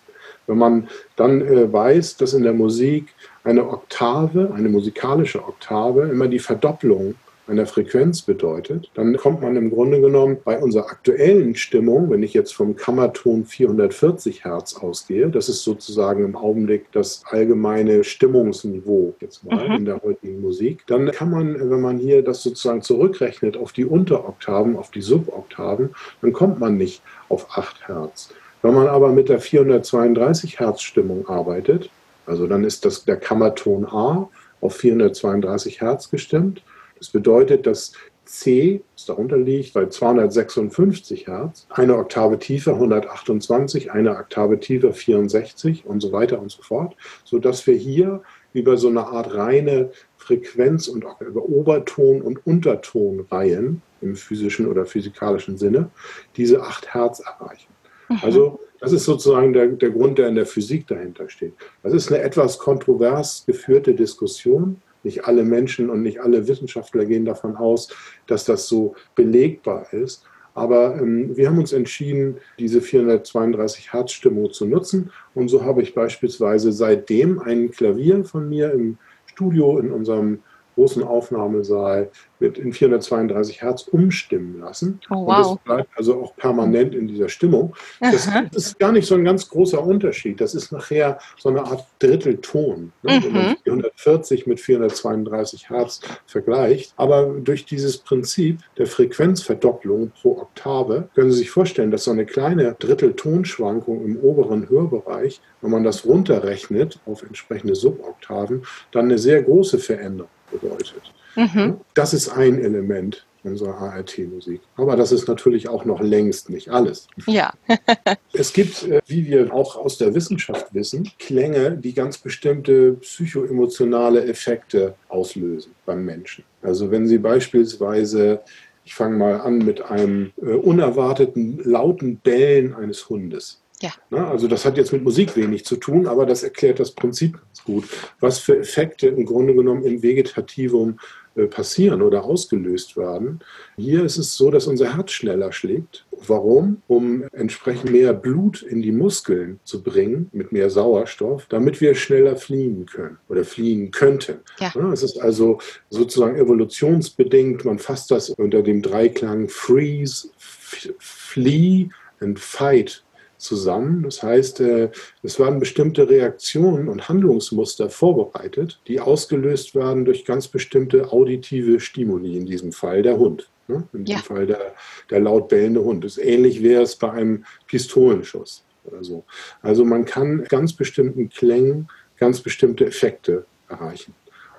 Wenn 0.47 0.57
man 0.57 0.89
dann 1.17 1.41
äh, 1.41 1.71
weiß, 1.71 2.17
dass 2.17 2.33
in 2.33 2.43
der 2.43 2.53
Musik 2.53 3.13
eine 3.43 3.67
Oktave, 3.69 4.53
eine 4.55 4.69
musikalische 4.69 5.43
Oktave, 5.43 6.03
immer 6.03 6.27
die 6.27 6.39
Verdopplung 6.39 7.15
einer 7.51 7.65
Frequenz 7.65 8.21
bedeutet, 8.21 8.89
dann 8.93 9.15
kommt 9.17 9.41
man 9.41 9.55
im 9.55 9.69
Grunde 9.69 10.01
genommen 10.01 10.37
bei 10.43 10.57
unserer 10.59 10.87
aktuellen 10.87 11.55
Stimmung, 11.55 12.09
wenn 12.09 12.23
ich 12.23 12.33
jetzt 12.33 12.53
vom 12.53 12.75
Kammerton 12.75 13.45
440 13.45 14.45
Hertz 14.45 14.75
ausgehe, 14.75 15.29
das 15.29 15.49
ist 15.49 15.63
sozusagen 15.63 16.23
im 16.23 16.35
Augenblick 16.35 16.91
das 16.91 17.23
allgemeine 17.25 18.03
Stimmungsniveau 18.03 19.13
jetzt 19.19 19.43
mal 19.43 19.67
mhm. 19.67 19.75
in 19.75 19.85
der 19.85 20.01
heutigen 20.01 20.41
Musik, 20.41 20.83
dann 20.87 21.11
kann 21.11 21.29
man, 21.29 21.69
wenn 21.69 21.81
man 21.81 21.99
hier 21.99 22.23
das 22.23 22.41
sozusagen 22.41 22.81
zurückrechnet 22.81 23.57
auf 23.57 23.73
die 23.73 23.85
Unteroktaven, 23.85 24.75
auf 24.75 24.91
die 24.91 25.01
Suboktaven, 25.01 25.91
dann 26.21 26.33
kommt 26.33 26.59
man 26.59 26.77
nicht 26.77 27.01
auf 27.29 27.47
8 27.57 27.87
Hertz. 27.87 28.29
Wenn 28.61 28.73
man 28.73 28.87
aber 28.87 29.09
mit 29.09 29.29
der 29.29 29.39
432 29.39 30.59
Hertz 30.59 30.81
Stimmung 30.81 31.27
arbeitet, 31.27 31.89
also 32.25 32.47
dann 32.47 32.63
ist 32.63 32.85
das 32.85 33.05
der 33.05 33.17
Kammerton 33.17 33.85
A 33.85 34.29
auf 34.61 34.75
432 34.75 35.81
Hertz 35.81 36.09
gestimmt 36.09 36.61
das 37.01 37.09
bedeutet, 37.09 37.65
dass 37.65 37.93
C, 38.25 38.83
das 38.95 39.07
darunter 39.07 39.35
liegt, 39.35 39.73
bei 39.73 39.87
256 39.87 41.25
Hertz, 41.25 41.65
eine 41.71 41.97
Oktave 41.97 42.37
tiefer 42.37 42.75
128, 42.75 43.91
eine 43.91 44.11
Oktave 44.11 44.59
tiefer 44.59 44.93
64 44.93 45.87
und 45.87 45.99
so 45.99 46.11
weiter 46.11 46.39
und 46.39 46.51
so 46.51 46.61
fort, 46.61 46.95
sodass 47.23 47.65
wir 47.65 47.73
hier 47.73 48.21
über 48.53 48.77
so 48.77 48.89
eine 48.89 49.07
Art 49.07 49.33
reine 49.33 49.89
Frequenz 50.15 50.87
und 50.87 51.07
auch 51.07 51.19
über 51.21 51.41
Oberton- 51.41 52.21
und 52.21 52.45
Untertonreihen 52.45 53.81
im 54.01 54.15
physischen 54.15 54.67
oder 54.67 54.85
physikalischen 54.85 55.57
Sinne 55.57 55.89
diese 56.37 56.61
8 56.61 56.93
Hertz 56.93 57.19
erreichen. 57.19 57.73
Mhm. 58.09 58.19
Also 58.21 58.59
das 58.79 58.91
ist 58.91 59.05
sozusagen 59.05 59.53
der, 59.53 59.69
der 59.69 59.89
Grund, 59.89 60.19
der 60.19 60.27
in 60.27 60.35
der 60.35 60.45
Physik 60.45 60.85
dahinter 60.85 61.29
steht. 61.29 61.53
Das 61.81 61.93
ist 61.93 62.11
eine 62.11 62.21
etwas 62.21 62.59
kontrovers 62.59 63.43
geführte 63.47 63.95
Diskussion 63.95 64.79
nicht 65.03 65.25
alle 65.25 65.43
Menschen 65.43 65.89
und 65.89 66.01
nicht 66.01 66.19
alle 66.19 66.47
Wissenschaftler 66.47 67.05
gehen 67.05 67.25
davon 67.25 67.55
aus, 67.55 67.89
dass 68.27 68.45
das 68.45 68.67
so 68.67 68.95
belegbar 69.15 69.91
ist. 69.93 70.23
Aber 70.53 70.99
ähm, 70.99 71.35
wir 71.35 71.47
haben 71.47 71.59
uns 71.59 71.73
entschieden, 71.73 72.37
diese 72.59 72.81
432 72.81 73.93
Hertz 73.93 74.11
Stimmung 74.11 74.51
zu 74.51 74.65
nutzen. 74.65 75.11
Und 75.33 75.47
so 75.47 75.63
habe 75.63 75.81
ich 75.81 75.93
beispielsweise 75.93 76.71
seitdem 76.71 77.39
ein 77.39 77.71
Klavier 77.71 78.23
von 78.25 78.49
mir 78.49 78.71
im 78.71 78.97
Studio 79.25 79.79
in 79.79 79.91
unserem 79.91 80.39
großen 80.75 81.03
Aufnahmesaal 81.03 82.09
wird 82.41 82.57
in 82.57 82.73
432 82.73 83.61
Hertz 83.61 83.83
umstimmen 83.83 84.59
lassen. 84.59 84.99
Oh, 85.09 85.27
wow. 85.27 85.27
Und 85.27 85.37
das 85.37 85.63
bleibt 85.63 85.89
also 85.97 86.23
auch 86.23 86.35
permanent 86.35 86.95
in 86.95 87.07
dieser 87.07 87.29
Stimmung. 87.29 87.75
Das 87.99 88.27
ist 88.53 88.79
gar 88.79 88.91
nicht 88.91 89.07
so 89.07 89.15
ein 89.15 89.23
ganz 89.23 89.47
großer 89.47 89.81
Unterschied. 89.81 90.41
Das 90.41 90.55
ist 90.55 90.71
nachher 90.71 91.19
so 91.37 91.49
eine 91.49 91.63
Art 91.63 91.85
Drittelton, 91.99 92.91
ne? 93.03 93.19
mhm. 93.19 93.23
wenn 93.23 93.33
man 93.33 93.57
440 93.63 94.47
mit 94.47 94.59
432 94.59 95.69
Hertz 95.69 96.01
vergleicht. 96.25 96.93
Aber 96.97 97.27
durch 97.27 97.65
dieses 97.65 97.97
Prinzip 97.97 98.59
der 98.77 98.87
Frequenzverdopplung 98.87 100.11
pro 100.19 100.39
Oktave 100.39 101.09
können 101.13 101.31
Sie 101.31 101.37
sich 101.37 101.51
vorstellen, 101.51 101.91
dass 101.91 102.05
so 102.05 102.11
eine 102.11 102.25
kleine 102.25 102.75
Dritteltonschwankung 102.79 104.03
im 104.03 104.17
oberen 104.17 104.67
Hörbereich, 104.67 105.41
wenn 105.61 105.71
man 105.71 105.83
das 105.83 106.05
runterrechnet 106.05 106.99
auf 107.05 107.21
entsprechende 107.21 107.75
Suboktaven, 107.75 108.63
dann 108.91 109.05
eine 109.05 109.19
sehr 109.19 109.43
große 109.43 109.77
Veränderung 109.77 110.29
bedeutet. 110.51 111.01
Mhm. 111.35 111.77
Das 111.93 112.13
ist 112.13 112.29
ein 112.29 112.59
Element 112.59 113.25
unserer 113.43 113.75
ART-Musik. 113.77 114.61
Aber 114.75 114.95
das 114.95 115.11
ist 115.11 115.27
natürlich 115.27 115.67
auch 115.67 115.83
noch 115.83 115.99
längst 115.99 116.49
nicht 116.49 116.69
alles. 116.69 117.07
Ja. 117.25 117.53
es 118.33 118.53
gibt, 118.53 118.83
äh, 118.83 119.01
wie 119.07 119.25
wir 119.25 119.51
auch 119.53 119.75
aus 119.75 119.97
der 119.97 120.13
Wissenschaft 120.13 120.73
wissen, 120.73 121.09
Klänge, 121.17 121.71
die 121.71 121.93
ganz 121.93 122.19
bestimmte 122.19 122.93
psychoemotionale 122.93 124.25
Effekte 124.25 124.93
auslösen 125.09 125.73
beim 125.87 126.05
Menschen. 126.05 126.43
Also 126.61 126.91
wenn 126.91 127.07
Sie 127.07 127.17
beispielsweise 127.17 128.41
ich 128.83 128.95
fange 128.95 129.17
mal 129.17 129.39
an 129.41 129.59
mit 129.59 129.81
einem 129.83 130.31
äh, 130.41 130.53
unerwarteten 130.53 131.61
lauten 131.63 132.17
Bellen 132.17 132.73
eines 132.73 133.09
Hundes. 133.09 133.60
Ja. 133.81 133.91
Na, 134.11 134.29
also 134.29 134.47
das 134.47 134.63
hat 134.63 134.77
jetzt 134.77 134.93
mit 134.93 135.03
Musik 135.03 135.35
wenig 135.35 135.65
zu 135.65 135.75
tun, 135.75 136.07
aber 136.07 136.25
das 136.25 136.43
erklärt 136.43 136.79
das 136.79 136.91
Prinzip 136.91 137.33
ganz 137.33 137.63
gut, 137.63 137.85
was 138.19 138.39
für 138.39 138.57
Effekte 138.57 139.07
im 139.07 139.25
Grunde 139.25 139.55
genommen 139.55 139.83
im 139.83 140.03
Vegetativum 140.03 140.99
äh, 141.35 141.47
passieren 141.47 142.01
oder 142.01 142.23
ausgelöst 142.23 142.97
werden. 142.97 143.39
Hier 143.77 144.03
ist 144.03 144.17
es 144.17 144.35
so, 144.35 144.51
dass 144.51 144.67
unser 144.67 144.95
Herz 144.95 145.11
schneller 145.11 145.51
schlägt. 145.51 146.05
Warum? 146.27 146.81
Um 146.87 147.23
entsprechend 147.31 147.89
mehr 147.91 148.13
Blut 148.13 148.61
in 148.61 148.81
die 148.81 148.91
Muskeln 148.91 149.59
zu 149.63 149.81
bringen 149.81 150.29
mit 150.33 150.51
mehr 150.51 150.69
Sauerstoff, 150.69 151.45
damit 151.47 151.81
wir 151.81 151.95
schneller 151.95 152.35
fliehen 152.35 152.85
können 152.85 153.17
oder 153.29 153.45
fliehen 153.45 153.91
könnten. 153.91 154.39
Ja. 154.59 154.73
Es 154.91 155.03
ist 155.03 155.19
also 155.19 155.59
sozusagen 155.89 156.35
evolutionsbedingt. 156.35 157.65
Man 157.65 157.79
fasst 157.79 158.11
das 158.11 158.29
unter 158.29 158.61
dem 158.61 158.81
Dreiklang 158.81 159.47
Freeze, 159.47 160.29
Flee 160.37 161.89
and 162.19 162.39
Fight 162.39 163.03
zusammen. 163.41 164.03
Das 164.03 164.23
heißt, 164.23 164.61
äh, 164.61 164.89
es 165.23 165.39
werden 165.39 165.59
bestimmte 165.59 166.09
Reaktionen 166.09 166.87
und 166.87 167.09
Handlungsmuster 167.09 167.89
vorbereitet, 167.89 168.79
die 168.87 168.99
ausgelöst 168.99 169.75
werden 169.75 170.05
durch 170.05 170.25
ganz 170.25 170.47
bestimmte 170.47 171.11
auditive 171.11 171.79
Stimuli, 171.79 172.37
in 172.37 172.45
diesem 172.45 172.71
Fall 172.71 173.01
der 173.01 173.17
Hund. 173.17 173.49
Ne? 173.67 173.83
In 173.93 174.05
diesem 174.05 174.21
ja. 174.21 174.23
Fall 174.23 174.47
der, 174.47 174.73
der 175.09 175.19
laut 175.19 175.49
bellende 175.49 175.83
Hund. 175.83 176.03
Das 176.03 176.17
ist 176.17 176.23
ähnlich 176.23 176.61
wäre 176.63 176.83
es 176.83 176.95
bei 176.95 177.11
einem 177.11 177.45
Pistolenschuss 177.67 178.63
oder 178.85 179.03
so. 179.03 179.23
Also 179.61 179.85
man 179.85 180.05
kann 180.05 180.43
ganz 180.45 180.73
bestimmten 180.73 181.29
Klängen 181.29 181.89
ganz 182.17 182.41
bestimmte 182.41 182.85
Effekte 182.85 183.45
erreichen 183.67 184.13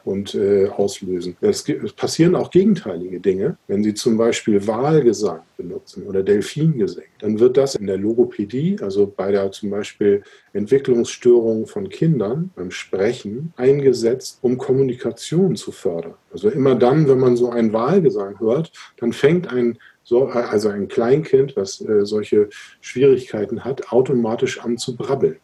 und 0.05 0.35
äh, 0.35 0.69
auslösen. 0.69 1.37
Es, 1.41 1.69
es, 1.69 1.93
passieren 1.93 2.35
auch 2.35 2.51
gegenteilige 2.51 3.21
Dinge. 3.21 3.57
Wenn 3.69 3.83
Sie 3.83 3.95
zum 3.95 4.17
Beispiel 4.17 4.67
Wahlgesang 4.67 5.41
benutzen 5.57 6.05
oder 6.07 6.23
Delfingesang, 6.23 7.05
dann 7.21 7.39
wird 7.39 7.57
das 7.57 7.75
in 7.75 7.87
der 7.87 7.99
Logopädie, 7.99 8.79
also 8.81 9.07
bei 9.07 9.31
der 9.31 9.51
zum 9.53 9.71
Beispiel 9.71 10.23
Entwicklungsstörung 10.53 11.67
von 11.67 11.89
Kindern 11.89 12.51
beim 12.57 12.71
Sprechen, 12.71 13.53
eingesetzt, 13.57 14.39
um 14.43 14.59
Kommunikation 14.59 15.57
zu 15.57 15.73
fördern. 15.73 16.15
Also 16.33 16.49
immer 16.49 16.75
dann, 16.75 17.09
wenn 17.09 17.19
man 17.19 17.37
so 17.37 17.51
einen 17.51 17.73
Wahlgesang 17.73 18.41
hört, 18.41 18.73
dann 18.99 19.13
fängt 19.13 19.53
ein 19.53 19.79
so, 20.05 20.27
also 20.27 20.69
ein 20.69 20.89
Kleinkind, 20.89 21.57
was 21.57 21.81
äh, 21.81 22.05
solche 22.05 22.49
Schwierigkeiten 22.81 23.65
hat, 23.65 23.93
automatisch 23.93 24.61
an 24.61 24.77
zu 24.77 24.97
brabbeln. 24.97 25.37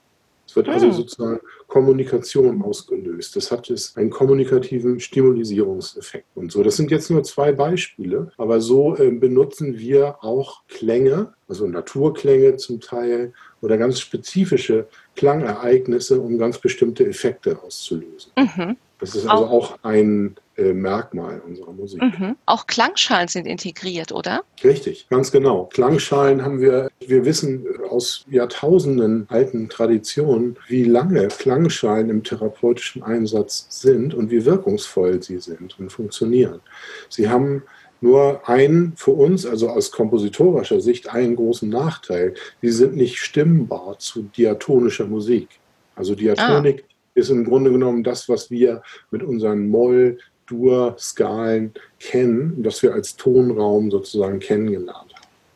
Es 0.48 0.56
wird 0.56 0.68
also 0.70 0.86
hm. 0.86 0.92
sozusagen 0.94 1.40
Kommunikation 1.66 2.62
ausgelöst. 2.62 3.36
Das 3.36 3.52
hat 3.52 3.68
jetzt 3.68 3.98
einen 3.98 4.08
kommunikativen 4.08 4.98
Stimulisierungseffekt 4.98 6.24
und 6.34 6.50
so. 6.50 6.62
Das 6.62 6.76
sind 6.76 6.90
jetzt 6.90 7.10
nur 7.10 7.22
zwei 7.22 7.52
Beispiele, 7.52 8.32
aber 8.38 8.62
so 8.62 8.96
äh, 8.96 9.10
benutzen 9.10 9.78
wir 9.78 10.24
auch 10.24 10.62
Klänge, 10.66 11.34
also 11.48 11.66
Naturklänge 11.66 12.56
zum 12.56 12.80
Teil 12.80 13.34
oder 13.60 13.76
ganz 13.76 14.00
spezifische 14.00 14.88
Klangereignisse, 15.16 16.18
um 16.18 16.38
ganz 16.38 16.58
bestimmte 16.58 17.06
Effekte 17.06 17.62
auszulösen. 17.62 18.32
Mhm. 18.38 18.76
Das 18.98 19.14
ist 19.14 19.28
also 19.28 19.46
auch, 19.46 19.50
auch 19.50 19.78
ein 19.82 20.36
äh, 20.56 20.72
Merkmal 20.72 21.40
unserer 21.46 21.72
Musik. 21.72 22.02
Mhm. 22.02 22.36
Auch 22.46 22.66
Klangschalen 22.66 23.28
sind 23.28 23.46
integriert, 23.46 24.10
oder? 24.10 24.42
Richtig, 24.64 25.08
ganz 25.08 25.30
genau. 25.30 25.66
Klangschalen 25.72 26.44
haben 26.44 26.60
wir, 26.60 26.90
wir 27.06 27.24
wissen 27.24 27.64
aus 27.88 28.24
Jahrtausenden 28.28 29.26
alten 29.28 29.68
Traditionen, 29.68 30.56
wie 30.66 30.84
lange 30.84 31.28
Klangschalen 31.28 32.10
im 32.10 32.24
therapeutischen 32.24 33.02
Einsatz 33.04 33.66
sind 33.70 34.14
und 34.14 34.30
wie 34.30 34.44
wirkungsvoll 34.44 35.22
sie 35.22 35.38
sind 35.38 35.78
und 35.78 35.92
funktionieren. 35.92 36.60
Sie 37.08 37.28
haben 37.28 37.62
nur 38.00 38.48
einen 38.48 38.94
für 38.96 39.12
uns, 39.12 39.46
also 39.46 39.68
aus 39.70 39.90
kompositorischer 39.90 40.80
Sicht, 40.80 41.08
einen 41.08 41.36
großen 41.36 41.68
Nachteil. 41.68 42.34
Sie 42.62 42.70
sind 42.70 42.96
nicht 42.96 43.18
stimmbar 43.18 43.96
zu 43.98 44.22
diatonischer 44.22 45.06
Musik. 45.06 45.48
Also 45.96 46.14
Diatonik 46.14 46.84
ah. 46.84 46.87
Ist 47.18 47.30
im 47.30 47.44
Grunde 47.44 47.70
genommen 47.72 48.04
das, 48.04 48.28
was 48.28 48.50
wir 48.50 48.82
mit 49.10 49.22
unseren 49.22 49.68
Moll, 49.68 50.18
Dur-Skalen 50.46 51.74
kennen, 52.00 52.62
das 52.62 52.82
wir 52.82 52.94
als 52.94 53.16
Tonraum 53.16 53.90
sozusagen 53.90 54.38
kennengelernt 54.38 55.12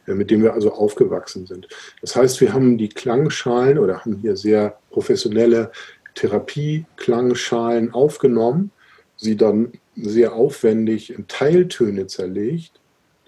haben, 0.06 0.18
mit 0.18 0.30
dem 0.30 0.42
wir 0.42 0.52
also 0.52 0.72
aufgewachsen 0.72 1.46
sind. 1.46 1.66
Das 2.00 2.14
heißt, 2.14 2.40
wir 2.40 2.52
haben 2.52 2.76
die 2.76 2.90
Klangschalen 2.90 3.78
oder 3.78 4.00
haben 4.00 4.18
hier 4.18 4.36
sehr 4.36 4.78
professionelle 4.90 5.72
Therapie-Klangschalen 6.14 7.94
aufgenommen, 7.94 8.70
sie 9.16 9.36
dann 9.36 9.72
sehr 9.96 10.34
aufwendig 10.34 11.12
in 11.12 11.26
Teiltöne 11.26 12.06
zerlegt. 12.06 12.72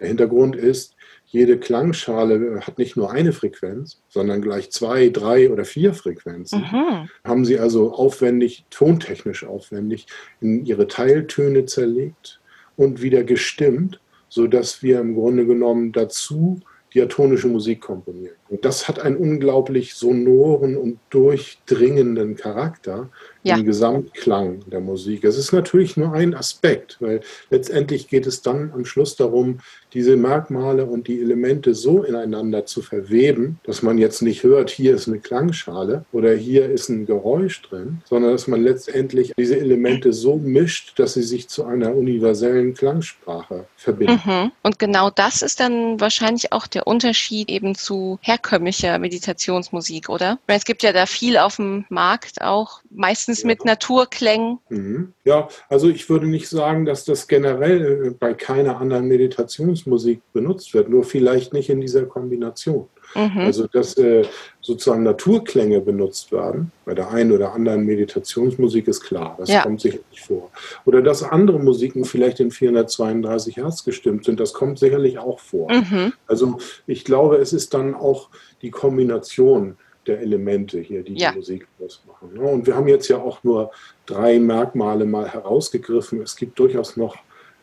Der 0.01 0.09
Hintergrund 0.09 0.57
ist, 0.57 0.94
jede 1.35 1.59
Klangschale 1.59 2.61
hat 2.61 2.79
nicht 2.79 2.97
nur 2.97 3.11
eine 3.11 3.33
Frequenz, 3.33 4.01
sondern 4.09 4.41
gleich 4.41 4.71
zwei, 4.71 5.09
drei 5.09 5.51
oder 5.51 5.65
vier 5.65 5.93
Frequenzen. 5.93 6.61
Mhm. 6.61 7.09
Haben 7.25 7.45
sie 7.45 7.59
also 7.59 7.93
aufwendig, 7.93 8.65
tontechnisch 8.71 9.45
aufwendig, 9.45 10.07
in 10.41 10.65
ihre 10.65 10.87
Teiltöne 10.87 11.67
zerlegt 11.67 12.41
und 12.77 13.03
wieder 13.03 13.25
gestimmt, 13.25 13.99
sodass 14.29 14.85
wir 14.85 15.01
im 15.01 15.17
Grunde 15.17 15.45
genommen 15.45 15.91
dazu 15.91 16.61
diatonische 16.95 17.49
Musik 17.49 17.81
komponieren. 17.81 18.37
Und 18.49 18.65
das 18.65 18.89
hat 18.89 19.01
einen 19.01 19.17
unglaublich 19.17 19.95
sonoren 19.95 20.77
und 20.77 20.99
durchdringenden 21.11 22.37
Charakter 22.37 23.09
ja. 23.43 23.57
im 23.57 23.65
Gesamtklang 23.65 24.61
der 24.67 24.81
Musik. 24.81 25.25
Es 25.25 25.39
ist 25.39 25.53
natürlich 25.53 25.97
nur 25.97 26.13
ein 26.13 26.35
Aspekt, 26.35 26.97
weil 27.01 27.21
letztendlich 27.51 28.09
geht 28.09 28.27
es 28.27 28.43
dann 28.43 28.73
am 28.75 28.85
Schluss 28.85 29.17
darum, 29.17 29.61
diese 29.93 30.17
Merkmale 30.17 30.87
und 30.87 31.07
die 31.07 31.21
Elemente 31.21 31.75
so 31.75 32.03
ineinander 32.03 32.67
zu 32.67 32.83
verweben, 32.83 33.61
dass 33.63 33.83
man 33.83 33.97
jetzt 33.97 34.23
nicht 34.23 34.43
hört, 34.43 34.71
hier 34.71 34.95
ist 34.95 35.07
eine 35.07 35.21
Klangschale 35.21 36.05
oder 36.13 36.35
hier 36.35 36.69
ist 36.69 36.89
ein 36.89 37.07
Geräusch 37.07 37.63
drin, 37.63 38.03
sondern 38.05 38.33
dass 38.33 38.49
man 38.49 38.63
letztendlich 38.63 39.33
diese 39.39 39.57
Elemente 39.57 40.13
so 40.13 40.37
mischt, 40.37 40.99
dass 40.99 41.15
sie 41.15 41.23
sich 41.23 41.49
zu 41.49 41.65
einer 41.65 41.95
universellen 41.95 42.75
Klangsprache 42.75 43.67
verbinden. 43.77 44.21
Mhm. 44.25 44.53
Und 44.63 44.79
genau 44.79 45.11
das 45.11 45.43
ist 45.43 45.61
dann 45.61 46.01
wahrscheinlich 46.01 46.53
auch 46.53 46.67
der 46.67 46.87
Unterschied 46.87 47.49
eben 47.49 47.77
zu 47.77 48.19
herkömmlicher 48.45 48.99
Meditationsmusik, 48.99 50.09
oder? 50.09 50.39
Es 50.47 50.65
gibt 50.65 50.83
ja 50.83 50.93
da 50.93 51.07
viel 51.07 51.37
auf 51.39 51.57
dem 51.57 51.85
Markt 51.89 52.41
auch, 52.43 52.81
meistens 52.91 53.43
ja. 53.43 53.49
mit 53.49 53.65
Naturklängen. 53.65 54.59
Mhm. 54.69 55.13
Ja, 55.25 55.49
also 55.69 55.89
ich 55.89 56.09
würde 56.09 56.27
nicht 56.27 56.49
sagen, 56.49 56.85
dass 56.85 57.05
das 57.05 57.27
generell 57.27 58.07
äh, 58.07 58.11
bei 58.11 58.35
keiner 58.35 58.79
anderen 58.79 59.07
Meditationsmusik 59.07 60.21
benutzt 60.33 60.75
wird, 60.75 60.89
nur 60.89 61.05
vielleicht 61.05 61.53
nicht 61.53 61.71
in 61.71 61.81
dieser 61.81 62.05
Kombination. 62.05 62.89
Mhm. 63.15 63.39
Also, 63.39 63.67
dass 63.67 63.97
äh, 63.97 64.25
sozusagen 64.61 65.03
Naturklänge 65.03 65.81
benutzt 65.81 66.33
werden, 66.33 66.73
bei 66.85 66.95
der 66.95 67.11
einen 67.11 67.33
oder 67.33 67.53
anderen 67.53 67.85
Meditationsmusik 67.85 68.89
ist 68.89 69.03
klar, 69.03 69.37
das 69.39 69.51
ja. 69.51 69.63
kommt 69.63 69.81
sicherlich 69.81 70.21
vor. 70.21 70.51
Oder 70.85 71.03
dass 71.03 71.23
andere 71.23 71.59
Musiken 71.59 72.05
vielleicht 72.05 72.41
in 72.41 72.51
432 72.51 73.57
Hertz 73.57 73.85
gestimmt 73.85 74.25
sind, 74.25 74.41
das 74.41 74.53
kommt 74.53 74.79
sicherlich 74.79 75.19
auch 75.19 75.41
vor. 75.41 75.73
Mhm. 75.73 76.13
Also, 76.27 76.59
ich 76.87 77.05
glaube, 77.05 77.37
es 77.37 77.53
ist 77.53 77.75
dann 77.75 77.95
auch 77.95 78.29
die 78.63 78.71
Kombination 78.71 79.77
der 80.07 80.21
Elemente 80.21 80.81
hier, 80.81 81.03
die 81.03 81.15
ja. 81.15 81.31
die 81.31 81.39
Musik 81.39 81.67
ausmachen. 81.83 82.35
Ne? 82.35 82.41
Und 82.41 82.67
wir 82.67 82.77
haben 82.77 82.89
jetzt 82.89 83.09
ja 83.09 83.19
auch 83.19 83.43
nur 83.43 83.71
drei 84.07 84.39
Merkmale 84.39 85.05
mal 85.05 85.29
herausgegriffen. 85.29 86.21
Es 86.23 86.37
gibt 86.37 86.59
durchaus 86.59 86.97
noch, 86.97 87.17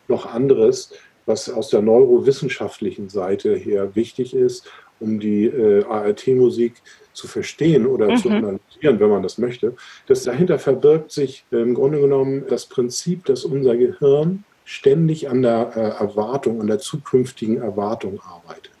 noch 0.08 0.26
anderes. 0.26 0.92
was 1.24 1.48
aus 1.48 1.68
der 1.68 1.82
neurowissenschaftlichen 1.82 3.08
Seite 3.08 3.54
her 3.54 3.94
wichtig 3.94 4.34
ist, 4.34 4.68
um 5.02 5.20
die 5.20 5.46
äh, 5.46 5.84
ART-Musik 5.84 6.74
zu 7.12 7.28
verstehen 7.28 7.86
oder 7.86 8.10
mhm. 8.10 8.16
zu 8.16 8.28
analysieren, 8.30 9.00
wenn 9.00 9.10
man 9.10 9.22
das 9.22 9.38
möchte. 9.38 9.74
Das 10.06 10.22
dahinter 10.24 10.58
verbirgt 10.58 11.12
sich 11.12 11.44
äh, 11.52 11.56
im 11.56 11.74
Grunde 11.74 12.00
genommen 12.00 12.44
das 12.48 12.66
Prinzip, 12.66 13.24
dass 13.26 13.44
unser 13.44 13.76
Gehirn 13.76 14.44
ständig 14.64 15.28
an 15.28 15.42
der 15.42 15.72
äh, 15.76 15.80
Erwartung, 16.02 16.60
an 16.60 16.68
der 16.68 16.78
zukünftigen 16.78 17.58
Erwartung 17.58 18.20
arbeitet. 18.20 18.72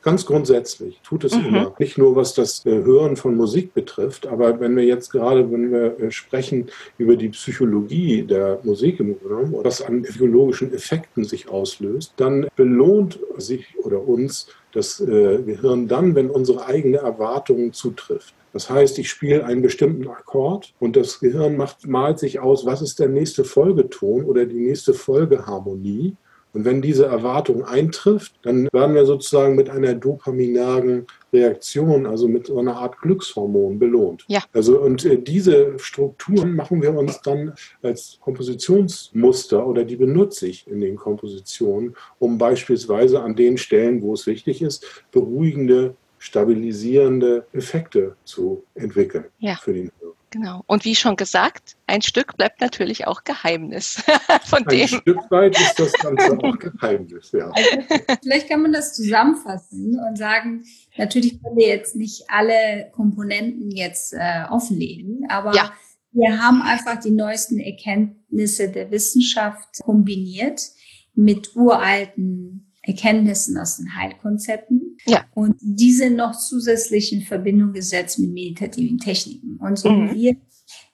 Ganz 0.00 0.24
grundsätzlich 0.24 1.00
tut 1.02 1.24
es 1.24 1.36
mhm. 1.36 1.46
immer. 1.46 1.74
Nicht 1.78 1.98
nur 1.98 2.14
was 2.14 2.32
das 2.32 2.64
äh, 2.64 2.70
Hören 2.70 3.16
von 3.16 3.36
Musik 3.36 3.74
betrifft, 3.74 4.26
aber 4.26 4.58
wenn 4.60 4.76
wir 4.76 4.84
jetzt 4.84 5.10
gerade, 5.10 5.50
wenn 5.50 5.72
wir 5.72 6.00
äh, 6.00 6.10
sprechen 6.10 6.68
über 6.98 7.16
die 7.16 7.28
Psychologie 7.30 8.22
der 8.22 8.60
Musik 8.62 9.00
im 9.00 9.18
Grunde 9.18 9.58
was 9.64 9.82
an 9.82 10.04
physiologischen 10.04 10.72
Effekten 10.72 11.24
sich 11.24 11.48
auslöst, 11.48 12.14
dann 12.16 12.46
belohnt 12.54 13.18
sich 13.36 13.66
oder 13.82 14.06
uns 14.06 14.46
das 14.78 15.00
äh, 15.00 15.42
Gehirn 15.42 15.88
dann, 15.88 16.14
wenn 16.14 16.30
unsere 16.30 16.64
eigene 16.66 16.98
Erwartung 16.98 17.72
zutrifft. 17.72 18.34
Das 18.52 18.70
heißt, 18.70 18.98
ich 18.98 19.10
spiele 19.10 19.44
einen 19.44 19.60
bestimmten 19.60 20.08
Akkord 20.08 20.72
und 20.78 20.96
das 20.96 21.20
Gehirn 21.20 21.56
macht, 21.56 21.86
malt 21.86 22.18
sich 22.18 22.40
aus, 22.40 22.64
was 22.64 22.80
ist 22.80 22.98
der 22.98 23.08
nächste 23.08 23.44
Folgeton 23.44 24.24
oder 24.24 24.46
die 24.46 24.60
nächste 24.60 24.94
Folgeharmonie. 24.94 26.16
Und 26.58 26.64
wenn 26.64 26.82
diese 26.82 27.06
Erwartung 27.06 27.64
eintrifft, 27.64 28.32
dann 28.42 28.68
werden 28.72 28.96
wir 28.96 29.06
sozusagen 29.06 29.54
mit 29.54 29.70
einer 29.70 29.94
dopaminergen 29.94 31.06
Reaktion, 31.32 32.04
also 32.04 32.26
mit 32.26 32.48
so 32.48 32.58
einer 32.58 32.76
Art 32.78 32.98
Glückshormon 32.98 33.78
belohnt. 33.78 34.24
Ja. 34.26 34.42
Also 34.52 34.80
und 34.80 35.04
äh, 35.04 35.22
diese 35.22 35.78
Strukturen 35.78 36.56
machen 36.56 36.82
wir 36.82 36.92
uns 36.94 37.22
dann 37.22 37.54
als 37.80 38.18
Kompositionsmuster 38.20 39.64
oder 39.64 39.84
die 39.84 39.94
benutze 39.94 40.48
ich 40.48 40.66
in 40.66 40.80
den 40.80 40.96
Kompositionen, 40.96 41.94
um 42.18 42.38
beispielsweise 42.38 43.20
an 43.20 43.36
den 43.36 43.56
Stellen, 43.56 44.02
wo 44.02 44.14
es 44.14 44.26
wichtig 44.26 44.60
ist, 44.60 45.04
beruhigende 45.12 45.94
stabilisierende 46.18 47.46
Effekte 47.52 48.16
zu 48.24 48.64
entwickeln 48.74 49.26
ja. 49.38 49.54
für 49.62 49.72
den. 49.72 49.92
Genau. 50.30 50.62
Und 50.66 50.84
wie 50.84 50.94
schon 50.94 51.16
gesagt, 51.16 51.76
ein 51.86 52.02
Stück 52.02 52.36
bleibt 52.36 52.60
natürlich 52.60 53.06
auch 53.06 53.24
Geheimnis 53.24 54.02
von 54.44 54.60
ein 54.60 54.68
dem. 54.68 54.80
Ein 54.82 54.88
Stück 54.88 55.30
weit 55.30 55.58
ist 55.58 55.78
das 55.78 55.92
Ganze 55.94 56.38
auch 56.38 56.58
Geheimnis, 56.58 57.32
ja. 57.32 57.50
Also, 57.50 57.70
vielleicht 58.22 58.48
kann 58.48 58.62
man 58.62 58.72
das 58.72 58.94
zusammenfassen 58.94 59.98
und 59.98 60.18
sagen, 60.18 60.64
natürlich 60.96 61.42
können 61.42 61.56
wir 61.56 61.68
jetzt 61.68 61.96
nicht 61.96 62.24
alle 62.28 62.90
Komponenten 62.92 63.70
jetzt 63.70 64.12
äh, 64.12 64.44
offenlegen, 64.50 65.26
aber 65.30 65.54
ja. 65.54 65.72
wir 66.12 66.42
haben 66.42 66.60
einfach 66.60 67.00
die 67.00 67.10
neuesten 67.10 67.58
Erkenntnisse 67.58 68.70
der 68.70 68.90
Wissenschaft 68.90 69.80
kombiniert 69.82 70.60
mit 71.14 71.56
uralten 71.56 72.67
Erkenntnissen 72.88 73.58
aus 73.58 73.76
den 73.76 73.94
Heilkonzepten 73.94 74.96
ja. 75.06 75.24
und 75.34 75.56
diese 75.60 76.10
noch 76.10 76.36
zusätzlich 76.36 77.12
in 77.12 77.22
Verbindung 77.22 77.72
gesetzt 77.72 78.18
mit 78.18 78.32
meditativen 78.32 78.98
Techniken. 78.98 79.58
Und 79.60 79.78
so 79.78 79.90
mhm. 79.90 80.14
wir, 80.14 80.36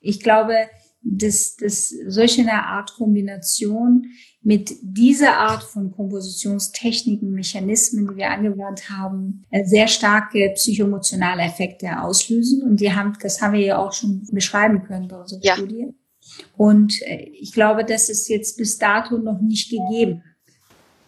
ich 0.00 0.20
glaube, 0.20 0.54
dass, 1.02 1.56
dass 1.56 1.94
solche 2.08 2.42
eine 2.42 2.66
Art 2.66 2.94
Kombination 2.94 4.06
mit 4.42 4.74
dieser 4.82 5.36
Art 5.38 5.62
von 5.62 5.92
Kompositionstechniken, 5.92 7.30
Mechanismen, 7.30 8.08
die 8.08 8.16
wir 8.16 8.30
angewandt 8.30 8.90
haben, 8.90 9.44
äh, 9.50 9.64
sehr 9.64 9.86
starke 9.86 10.50
psychoemotionale 10.54 11.42
Effekte 11.42 12.00
auslösen. 12.00 12.62
Und 12.62 12.80
die 12.80 12.92
haben, 12.92 13.12
das 13.22 13.40
haben 13.40 13.54
wir 13.54 13.60
ja 13.60 13.78
auch 13.78 13.92
schon 13.92 14.26
beschreiben 14.32 14.82
können 14.82 15.08
bei 15.08 15.20
unserer 15.20 15.40
ja. 15.42 15.54
Studie. 15.54 15.94
Und 16.56 17.00
äh, 17.02 17.28
ich 17.38 17.52
glaube, 17.52 17.84
das 17.84 18.08
ist 18.08 18.28
jetzt 18.28 18.56
bis 18.56 18.78
dato 18.78 19.18
noch 19.18 19.40
nicht 19.40 19.70
gegeben. 19.70 20.22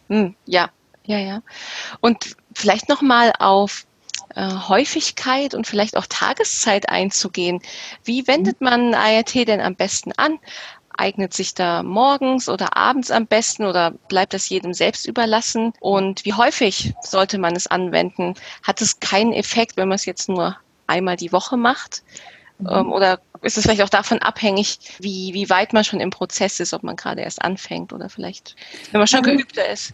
Hm, 0.08 0.34
ja, 0.46 0.70
ja, 1.06 1.18
ja. 1.18 1.42
Und 2.00 2.36
vielleicht 2.54 2.88
nochmal 2.88 3.32
auf 3.38 3.86
äh, 4.34 4.50
Häufigkeit 4.68 5.54
und 5.54 5.66
vielleicht 5.66 5.96
auch 5.96 6.06
Tageszeit 6.06 6.88
einzugehen. 6.88 7.60
Wie 8.04 8.26
wendet 8.26 8.60
man 8.60 8.94
ART 8.94 9.34
denn 9.34 9.60
am 9.60 9.76
besten 9.76 10.12
an? 10.16 10.38
Eignet 10.98 11.34
sich 11.34 11.54
da 11.54 11.82
morgens 11.82 12.48
oder 12.48 12.76
abends 12.76 13.10
am 13.10 13.26
besten 13.26 13.64
oder 13.64 13.92
bleibt 14.08 14.34
das 14.34 14.48
jedem 14.48 14.74
selbst 14.74 15.06
überlassen? 15.06 15.72
Und 15.80 16.24
wie 16.24 16.34
häufig 16.34 16.94
sollte 17.02 17.38
man 17.38 17.54
es 17.54 17.66
anwenden? 17.66 18.34
Hat 18.62 18.80
es 18.80 19.00
keinen 19.00 19.32
Effekt, 19.32 19.76
wenn 19.76 19.88
man 19.88 19.96
es 19.96 20.06
jetzt 20.06 20.28
nur 20.28 20.56
einmal 20.86 21.16
die 21.16 21.32
Woche 21.32 21.56
macht? 21.56 22.02
Mhm. 22.58 22.68
Ähm, 22.70 22.92
oder 22.92 23.20
ist 23.42 23.58
es 23.58 23.64
vielleicht 23.64 23.82
auch 23.82 23.90
davon 23.90 24.18
abhängig, 24.20 24.78
wie, 24.98 25.34
wie 25.34 25.50
weit 25.50 25.72
man 25.72 25.84
schon 25.84 26.00
im 26.00 26.10
Prozess 26.10 26.60
ist, 26.60 26.72
ob 26.72 26.82
man 26.82 26.96
gerade 26.96 27.20
erst 27.20 27.42
anfängt 27.42 27.92
oder 27.92 28.08
vielleicht, 28.08 28.56
wenn 28.92 28.98
man 28.98 29.06
schon 29.06 29.20
also, 29.20 29.36
geübter 29.36 29.68
ist? 29.68 29.92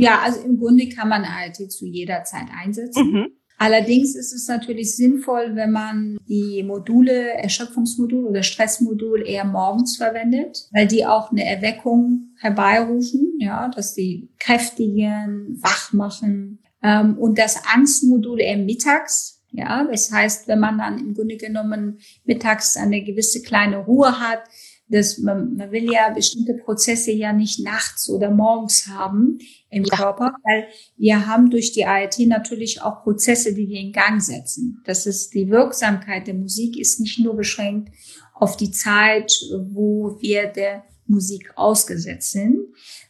Ja, 0.00 0.20
also 0.22 0.40
im 0.40 0.58
Grunde 0.58 0.88
kann 0.88 1.08
man 1.08 1.24
ALT 1.24 1.70
zu 1.70 1.86
jeder 1.86 2.24
Zeit 2.24 2.46
einsetzen. 2.56 3.12
Mhm. 3.12 3.26
Allerdings 3.60 4.14
ist 4.14 4.32
es 4.32 4.46
natürlich 4.46 4.94
sinnvoll, 4.94 5.56
wenn 5.56 5.72
man 5.72 6.18
die 6.28 6.62
Module, 6.62 7.32
Erschöpfungsmodul 7.32 8.26
oder 8.26 8.44
Stressmodul 8.44 9.26
eher 9.26 9.44
morgens 9.44 9.96
verwendet, 9.96 10.68
weil 10.72 10.86
die 10.86 11.04
auch 11.04 11.32
eine 11.32 11.44
Erweckung 11.44 12.34
herbeirufen, 12.38 13.34
ja, 13.40 13.68
dass 13.68 13.94
die 13.94 14.30
kräftigen, 14.38 15.58
wach 15.60 15.92
machen. 15.92 16.60
Ähm, 16.84 17.18
und 17.18 17.36
das 17.36 17.60
Angstmodul 17.74 18.40
eher 18.40 18.58
mittags, 18.58 19.42
ja, 19.50 19.84
das 19.90 20.12
heißt, 20.12 20.46
wenn 20.46 20.60
man 20.60 20.78
dann 20.78 20.98
im 21.00 21.14
Grunde 21.14 21.36
genommen 21.36 21.98
mittags 22.24 22.76
eine 22.76 23.02
gewisse 23.02 23.42
kleine 23.42 23.78
Ruhe 23.78 24.20
hat, 24.20 24.44
dass 24.88 25.18
man, 25.18 25.56
man 25.56 25.70
will 25.70 25.90
ja 25.92 26.10
bestimmte 26.10 26.54
Prozesse 26.54 27.12
ja 27.12 27.32
nicht 27.32 27.60
nachts 27.60 28.08
oder 28.08 28.30
morgens 28.30 28.86
haben 28.86 29.38
im 29.70 29.84
ja. 29.84 29.96
Körper, 29.96 30.32
weil 30.44 30.68
wir 30.96 31.26
haben 31.26 31.50
durch 31.50 31.72
die 31.72 31.84
ART 31.84 32.18
natürlich 32.20 32.82
auch 32.82 33.02
Prozesse, 33.02 33.54
die 33.54 33.68
wir 33.68 33.80
in 33.80 33.92
Gang 33.92 34.22
setzen. 34.22 34.82
Das 34.84 35.06
ist 35.06 35.34
die 35.34 35.50
Wirksamkeit 35.50 36.26
der 36.26 36.34
Musik 36.34 36.78
ist 36.78 37.00
nicht 37.00 37.18
nur 37.18 37.36
beschränkt 37.36 37.90
auf 38.34 38.56
die 38.56 38.70
Zeit, 38.70 39.32
wo 39.72 40.16
wir 40.20 40.46
der 40.46 40.84
Musik 41.06 41.52
ausgesetzt 41.56 42.32
sind, 42.32 42.58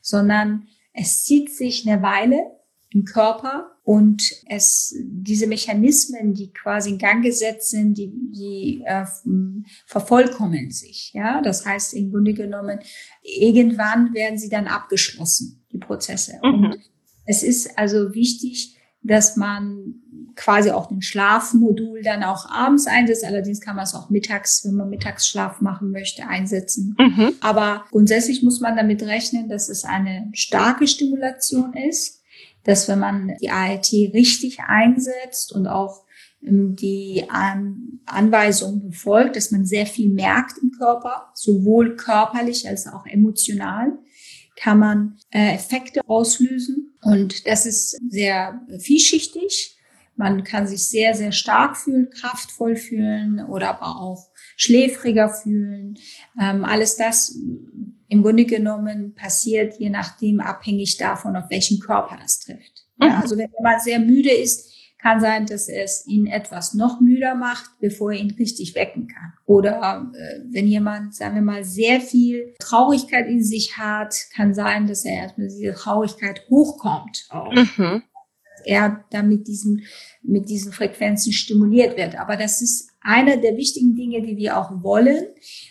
sondern 0.00 0.66
es 0.92 1.24
zieht 1.24 1.50
sich 1.50 1.86
eine 1.86 2.02
Weile 2.02 2.38
im 2.90 3.04
Körper 3.04 3.77
und 3.88 4.22
es 4.44 4.94
diese 5.00 5.46
Mechanismen, 5.46 6.34
die 6.34 6.52
quasi 6.52 6.90
in 6.90 6.98
Gang 6.98 7.24
gesetzt 7.24 7.70
sind, 7.70 7.96
die, 7.96 8.12
die 8.12 8.82
äh, 8.84 9.06
vervollkommen 9.86 10.70
sich. 10.70 11.14
Ja, 11.14 11.40
das 11.40 11.64
heißt 11.64 11.94
im 11.94 12.10
Grunde 12.10 12.34
genommen 12.34 12.80
irgendwann 13.22 14.12
werden 14.12 14.38
sie 14.38 14.50
dann 14.50 14.66
abgeschlossen, 14.66 15.64
die 15.72 15.78
Prozesse. 15.78 16.38
Mhm. 16.42 16.52
Und 16.52 16.78
es 17.24 17.42
ist 17.42 17.78
also 17.78 18.14
wichtig, 18.14 18.76
dass 19.02 19.38
man 19.38 19.94
quasi 20.36 20.70
auch 20.70 20.88
den 20.88 21.00
Schlafmodul 21.00 22.02
dann 22.02 22.24
auch 22.24 22.44
abends 22.50 22.86
einsetzt. 22.86 23.24
Allerdings 23.24 23.62
kann 23.62 23.76
man 23.76 23.84
es 23.84 23.94
auch 23.94 24.10
mittags, 24.10 24.66
wenn 24.66 24.74
man 24.74 24.90
Mittagsschlaf 24.90 25.62
machen 25.62 25.92
möchte, 25.92 26.28
einsetzen. 26.28 26.94
Mhm. 26.98 27.32
Aber 27.40 27.86
grundsätzlich 27.90 28.42
muss 28.42 28.60
man 28.60 28.76
damit 28.76 29.02
rechnen, 29.02 29.48
dass 29.48 29.70
es 29.70 29.84
eine 29.84 30.28
starke 30.34 30.86
Stimulation 30.86 31.72
ist 31.72 32.17
dass 32.64 32.88
wenn 32.88 32.98
man 32.98 33.36
die 33.40 33.50
ART 33.50 33.92
richtig 33.92 34.60
einsetzt 34.60 35.52
und 35.52 35.66
auch 35.66 36.04
ähm, 36.42 36.76
die 36.76 37.24
Anweisungen 38.06 38.90
befolgt, 38.90 39.36
dass 39.36 39.50
man 39.50 39.64
sehr 39.64 39.86
viel 39.86 40.10
merkt 40.10 40.58
im 40.62 40.70
Körper, 40.70 41.30
sowohl 41.34 41.96
körperlich 41.96 42.68
als 42.68 42.86
auch 42.86 43.06
emotional, 43.06 43.98
kann 44.56 44.78
man 44.78 45.18
äh, 45.30 45.54
Effekte 45.54 46.00
auslösen. 46.06 46.94
Und 47.02 47.46
das 47.46 47.64
ist 47.64 47.98
sehr 48.10 48.60
vielschichtig. 48.78 49.76
Man 50.16 50.42
kann 50.42 50.66
sich 50.66 50.88
sehr, 50.88 51.14
sehr 51.14 51.30
stark 51.30 51.76
fühlen, 51.76 52.10
kraftvoll 52.10 52.74
fühlen 52.74 53.44
oder 53.44 53.68
aber 53.68 54.00
auch 54.00 54.28
schläfriger 54.56 55.28
fühlen. 55.28 55.96
Ähm, 56.40 56.64
alles 56.64 56.96
das 56.96 57.38
im 58.08 58.22
Grunde 58.22 58.44
genommen 58.44 59.14
passiert, 59.14 59.78
je 59.78 59.90
nachdem 59.90 60.40
abhängig 60.40 60.96
davon, 60.96 61.36
auf 61.36 61.50
welchen 61.50 61.78
Körper 61.78 62.16
das 62.20 62.40
trifft. 62.40 62.86
Ja, 63.00 63.08
mhm. 63.08 63.22
also 63.22 63.36
wenn 63.36 63.50
jemand 63.56 63.82
sehr 63.82 63.98
müde 63.98 64.30
ist, 64.30 64.72
kann 65.00 65.20
sein, 65.20 65.46
dass 65.46 65.68
es 65.68 66.06
ihn 66.06 66.26
etwas 66.26 66.74
noch 66.74 67.00
müder 67.00 67.34
macht, 67.34 67.70
bevor 67.80 68.12
er 68.12 68.18
ihn 68.18 68.32
richtig 68.32 68.74
wecken 68.74 69.06
kann. 69.06 69.32
Oder 69.46 70.10
äh, 70.12 70.40
wenn 70.50 70.66
jemand, 70.66 71.14
sagen 71.14 71.36
wir 71.36 71.42
mal, 71.42 71.62
sehr 71.64 72.00
viel 72.00 72.54
Traurigkeit 72.58 73.28
in 73.28 73.44
sich 73.44 73.78
hat, 73.78 74.14
kann 74.34 74.54
sein, 74.54 74.88
dass 74.88 75.04
er 75.04 75.22
erstmal 75.22 75.48
diese 75.48 75.72
Traurigkeit 75.74 76.42
hochkommt. 76.50 77.28
Auch. 77.30 77.52
Mhm. 77.52 78.02
Er 78.64 79.04
damit 79.10 79.46
diesen, 79.46 79.82
mit 80.22 80.48
diesen 80.48 80.72
Frequenzen 80.72 81.32
stimuliert 81.32 81.96
wird. 81.96 82.18
Aber 82.18 82.36
das 82.36 82.60
ist 82.60 82.90
eine 83.08 83.40
der 83.40 83.56
wichtigen 83.56 83.96
Dinge, 83.96 84.20
die 84.20 84.36
wir 84.36 84.58
auch 84.58 84.82
wollen. 84.82 85.24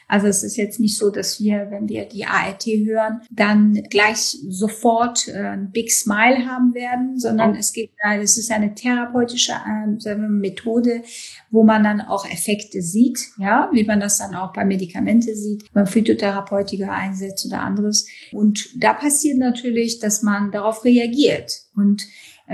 Also 0.08 0.26
es 0.26 0.42
ist 0.42 0.58
jetzt 0.58 0.80
nicht 0.80 0.98
so, 0.98 1.12
dass 1.12 1.40
wir, 1.40 1.68
wenn 1.70 1.88
wir 1.88 2.06
die 2.06 2.26
ART 2.26 2.66
hören, 2.66 3.22
dann 3.30 3.84
gleich 3.92 4.40
sofort 4.50 5.28
äh, 5.28 5.34
ein 5.34 5.72
Big 5.72 5.92
Smile 5.92 6.48
haben 6.48 6.74
werden, 6.74 7.20
sondern 7.20 7.56
es 7.56 7.74
geht, 7.74 7.92
äh, 8.04 8.20
es 8.20 8.38
ist 8.38 8.52
eine 8.52 8.74
therapeutische 8.74 9.54
äh, 9.54 10.16
Methode, 10.16 11.04
wo 11.52 11.64
man 11.64 11.84
dann 11.84 12.02
auch 12.02 12.26
Effekte 12.26 12.82
sieht, 12.82 13.20
ja, 13.38 13.70
wie 13.72 13.84
man 13.84 14.00
das 14.00 14.18
dann 14.18 14.34
auch 14.34 14.52
bei 14.52 14.66
Medikamente 14.66 15.36
sieht, 15.36 15.64
wenn 15.74 15.84
man 15.84 15.88
Phytotherapeutika 15.88 16.92
einsetzt 16.92 17.46
oder 17.46 17.62
anderes. 17.62 18.08
Und 18.32 18.70
da 18.82 18.94
passiert 18.94 19.38
natürlich, 19.38 20.00
dass 20.00 20.24
man 20.24 20.52
darauf 20.52 20.84
reagiert 20.84 21.62
und 21.76 22.02
äh, 22.02 22.06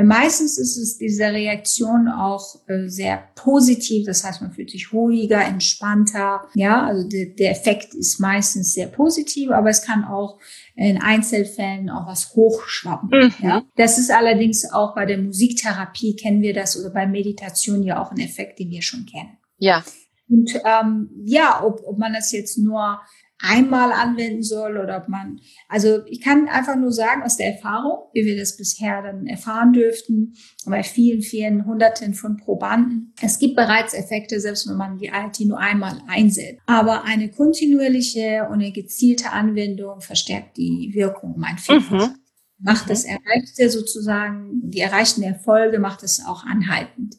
Meistens 0.01 0.57
ist 0.57 0.75
es 0.77 0.97
diese 0.97 1.25
Reaktion 1.25 2.07
auch 2.07 2.55
äh, 2.67 2.87
sehr 2.87 3.29
positiv, 3.35 4.07
das 4.07 4.23
heißt, 4.23 4.41
man 4.41 4.51
fühlt 4.51 4.71
sich 4.71 4.91
ruhiger, 4.91 5.39
entspannter. 5.39 6.47
Ja, 6.55 6.83
also 6.83 7.07
der, 7.07 7.27
der 7.27 7.51
Effekt 7.51 7.93
ist 7.93 8.19
meistens 8.19 8.73
sehr 8.73 8.87
positiv, 8.87 9.51
aber 9.51 9.69
es 9.69 9.83
kann 9.83 10.03
auch 10.03 10.39
in 10.75 10.99
Einzelfällen 10.99 11.91
auch 11.91 12.07
was 12.07 12.33
hochschwappen. 12.33 13.09
Mhm. 13.09 13.33
Ja. 13.47 13.63
Das 13.75 13.99
ist 13.99 14.09
allerdings 14.09 14.71
auch 14.71 14.95
bei 14.95 15.05
der 15.05 15.19
Musiktherapie 15.19 16.15
kennen 16.15 16.41
wir 16.41 16.55
das 16.55 16.79
oder 16.79 16.89
bei 16.89 17.05
Meditation 17.05 17.83
ja 17.83 18.01
auch 18.01 18.11
ein 18.11 18.19
Effekt, 18.19 18.57
den 18.57 18.71
wir 18.71 18.81
schon 18.81 19.05
kennen. 19.05 19.37
Ja. 19.59 19.83
Und 20.27 20.59
ähm, 20.65 21.09
ja, 21.23 21.63
ob, 21.63 21.83
ob 21.85 21.99
man 21.99 22.13
das 22.13 22.31
jetzt 22.31 22.57
nur 22.57 22.99
einmal 23.43 23.91
anwenden 23.91 24.41
soll 24.41 24.77
oder 24.77 24.97
ob 24.97 25.09
man, 25.09 25.41
also 25.67 25.99
ich 26.07 26.21
kann 26.21 26.47
einfach 26.47 26.77
nur 26.77 26.91
sagen 26.91 27.23
aus 27.23 27.35
der 27.35 27.53
Erfahrung, 27.53 28.09
wie 28.13 28.25
wir 28.25 28.37
das 28.37 28.55
bisher 28.55 29.01
dann 29.01 29.27
erfahren 29.27 29.73
dürften, 29.73 30.33
bei 30.65 30.81
vielen, 30.81 31.21
vielen 31.21 31.65
Hunderten 31.65 32.13
von 32.13 32.37
Probanden. 32.37 33.13
Es 33.21 33.39
gibt 33.39 33.55
bereits 33.55 33.93
Effekte, 33.93 34.39
selbst 34.39 34.67
wenn 34.69 34.77
man 34.77 34.97
die 34.97 35.07
IT 35.07 35.39
nur 35.41 35.59
einmal 35.59 36.01
einsetzt. 36.07 36.61
Aber 36.65 37.03
eine 37.03 37.29
kontinuierliche 37.29 38.47
und 38.49 38.61
eine 38.61 38.71
gezielte 38.71 39.31
Anwendung 39.31 39.99
verstärkt 39.99 40.57
die 40.57 40.91
Wirkung 40.93 41.33
um 41.35 41.43
ein 41.43 41.57
Vielfaches. 41.57 42.07
Mhm. 42.07 42.15
Macht 42.59 42.89
das 42.89 43.03
mhm. 43.03 43.17
Erreichte 43.17 43.69
sozusagen, 43.69 44.61
die 44.63 44.79
erreichten 44.79 45.21
Erfolge 45.21 45.79
macht 45.79 46.03
es 46.03 46.25
auch 46.25 46.45
anhaltend. 46.45 47.15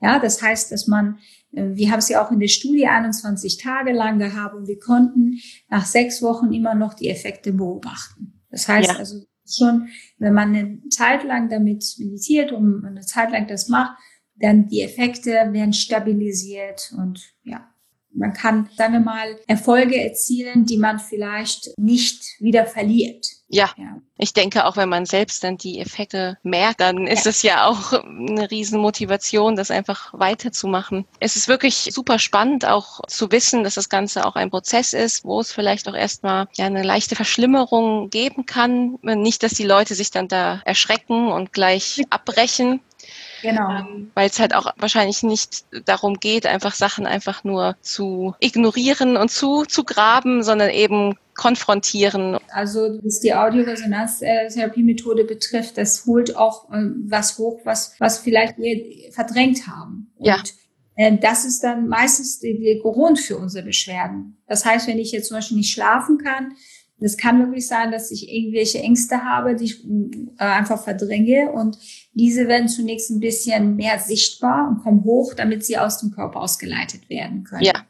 Ja, 0.00 0.18
das 0.18 0.40
heißt, 0.40 0.70
dass 0.70 0.86
man 0.86 1.18
wir 1.54 1.90
haben 1.90 1.98
es 1.98 2.08
ja 2.08 2.24
auch 2.24 2.30
in 2.30 2.40
der 2.40 2.48
Studie 2.48 2.86
21 2.86 3.58
Tage 3.58 3.92
lang 3.92 4.18
gehabt 4.18 4.54
und 4.54 4.66
wir 4.66 4.78
konnten 4.78 5.38
nach 5.68 5.86
sechs 5.86 6.22
Wochen 6.22 6.52
immer 6.52 6.74
noch 6.74 6.94
die 6.94 7.08
Effekte 7.08 7.52
beobachten. 7.52 8.40
Das 8.50 8.68
heißt 8.68 8.92
ja. 8.92 8.96
also 8.98 9.24
schon, 9.46 9.88
wenn 10.18 10.34
man 10.34 10.54
eine 10.54 10.80
Zeit 10.88 11.24
lang 11.24 11.48
damit 11.48 11.84
meditiert 11.98 12.52
und 12.52 12.84
eine 12.84 13.02
Zeit 13.02 13.30
lang 13.30 13.46
das 13.46 13.68
macht, 13.68 13.96
dann 14.36 14.68
die 14.68 14.82
Effekte 14.82 15.30
werden 15.30 15.72
stabilisiert 15.72 16.92
und 16.96 17.34
ja, 17.44 17.68
man 18.14 18.32
kann, 18.32 18.68
sagen 18.76 18.94
wir 18.94 19.00
mal, 19.00 19.36
Erfolge 19.46 19.96
erzielen, 19.96 20.66
die 20.66 20.78
man 20.78 20.98
vielleicht 20.98 21.76
nicht 21.78 22.40
wieder 22.40 22.64
verliert. 22.64 23.26
Ja, 23.54 23.70
ja. 23.76 23.96
ich 24.18 24.32
denke 24.32 24.66
auch, 24.66 24.76
wenn 24.76 24.88
man 24.88 25.06
selbst 25.06 25.44
dann 25.44 25.56
die 25.56 25.78
Effekte 25.78 26.38
merkt, 26.42 26.80
dann 26.80 27.06
ist 27.06 27.24
ja. 27.24 27.30
es 27.30 27.42
ja 27.42 27.66
auch 27.66 27.92
eine 27.92 28.50
Riesenmotivation, 28.50 29.54
das 29.54 29.70
einfach 29.70 30.12
weiterzumachen. 30.12 31.06
Es 31.20 31.36
ist 31.36 31.46
wirklich 31.46 31.90
super 31.92 32.18
spannend, 32.18 32.66
auch 32.66 33.00
zu 33.06 33.30
wissen, 33.30 33.62
dass 33.62 33.74
das 33.74 33.88
Ganze 33.88 34.26
auch 34.26 34.34
ein 34.34 34.50
Prozess 34.50 34.92
ist, 34.92 35.24
wo 35.24 35.40
es 35.40 35.52
vielleicht 35.52 35.88
auch 35.88 35.94
erstmal 35.94 36.48
ja 36.54 36.66
eine 36.66 36.82
leichte 36.82 37.14
Verschlimmerung 37.14 38.10
geben 38.10 38.44
kann. 38.44 38.98
Nicht, 39.02 39.44
dass 39.44 39.52
die 39.52 39.64
Leute 39.64 39.94
sich 39.94 40.10
dann 40.10 40.26
da 40.26 40.60
erschrecken 40.64 41.30
und 41.30 41.52
gleich 41.52 42.02
abbrechen. 42.10 42.80
Genau. 43.44 43.70
Ähm, 43.70 44.10
Weil 44.14 44.30
es 44.30 44.40
halt 44.40 44.54
auch 44.54 44.72
wahrscheinlich 44.78 45.22
nicht 45.22 45.66
darum 45.84 46.14
geht, 46.14 46.46
einfach 46.46 46.74
Sachen 46.74 47.06
einfach 47.06 47.44
nur 47.44 47.76
zu 47.82 48.34
ignorieren 48.40 49.18
und 49.18 49.30
zu, 49.30 49.64
zu 49.64 49.84
graben, 49.84 50.42
sondern 50.42 50.70
eben 50.70 51.18
konfrontieren. 51.34 52.38
Also 52.48 52.98
was 53.02 53.20
die 53.20 53.34
Audioresonanztherapie-Methode 53.34 55.24
betrifft, 55.24 55.76
das 55.76 56.06
holt 56.06 56.36
auch 56.36 56.70
äh, 56.70 56.86
was 57.06 57.36
hoch, 57.38 57.60
was, 57.64 57.94
was 57.98 58.18
vielleicht 58.18 58.56
wir 58.56 59.12
verdrängt 59.12 59.66
haben. 59.66 60.10
Und 60.16 60.26
ja. 60.26 60.42
Äh, 60.96 61.18
das 61.18 61.44
ist 61.44 61.62
dann 61.62 61.86
meistens 61.88 62.40
der 62.40 62.78
Grund 62.80 63.20
für 63.20 63.36
unsere 63.36 63.66
Beschwerden. 63.66 64.38
Das 64.46 64.64
heißt, 64.64 64.88
wenn 64.88 64.98
ich 64.98 65.12
jetzt 65.12 65.28
zum 65.28 65.36
Beispiel 65.36 65.58
nicht 65.58 65.72
schlafen 65.72 66.16
kann, 66.16 66.52
es 67.04 67.16
kann 67.16 67.38
wirklich 67.38 67.66
sein, 67.66 67.92
dass 67.92 68.10
ich 68.10 68.32
irgendwelche 68.32 68.78
Ängste 68.78 69.24
habe, 69.24 69.54
die 69.54 69.64
ich 69.64 69.84
äh, 69.84 70.44
einfach 70.44 70.82
verdränge 70.82 71.52
und 71.52 71.78
diese 72.14 72.48
werden 72.48 72.68
zunächst 72.68 73.10
ein 73.10 73.20
bisschen 73.20 73.76
mehr 73.76 73.98
sichtbar 73.98 74.68
und 74.68 74.82
kommen 74.82 75.04
hoch, 75.04 75.34
damit 75.34 75.64
sie 75.64 75.78
aus 75.78 75.98
dem 75.98 76.10
Körper 76.10 76.40
ausgeleitet 76.40 77.08
werden 77.10 77.44
können. 77.44 77.64
Ja. 77.64 77.86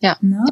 Ja. 0.00 0.16
Ne? 0.20 0.44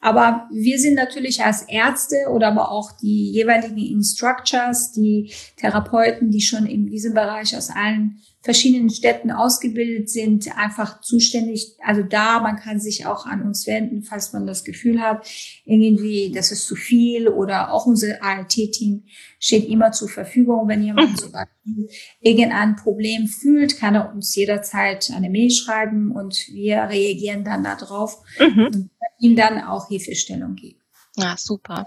Aber 0.00 0.48
wir 0.52 0.78
sind 0.78 0.94
natürlich 0.94 1.44
als 1.44 1.62
Ärzte 1.62 2.28
oder 2.30 2.48
aber 2.48 2.70
auch 2.70 2.92
die 2.92 3.30
jeweiligen 3.32 3.78
Instructors, 3.78 4.92
die 4.92 5.32
Therapeuten, 5.56 6.30
die 6.30 6.40
schon 6.40 6.66
in 6.66 6.86
diesem 6.86 7.14
Bereich 7.14 7.56
aus 7.56 7.70
allen 7.70 8.20
verschiedenen 8.46 8.90
Städten 8.90 9.32
ausgebildet 9.32 10.08
sind, 10.08 10.56
einfach 10.56 11.00
zuständig. 11.00 11.74
Also 11.82 12.04
da, 12.04 12.38
man 12.38 12.54
kann 12.56 12.78
sich 12.78 13.04
auch 13.04 13.26
an 13.26 13.42
uns 13.42 13.66
wenden, 13.66 14.04
falls 14.04 14.32
man 14.32 14.46
das 14.46 14.62
Gefühl 14.62 15.02
hat, 15.02 15.28
irgendwie, 15.64 16.30
das 16.32 16.52
ist 16.52 16.64
zu 16.64 16.76
viel 16.76 17.26
oder 17.26 17.72
auch 17.72 17.86
unser 17.86 18.22
ALT-Team 18.22 19.02
steht 19.40 19.68
immer 19.68 19.90
zur 19.90 20.08
Verfügung. 20.08 20.68
Wenn 20.68 20.84
jemand 20.84 21.18
zum 21.18 21.32
Beispiel 21.32 21.88
irgendein 22.20 22.76
Problem 22.76 23.26
fühlt, 23.26 23.78
kann 23.78 23.96
er 23.96 24.14
uns 24.14 24.32
jederzeit 24.36 25.10
eine 25.10 25.28
Mail 25.28 25.50
schreiben 25.50 26.12
und 26.12 26.46
wir 26.52 26.82
reagieren 26.82 27.42
dann 27.42 27.64
darauf 27.64 28.22
mhm. 28.38 28.66
und 28.66 28.90
ihm 29.18 29.34
dann 29.34 29.60
auch 29.60 29.88
Hilfestellung 29.88 30.54
geben. 30.54 30.80
Ja, 31.16 31.34
super. 31.36 31.84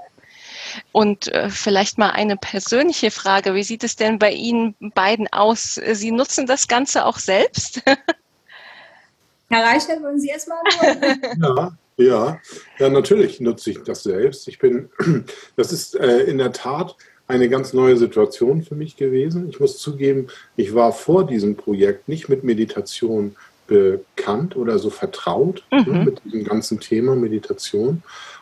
Und 0.92 1.28
äh, 1.30 1.50
vielleicht 1.50 1.98
mal 1.98 2.12
eine 2.12 2.38
persönliche 2.38 3.12
Frage. 3.12 3.56
Wie 3.56 3.64
sieht 3.64 3.84
es 3.84 3.96
denn 3.96 4.20
bei 4.20 4.32
Ihnen 4.32 4.76
beiden 4.94 5.28
aus? 5.32 5.76
Sie 5.76 6.12
nutzen 6.12 6.46
das 6.46 6.68
Ganze 6.68 7.06
auch 7.06 7.18
selbst? 7.18 7.82
Herr 9.50 9.64
Reichert, 9.66 10.02
wollen 10.04 10.20
Sie 10.20 10.30
erstmal? 10.30 10.60
ja. 11.42 11.72
Ja, 12.00 12.40
ja, 12.78 12.90
natürlich 12.90 13.42
nutze 13.42 13.72
ich 13.72 13.84
das 13.84 14.04
selbst. 14.04 14.48
Ich 14.48 14.58
bin, 14.58 14.90
das 15.58 15.74
ist 15.74 15.96
äh, 15.96 16.22
in 16.22 16.38
der 16.38 16.54
Tat 16.54 16.96
eine 17.28 17.50
ganz 17.50 17.74
neue 17.74 17.98
Situation 17.98 18.64
für 18.64 18.76
mich 18.76 18.96
gewesen. 18.96 19.50
Ich 19.50 19.60
muss 19.60 19.78
zugeben, 19.78 20.28
ich 20.56 20.74
war 20.74 20.94
vor 20.94 21.28
diesem 21.28 21.58
Projekt 21.58 22.08
nicht 22.08 22.30
mit 22.30 22.46
Meditation 22.46 23.36
bekannt 23.68 24.56
oder 24.56 24.80
so 24.80 24.90
vertraut 24.90 25.64
ne, 25.72 25.82
mhm. 25.86 26.04
mit 26.06 26.22
diesem 26.26 26.44
ganzen 26.44 26.80
Thema 26.80 27.16
Meditation. 27.16 28.02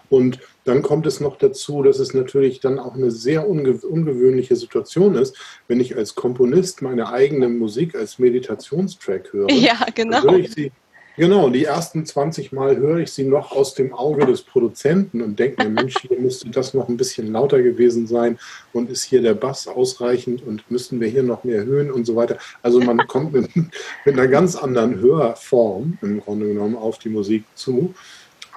Und 0.10 0.40
dann 0.64 0.82
kommt 0.82 1.06
es 1.08 1.20
noch 1.20 1.38
dazu, 1.38 1.84
dass 1.84 2.00
es 2.00 2.14
natürlich 2.14 2.60
dann 2.60 2.80
auch 2.80 2.96
eine 2.96 3.12
sehr 3.12 3.48
unge 3.48 3.74
ungewöhnliche 3.74 4.56
Situation 4.56 5.16
ist, 5.16 5.36
wenn 5.68 5.80
ich 5.80 5.96
als 5.96 6.16
Komponist 6.16 6.82
meine 6.82 7.10
eigene 7.10 7.50
Musik 7.50 7.96
als 7.96 8.20
Meditationstrack 8.20 9.34
höre. 9.34 9.52
Ja, 9.52 9.78
genau. 9.94 10.24
Höre 10.24 10.40
ich 10.40 10.54
sie, 10.54 10.72
genau, 11.18 11.50
die 11.50 11.66
ersten 11.66 12.06
20 12.06 12.52
Mal 12.52 12.78
höre 12.78 13.00
ich 13.00 13.12
sie 13.12 13.26
noch 13.26 13.52
aus 13.52 13.74
dem 13.74 13.94
Auge 13.94 14.26
des 14.26 14.44
Produzenten 14.44 15.22
und 15.22 15.40
denke 15.40 15.64
mir, 15.64 15.70
Mensch, 15.70 15.96
hier 16.00 16.20
müsste 16.20 16.50
das 16.50 16.74
noch 16.74 16.88
ein 16.88 16.98
bisschen 16.98 17.32
lauter 17.32 17.62
gewesen 17.62 18.08
sein 18.08 18.40
und 18.72 18.90
ist 18.90 19.04
hier 19.04 19.22
der 19.22 19.34
Bass 19.34 19.68
ausreichend 19.68 20.46
und 20.46 20.70
müssten 20.72 21.02
wir 21.02 21.08
hier 21.08 21.24
noch 21.24 21.44
mehr 21.44 21.58
erhöhen 21.58 21.92
und 21.92 22.06
so 22.06 22.16
weiter. 22.16 22.38
Also 22.62 22.80
man 22.80 22.98
kommt 23.08 23.34
mit, 23.34 23.56
mit 23.56 23.70
einer 24.06 24.28
ganz 24.28 24.56
anderen 24.56 25.00
Hörform 25.00 25.98
im 26.02 26.22
Grunde 26.22 26.48
genommen 26.48 26.76
auf 26.76 26.98
die 27.00 27.10
Musik 27.10 27.44
zu. 27.56 27.94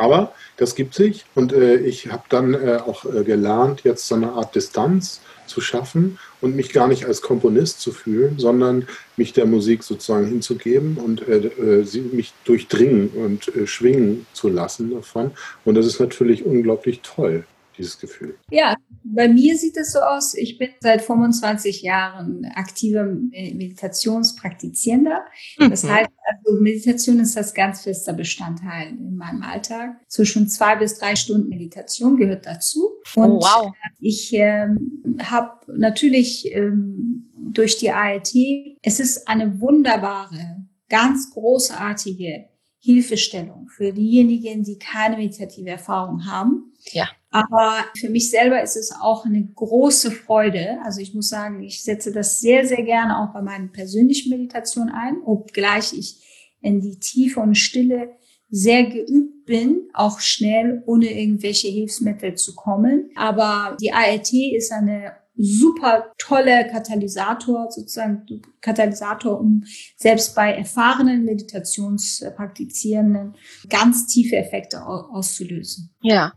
Aber 0.00 0.32
das 0.56 0.74
gibt 0.76 0.94
sich 0.94 1.26
und 1.34 1.52
äh, 1.52 1.76
ich 1.76 2.10
habe 2.10 2.22
dann 2.30 2.54
äh, 2.54 2.78
auch 2.86 3.04
äh, 3.04 3.22
gelernt, 3.22 3.82
jetzt 3.84 4.08
so 4.08 4.14
eine 4.14 4.32
Art 4.32 4.54
Distanz 4.54 5.20
zu 5.44 5.60
schaffen 5.60 6.18
und 6.40 6.56
mich 6.56 6.72
gar 6.72 6.88
nicht 6.88 7.04
als 7.04 7.20
Komponist 7.20 7.82
zu 7.82 7.92
fühlen, 7.92 8.38
sondern 8.38 8.88
mich 9.18 9.34
der 9.34 9.44
Musik 9.44 9.82
sozusagen 9.82 10.26
hinzugeben 10.26 10.96
und 10.96 11.28
äh, 11.28 11.48
äh, 11.48 11.84
sie 11.84 12.00
mich 12.00 12.32
durchdringen 12.44 13.10
und 13.10 13.54
äh, 13.54 13.66
schwingen 13.66 14.24
zu 14.32 14.48
lassen 14.48 14.90
davon. 14.90 15.32
Und 15.66 15.74
das 15.74 15.84
ist 15.84 16.00
natürlich 16.00 16.46
unglaublich 16.46 17.00
toll 17.02 17.44
dieses 17.80 17.98
Gefühl? 17.98 18.38
Ja, 18.50 18.76
bei 19.02 19.28
mir 19.28 19.56
sieht 19.56 19.76
es 19.76 19.92
so 19.92 20.00
aus, 20.00 20.34
ich 20.34 20.58
bin 20.58 20.70
seit 20.80 21.02
25 21.02 21.82
Jahren 21.82 22.44
aktiver 22.54 23.04
Meditationspraktizierender. 23.04 25.24
Das 25.58 25.84
mhm. 25.84 25.90
heißt, 25.90 26.10
also 26.24 26.60
Meditation 26.60 27.20
ist 27.20 27.36
das 27.36 27.54
ganz 27.54 27.82
fester 27.82 28.12
Bestandteil 28.12 28.88
in 28.88 29.16
meinem 29.16 29.42
Alltag. 29.42 29.96
Zwischen 30.08 30.48
zwei 30.48 30.74
bis 30.76 30.98
drei 30.98 31.16
Stunden 31.16 31.48
Meditation 31.48 32.16
gehört 32.16 32.46
dazu. 32.46 32.90
Oh, 33.16 33.22
Und 33.22 33.30
oh, 33.30 33.40
wow. 33.40 33.72
ich 33.98 34.32
ähm, 34.34 35.18
habe 35.22 35.72
natürlich 35.72 36.54
ähm, 36.54 37.30
durch 37.36 37.78
die 37.78 37.90
ALT, 37.90 38.34
es 38.82 39.00
ist 39.00 39.26
eine 39.28 39.60
wunderbare, 39.60 40.66
ganz 40.88 41.32
großartige 41.32 42.50
Hilfestellung 42.82 43.68
für 43.68 43.92
diejenigen, 43.92 44.62
die 44.62 44.78
keine 44.78 45.16
meditative 45.16 45.70
Erfahrung 45.70 46.26
haben. 46.26 46.72
Ja. 46.92 47.08
Aber 47.30 47.84
für 47.96 48.10
mich 48.10 48.30
selber 48.30 48.62
ist 48.62 48.76
es 48.76 48.92
auch 48.92 49.24
eine 49.24 49.44
große 49.44 50.10
Freude. 50.10 50.78
Also 50.84 51.00
ich 51.00 51.14
muss 51.14 51.28
sagen, 51.28 51.62
ich 51.62 51.82
setze 51.82 52.12
das 52.12 52.40
sehr, 52.40 52.66
sehr 52.66 52.82
gerne 52.82 53.20
auch 53.20 53.32
bei 53.32 53.40
meinen 53.40 53.70
persönlichen 53.70 54.30
Meditationen 54.30 54.92
ein, 54.92 55.22
obgleich 55.24 55.92
ich 55.92 56.26
in 56.60 56.80
die 56.80 56.98
Tiefe 56.98 57.38
und 57.40 57.54
Stille 57.54 58.16
sehr 58.50 58.82
geübt 58.84 59.46
bin, 59.46 59.88
auch 59.94 60.18
schnell 60.18 60.82
ohne 60.86 61.06
irgendwelche 61.06 61.68
Hilfsmittel 61.68 62.34
zu 62.34 62.56
kommen. 62.56 63.10
Aber 63.14 63.76
die 63.80 63.92
ALT 63.92 64.32
ist 64.32 64.72
eine 64.72 65.12
super 65.36 66.12
tolle 66.18 66.66
Katalysator, 66.70 67.70
sozusagen 67.70 68.26
Katalysator, 68.60 69.40
um 69.40 69.62
selbst 69.96 70.34
bei 70.34 70.52
erfahrenen 70.52 71.24
Meditationspraktizierenden 71.24 73.36
ganz 73.68 74.08
tiefe 74.08 74.34
Effekte 74.36 74.84
auszulösen. 74.84 75.94
Ja, 76.02 76.32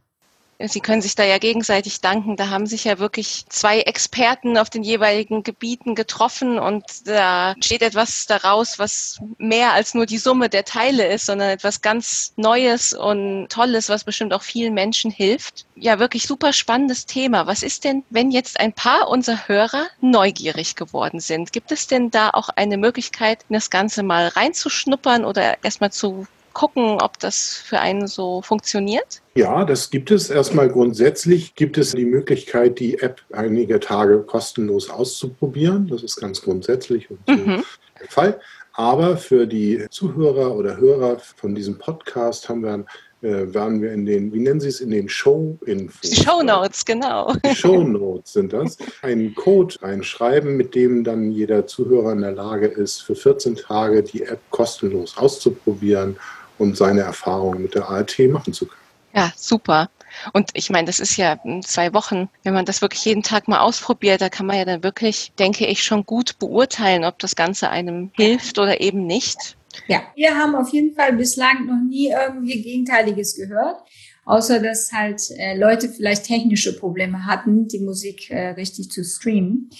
Sie 0.66 0.80
können 0.80 1.01
sich 1.01 1.16
da 1.16 1.24
ja 1.24 1.38
gegenseitig 1.38 1.99
danken. 2.01 2.38
Da 2.38 2.49
haben 2.49 2.66
sich 2.68 2.86
ja 2.86 2.99
wirklich 2.99 3.45
zwei 3.49 3.82
Experten 3.82 4.57
auf 4.57 4.70
den 4.70 4.84
jeweiligen 4.84 5.43
Gebieten 5.43 5.95
getroffen 5.95 6.57
und 6.57 6.84
da 7.05 7.55
steht 7.61 7.82
etwas 7.82 8.26
daraus, 8.28 8.80
was 8.80 9.20
mehr 9.38 9.74
als 9.74 9.93
nur 9.93 10.05
die 10.05 10.18
Summe 10.18 10.49
der 10.49 10.64
Teile 10.64 11.07
ist, 11.07 11.26
sondern 11.26 11.49
etwas 11.49 11.82
ganz 11.82 12.34
Neues 12.38 12.93
und 12.93 13.49
Tolles, 13.49 13.89
was 13.89 14.03
bestimmt 14.03 14.34
auch 14.34 14.43
vielen 14.43 14.74
Menschen 14.74 15.11
hilft. 15.11 15.66
Ja, 15.76 15.99
wirklich 15.99 16.28
super 16.28 16.53
spannendes 16.53 17.05
Thema. 17.05 17.45
Was 17.47 17.64
ist 17.64 17.84
denn, 17.84 18.03
wenn 18.09 18.32
jetzt 18.32 18.59
ein 18.59 18.74
paar 18.74 19.09
unserer 19.09 19.47
Hörer 19.47 19.88
neugierig 20.01 20.76
geworden 20.76 21.20
sind? 21.20 21.51
Gibt 21.51 21.72
es 21.72 21.88
denn 21.88 22.11
da 22.11 22.30
auch 22.30 22.49
eine 22.49 22.78
Möglichkeit, 22.78 23.39
das 23.49 23.70
Ganze 23.70 24.03
mal 24.03 24.28
reinzuschnuppern 24.28 25.26
oder 25.26 25.64
erstmal 25.64 25.91
zu 25.91 26.28
gucken, 26.54 27.01
ob 27.01 27.20
das 27.20 27.62
für 27.66 27.80
einen 27.80 28.08
so 28.08 28.41
funktioniert? 28.41 29.22
Ja, 29.36 29.66
das 29.66 29.89
gibt 29.89 30.12
es. 30.12 30.30
Erstmal 30.30 30.70
grundsätzlich 30.70 31.56
gibt 31.56 31.78
es 31.78 31.91
die 31.93 32.06
Möglichkeit, 32.06 32.80
die 32.80 32.99
App 32.99 33.22
einige 33.32 33.80
Tage 33.80 34.20
kostenlos 34.20 34.89
auszuprobieren. 34.89 35.88
Das 35.88 36.04
ist 36.04 36.18
ganz 36.18 36.41
grundsätzlich 36.41 37.10
und 37.10 37.20
so 37.28 37.34
mhm. 37.34 37.64
der 37.99 38.08
Fall. 38.10 38.39
Aber 38.74 39.18
für 39.18 39.45
die 39.45 39.86
Zuhörer 39.89 40.56
oder 40.56 40.78
Hörer 40.78 41.20
von 41.20 41.54
diesem 41.54 41.78
Podcast 41.78 42.49
haben 42.49 42.64
wir 42.64 42.86
äh, 43.24 43.54
waren 43.54 43.82
wir 43.82 43.93
in 43.93 44.06
den, 44.06 44.34
wie 44.34 44.39
nennen 44.39 44.60
Sie 44.60 44.68
es, 44.68 44.82
in 44.82 44.91
den 44.91 45.08
Show-Infos. 45.08 46.10
Die 46.10 46.24
Show 46.24 46.43
Notes, 46.43 46.84
genau. 46.84 47.34
Die 47.45 47.56
Show 47.56 47.82
Notes 47.82 48.34
sind 48.34 48.51
das. 48.51 48.78
Einen 49.01 49.34
Code 49.34 49.76
reinschreiben, 49.82 50.58
mit 50.58 50.76
dem 50.76 51.06
dann 51.06 51.32
jeder 51.32 51.66
Zuhörer 51.66 52.12
in 52.12 52.22
der 52.22 52.34
Lage 52.34 52.68
ist, 52.68 53.01
für 53.01 53.16
14 53.16 53.56
Tage 53.56 54.04
die 54.04 54.24
App 54.24 54.39
kostenlos 54.49 55.18
auszuprobieren 55.18 56.18
und 56.64 56.78
seine 56.78 57.01
Erfahrungen 57.01 57.61
mit 57.61 57.76
der 57.76 57.88
ART 57.89 58.18
machen 58.30 58.53
zu 58.53 58.66
können. 58.66 58.82
Ja, 59.14 59.32
super. 59.36 59.89
Und 60.32 60.49
ich 60.53 60.70
meine, 60.70 60.86
das 60.86 60.99
ist 60.99 61.18
ja 61.18 61.38
zwei 61.64 61.93
Wochen, 61.93 62.30
wenn 62.43 62.53
man 62.53 62.66
das 62.66 62.82
wirklich 62.82 63.05
jeden 63.05 63.24
Tag 63.24 63.47
mal 63.47 63.59
ausprobiert, 63.59 64.22
da 64.22 64.30
kann 64.30 64.45
man 64.45 64.57
ja 64.57 64.66
dann 64.66 64.84
wirklich, 64.84 65.34
denke 65.39 65.66
ich, 65.66 65.84
schon 65.84 66.05
gut 66.05 66.39
beurteilen, 66.39 67.03
ob 67.03 67.20
das 67.20 67.36
Ganze 67.36 67.70
einem 67.70 68.11
hilft 68.14 68.59
oder 68.59 68.80
eben 68.82 69.05
nicht. 69.05 69.57
Ja, 69.88 70.01
wir 70.16 70.36
haben 70.36 70.55
auf 70.55 70.70
jeden 70.70 70.95
Fall 70.95 71.14
bislang 71.14 71.66
noch 71.66 71.82
nie 71.88 72.09
irgendwie 72.09 72.61
Gegenteiliges 72.61 73.36
gehört, 73.36 73.78
außer 74.26 74.59
dass 74.59 74.91
halt 74.91 75.22
äh, 75.38 75.57
Leute 75.57 75.89
vielleicht 75.89 76.26
technische 76.26 76.78
Probleme 76.78 77.26
hatten, 77.26 77.68
die 77.68 77.80
Musik 77.80 78.30
äh, 78.30 78.49
richtig 78.49 78.91
zu 78.91 79.03
streamen. 79.03 79.72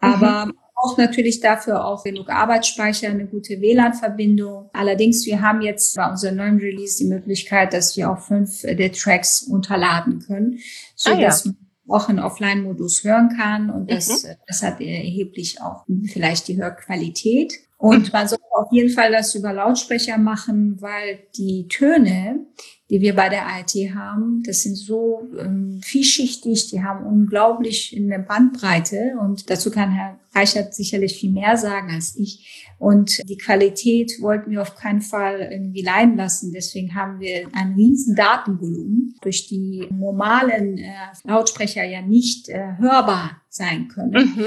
Aber 0.00 0.46
mhm 0.46 0.52
auch 0.80 0.96
natürlich 0.96 1.40
dafür 1.40 1.84
auch 1.84 2.04
genug 2.04 2.28
Arbeitsspeicher, 2.28 3.08
eine 3.08 3.26
gute 3.26 3.60
WLAN-Verbindung. 3.60 4.70
Allerdings, 4.72 5.26
wir 5.26 5.40
haben 5.40 5.60
jetzt 5.60 5.96
bei 5.96 6.08
unserem 6.08 6.36
neuen 6.36 6.58
Release 6.58 6.98
die 6.98 7.08
Möglichkeit, 7.08 7.72
dass 7.72 7.96
wir 7.96 8.10
auch 8.10 8.20
fünf 8.20 8.62
der 8.62 8.92
Tracks 8.92 9.42
unterladen 9.42 10.20
können, 10.20 10.58
so 10.94 11.10
ah, 11.10 11.18
ja. 11.18 11.34
man 11.44 11.56
auch 11.88 12.08
in 12.08 12.18
Offline-Modus 12.18 13.02
hören 13.02 13.30
kann 13.36 13.70
und 13.70 13.90
das, 13.90 14.22
mhm. 14.22 14.28
das 14.46 14.62
hat 14.62 14.80
erheblich 14.80 15.60
auch 15.62 15.84
vielleicht 16.04 16.48
die 16.48 16.58
Hörqualität. 16.58 17.54
Und 17.78 18.12
man 18.12 18.26
soll 18.26 18.38
auf 18.50 18.72
jeden 18.72 18.90
Fall 18.90 19.12
das 19.12 19.34
über 19.34 19.52
Lautsprecher 19.52 20.18
machen, 20.18 20.80
weil 20.80 21.20
die 21.36 21.68
Töne, 21.68 22.46
die 22.90 23.02
wir 23.02 23.14
bei 23.14 23.28
der 23.28 23.46
ART 23.46 23.74
haben, 23.94 24.42
das 24.44 24.62
sind 24.62 24.76
so 24.76 25.28
ähm, 25.38 25.80
vielschichtig, 25.82 26.70
die 26.70 26.82
haben 26.82 27.04
unglaublich 27.04 27.94
eine 27.94 28.18
Bandbreite 28.18 29.16
und 29.20 29.50
dazu 29.50 29.70
kann 29.70 29.92
Herr 29.92 30.18
Reichert 30.34 30.74
sicherlich 30.74 31.18
viel 31.18 31.32
mehr 31.32 31.56
sagen 31.56 31.90
als 31.90 32.16
ich. 32.16 32.64
Und 32.78 33.28
die 33.28 33.36
Qualität 33.36 34.20
wollten 34.20 34.50
wir 34.50 34.62
auf 34.62 34.76
keinen 34.76 35.00
Fall 35.00 35.48
irgendwie 35.50 35.82
leiden 35.82 36.16
lassen. 36.16 36.52
Deswegen 36.52 36.94
haben 36.94 37.18
wir 37.18 37.48
ein 37.52 37.74
riesen 37.74 38.14
Datenvolumen 38.14 39.16
durch 39.20 39.48
die 39.48 39.86
normalen 39.90 40.78
äh, 40.78 40.92
Lautsprecher 41.24 41.84
ja 41.84 42.02
nicht 42.02 42.48
äh, 42.48 42.76
hörbar 42.78 43.42
sein 43.48 43.88
können. 43.88 44.34
Mhm. 44.36 44.46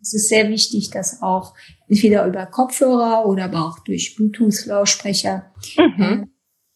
Es 0.00 0.14
ist 0.14 0.28
sehr 0.28 0.48
wichtig, 0.48 0.90
dass 0.90 1.20
auch 1.22 1.54
entweder 1.88 2.26
über 2.26 2.46
Kopfhörer 2.46 3.26
oder 3.26 3.44
aber 3.44 3.66
auch 3.66 3.80
durch 3.80 4.16
Bluetooth-Lautsprecher 4.16 5.52
mhm. 5.76 6.02
äh, 6.02 6.26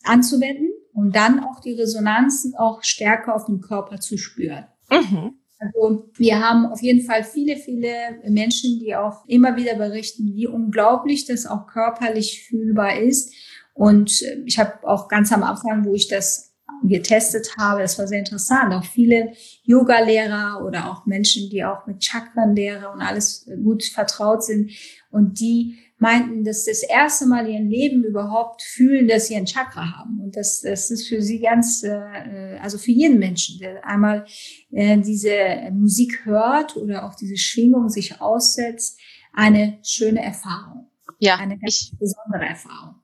anzuwenden 0.02 0.69
und 0.92 1.14
dann 1.14 1.40
auch 1.40 1.60
die 1.60 1.72
Resonanzen 1.72 2.54
auch 2.56 2.82
stärker 2.82 3.34
auf 3.34 3.46
dem 3.46 3.60
Körper 3.60 4.00
zu 4.00 4.18
spüren. 4.18 4.66
Mhm. 4.90 5.34
Also 5.58 6.10
wir 6.16 6.40
haben 6.40 6.66
auf 6.66 6.80
jeden 6.80 7.04
Fall 7.04 7.22
viele, 7.22 7.56
viele 7.56 7.92
Menschen, 8.24 8.78
die 8.78 8.96
auch 8.96 9.26
immer 9.26 9.56
wieder 9.56 9.74
berichten, 9.74 10.34
wie 10.34 10.46
unglaublich 10.46 11.26
das 11.26 11.46
auch 11.46 11.66
körperlich 11.66 12.46
fühlbar 12.48 12.98
ist. 12.98 13.34
Und 13.74 14.22
ich 14.46 14.58
habe 14.58 14.86
auch 14.88 15.08
ganz 15.08 15.32
am 15.32 15.42
Anfang, 15.42 15.84
wo 15.84 15.94
ich 15.94 16.08
das 16.08 16.54
getestet 16.82 17.56
habe. 17.58 17.82
Das 17.82 17.98
war 17.98 18.06
sehr 18.06 18.20
interessant. 18.20 18.72
Auch 18.72 18.84
viele 18.84 19.32
Yoga-Lehrer 19.64 20.64
oder 20.64 20.90
auch 20.90 21.04
Menschen, 21.04 21.50
die 21.50 21.64
auch 21.64 21.86
mit 21.86 22.02
Chakrenlehre 22.02 22.90
und 22.90 23.02
alles 23.02 23.48
gut 23.62 23.84
vertraut 23.84 24.42
sind 24.42 24.72
und 25.10 25.40
die 25.40 25.78
meinten, 26.00 26.44
dass 26.44 26.64
das 26.64 26.82
erste 26.82 27.26
Mal 27.26 27.46
in 27.46 27.52
ihrem 27.52 27.68
Leben 27.68 28.04
überhaupt 28.04 28.62
fühlen, 28.62 29.06
dass 29.06 29.28
sie 29.28 29.36
ein 29.36 29.46
Chakra 29.46 29.98
haben. 29.98 30.20
Und 30.20 30.34
das, 30.34 30.62
das 30.62 30.90
ist 30.90 31.08
für 31.08 31.22
sie 31.22 31.40
ganz, 31.40 31.82
äh, 31.82 32.58
also 32.60 32.78
für 32.78 32.90
jeden 32.90 33.18
Menschen, 33.18 33.60
der 33.60 33.86
einmal 33.86 34.24
äh, 34.72 34.98
diese 34.98 35.70
Musik 35.72 36.24
hört 36.24 36.76
oder 36.76 37.04
auch 37.04 37.14
diese 37.14 37.36
Schwingung 37.36 37.90
sich 37.90 38.20
aussetzt, 38.20 38.98
eine 39.32 39.78
schöne 39.82 40.22
Erfahrung. 40.22 40.90
Ja, 41.18 41.36
eine 41.36 41.58
ganz 41.58 41.90
ich, 41.92 41.98
besondere 41.98 42.48
Erfahrung. 42.48 42.99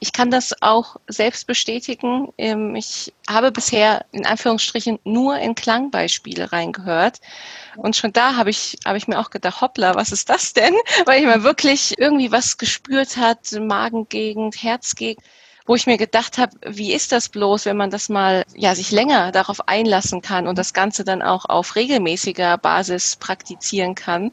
Ich 0.00 0.12
kann 0.12 0.30
das 0.30 0.54
auch 0.60 0.96
selbst 1.08 1.46
bestätigen. 1.46 2.32
Ähm, 2.38 2.76
ich 2.76 3.12
habe 3.28 3.50
bisher 3.50 4.04
in 4.12 4.26
Anführungsstrichen 4.26 4.98
nur 5.04 5.38
in 5.38 5.54
Klangbeispiele 5.54 6.52
reingehört. 6.52 7.20
Und 7.76 7.96
schon 7.96 8.12
da 8.12 8.36
habe 8.36 8.50
ich, 8.50 8.76
habe 8.84 8.98
ich 8.98 9.08
mir 9.08 9.18
auch 9.18 9.30
gedacht, 9.30 9.60
hoppla, 9.60 9.94
was 9.94 10.12
ist 10.12 10.30
das 10.30 10.52
denn? 10.52 10.74
Weil 11.06 11.20
ich 11.20 11.26
mal 11.26 11.42
wirklich 11.42 11.98
irgendwie 11.98 12.30
was 12.30 12.58
gespürt 12.58 13.16
hat, 13.16 13.52
Magengegend, 13.52 14.62
Herzgegend 14.62 15.24
wo 15.68 15.74
ich 15.74 15.86
mir 15.86 15.98
gedacht 15.98 16.38
habe, 16.38 16.56
wie 16.66 16.94
ist 16.94 17.12
das 17.12 17.28
bloß, 17.28 17.66
wenn 17.66 17.76
man 17.76 17.90
das 17.90 18.08
mal 18.08 18.44
ja 18.56 18.74
sich 18.74 18.90
länger 18.90 19.32
darauf 19.32 19.68
einlassen 19.68 20.22
kann 20.22 20.48
und 20.48 20.58
das 20.58 20.72
Ganze 20.72 21.04
dann 21.04 21.22
auch 21.22 21.44
auf 21.44 21.76
regelmäßiger 21.76 22.56
Basis 22.56 23.16
praktizieren 23.16 23.94
kann. 23.94 24.32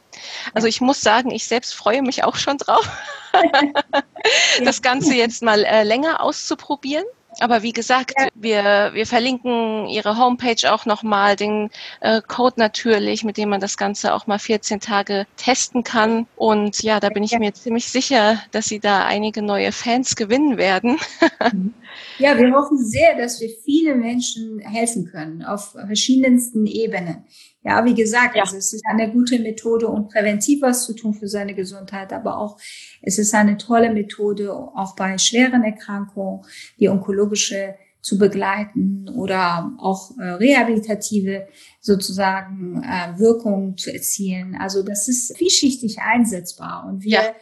Also 0.53 0.67
ich 0.67 0.79
muss 0.79 1.01
sagen, 1.01 1.31
ich 1.31 1.45
selbst 1.45 1.75
freue 1.75 2.01
mich 2.01 2.23
auch 2.23 2.37
schon 2.37 2.57
drauf, 2.57 2.89
das 4.63 4.81
Ganze 4.81 5.13
jetzt 5.13 5.43
mal 5.43 5.63
äh, 5.65 5.83
länger 5.83 6.23
auszuprobieren. 6.23 7.05
Aber 7.39 7.63
wie 7.63 7.73
gesagt, 7.73 8.13
ja. 8.17 8.27
wir, 8.35 8.91
wir 8.93 9.05
verlinken 9.05 9.87
Ihre 9.87 10.17
Homepage 10.17 10.71
auch 10.71 10.85
nochmal, 10.85 11.35
den 11.35 11.69
äh, 12.01 12.21
Code 12.25 12.55
natürlich, 12.57 13.23
mit 13.23 13.37
dem 13.37 13.49
man 13.49 13.61
das 13.61 13.77
Ganze 13.77 14.13
auch 14.13 14.27
mal 14.27 14.39
14 14.39 14.79
Tage 14.79 15.25
testen 15.35 15.83
kann. 15.83 16.27
Und 16.35 16.81
ja, 16.83 16.99
da 16.99 17.09
bin 17.09 17.23
ich 17.23 17.37
mir 17.37 17.53
ziemlich 17.53 17.87
sicher, 17.87 18.41
dass 18.51 18.65
Sie 18.65 18.79
da 18.79 19.05
einige 19.05 19.41
neue 19.41 19.71
Fans 19.71 20.15
gewinnen 20.15 20.57
werden. 20.57 20.97
Mhm. 21.51 21.73
Ja, 22.19 22.37
wir 22.37 22.51
hoffen 22.53 22.77
sehr, 22.77 23.17
dass 23.17 23.41
wir 23.41 23.49
viele 23.63 23.95
Menschen 23.95 24.59
helfen 24.59 25.05
können 25.05 25.43
auf 25.43 25.71
verschiedensten 25.71 26.65
Ebenen. 26.65 27.25
Ja, 27.63 27.83
wie 27.83 27.95
gesagt, 27.95 28.35
ja. 28.35 28.43
also 28.43 28.57
es 28.57 28.73
ist 28.73 28.83
eine 28.87 29.11
gute 29.11 29.39
Methode, 29.39 29.87
um 29.87 30.07
präventiv 30.07 30.61
was 30.61 30.85
zu 30.85 30.93
tun 30.93 31.13
für 31.13 31.27
seine 31.27 31.55
Gesundheit, 31.55 32.13
aber 32.13 32.37
auch 32.37 32.57
es 33.01 33.17
ist 33.17 33.33
eine 33.33 33.57
tolle 33.57 33.91
Methode, 33.91 34.53
auch 34.53 34.95
bei 34.95 35.17
schweren 35.17 35.63
Erkrankungen, 35.63 36.45
die 36.79 36.89
onkologische 36.89 37.75
zu 38.05 38.19
begleiten 38.19 39.09
oder 39.09 39.71
auch 39.79 40.15
äh, 40.19 40.23
rehabilitative 40.23 41.47
sozusagen 41.81 42.83
äh, 42.83 43.17
Wirkung 43.17 43.77
zu 43.77 43.91
erzielen. 43.91 44.55
Also 44.59 44.83
das 44.83 45.07
ist 45.07 45.35
vielschichtig 45.35 45.97
einsetzbar 45.99 46.85
und 46.87 47.03
wir 47.03 47.11
ja. 47.11 47.35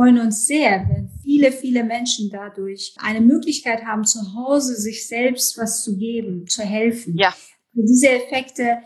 Freuen 0.00 0.18
uns 0.18 0.46
sehr, 0.46 0.86
wenn 0.88 1.10
viele, 1.22 1.52
viele 1.52 1.84
Menschen 1.84 2.30
dadurch 2.30 2.94
eine 2.96 3.20
Möglichkeit 3.20 3.84
haben, 3.84 4.04
zu 4.04 4.34
Hause 4.34 4.74
sich 4.74 5.06
selbst 5.06 5.58
was 5.58 5.84
zu 5.84 5.98
geben, 5.98 6.46
zu 6.46 6.62
helfen. 6.62 7.18
Ja. 7.18 7.34
Diese 7.72 8.08
Effekte 8.08 8.78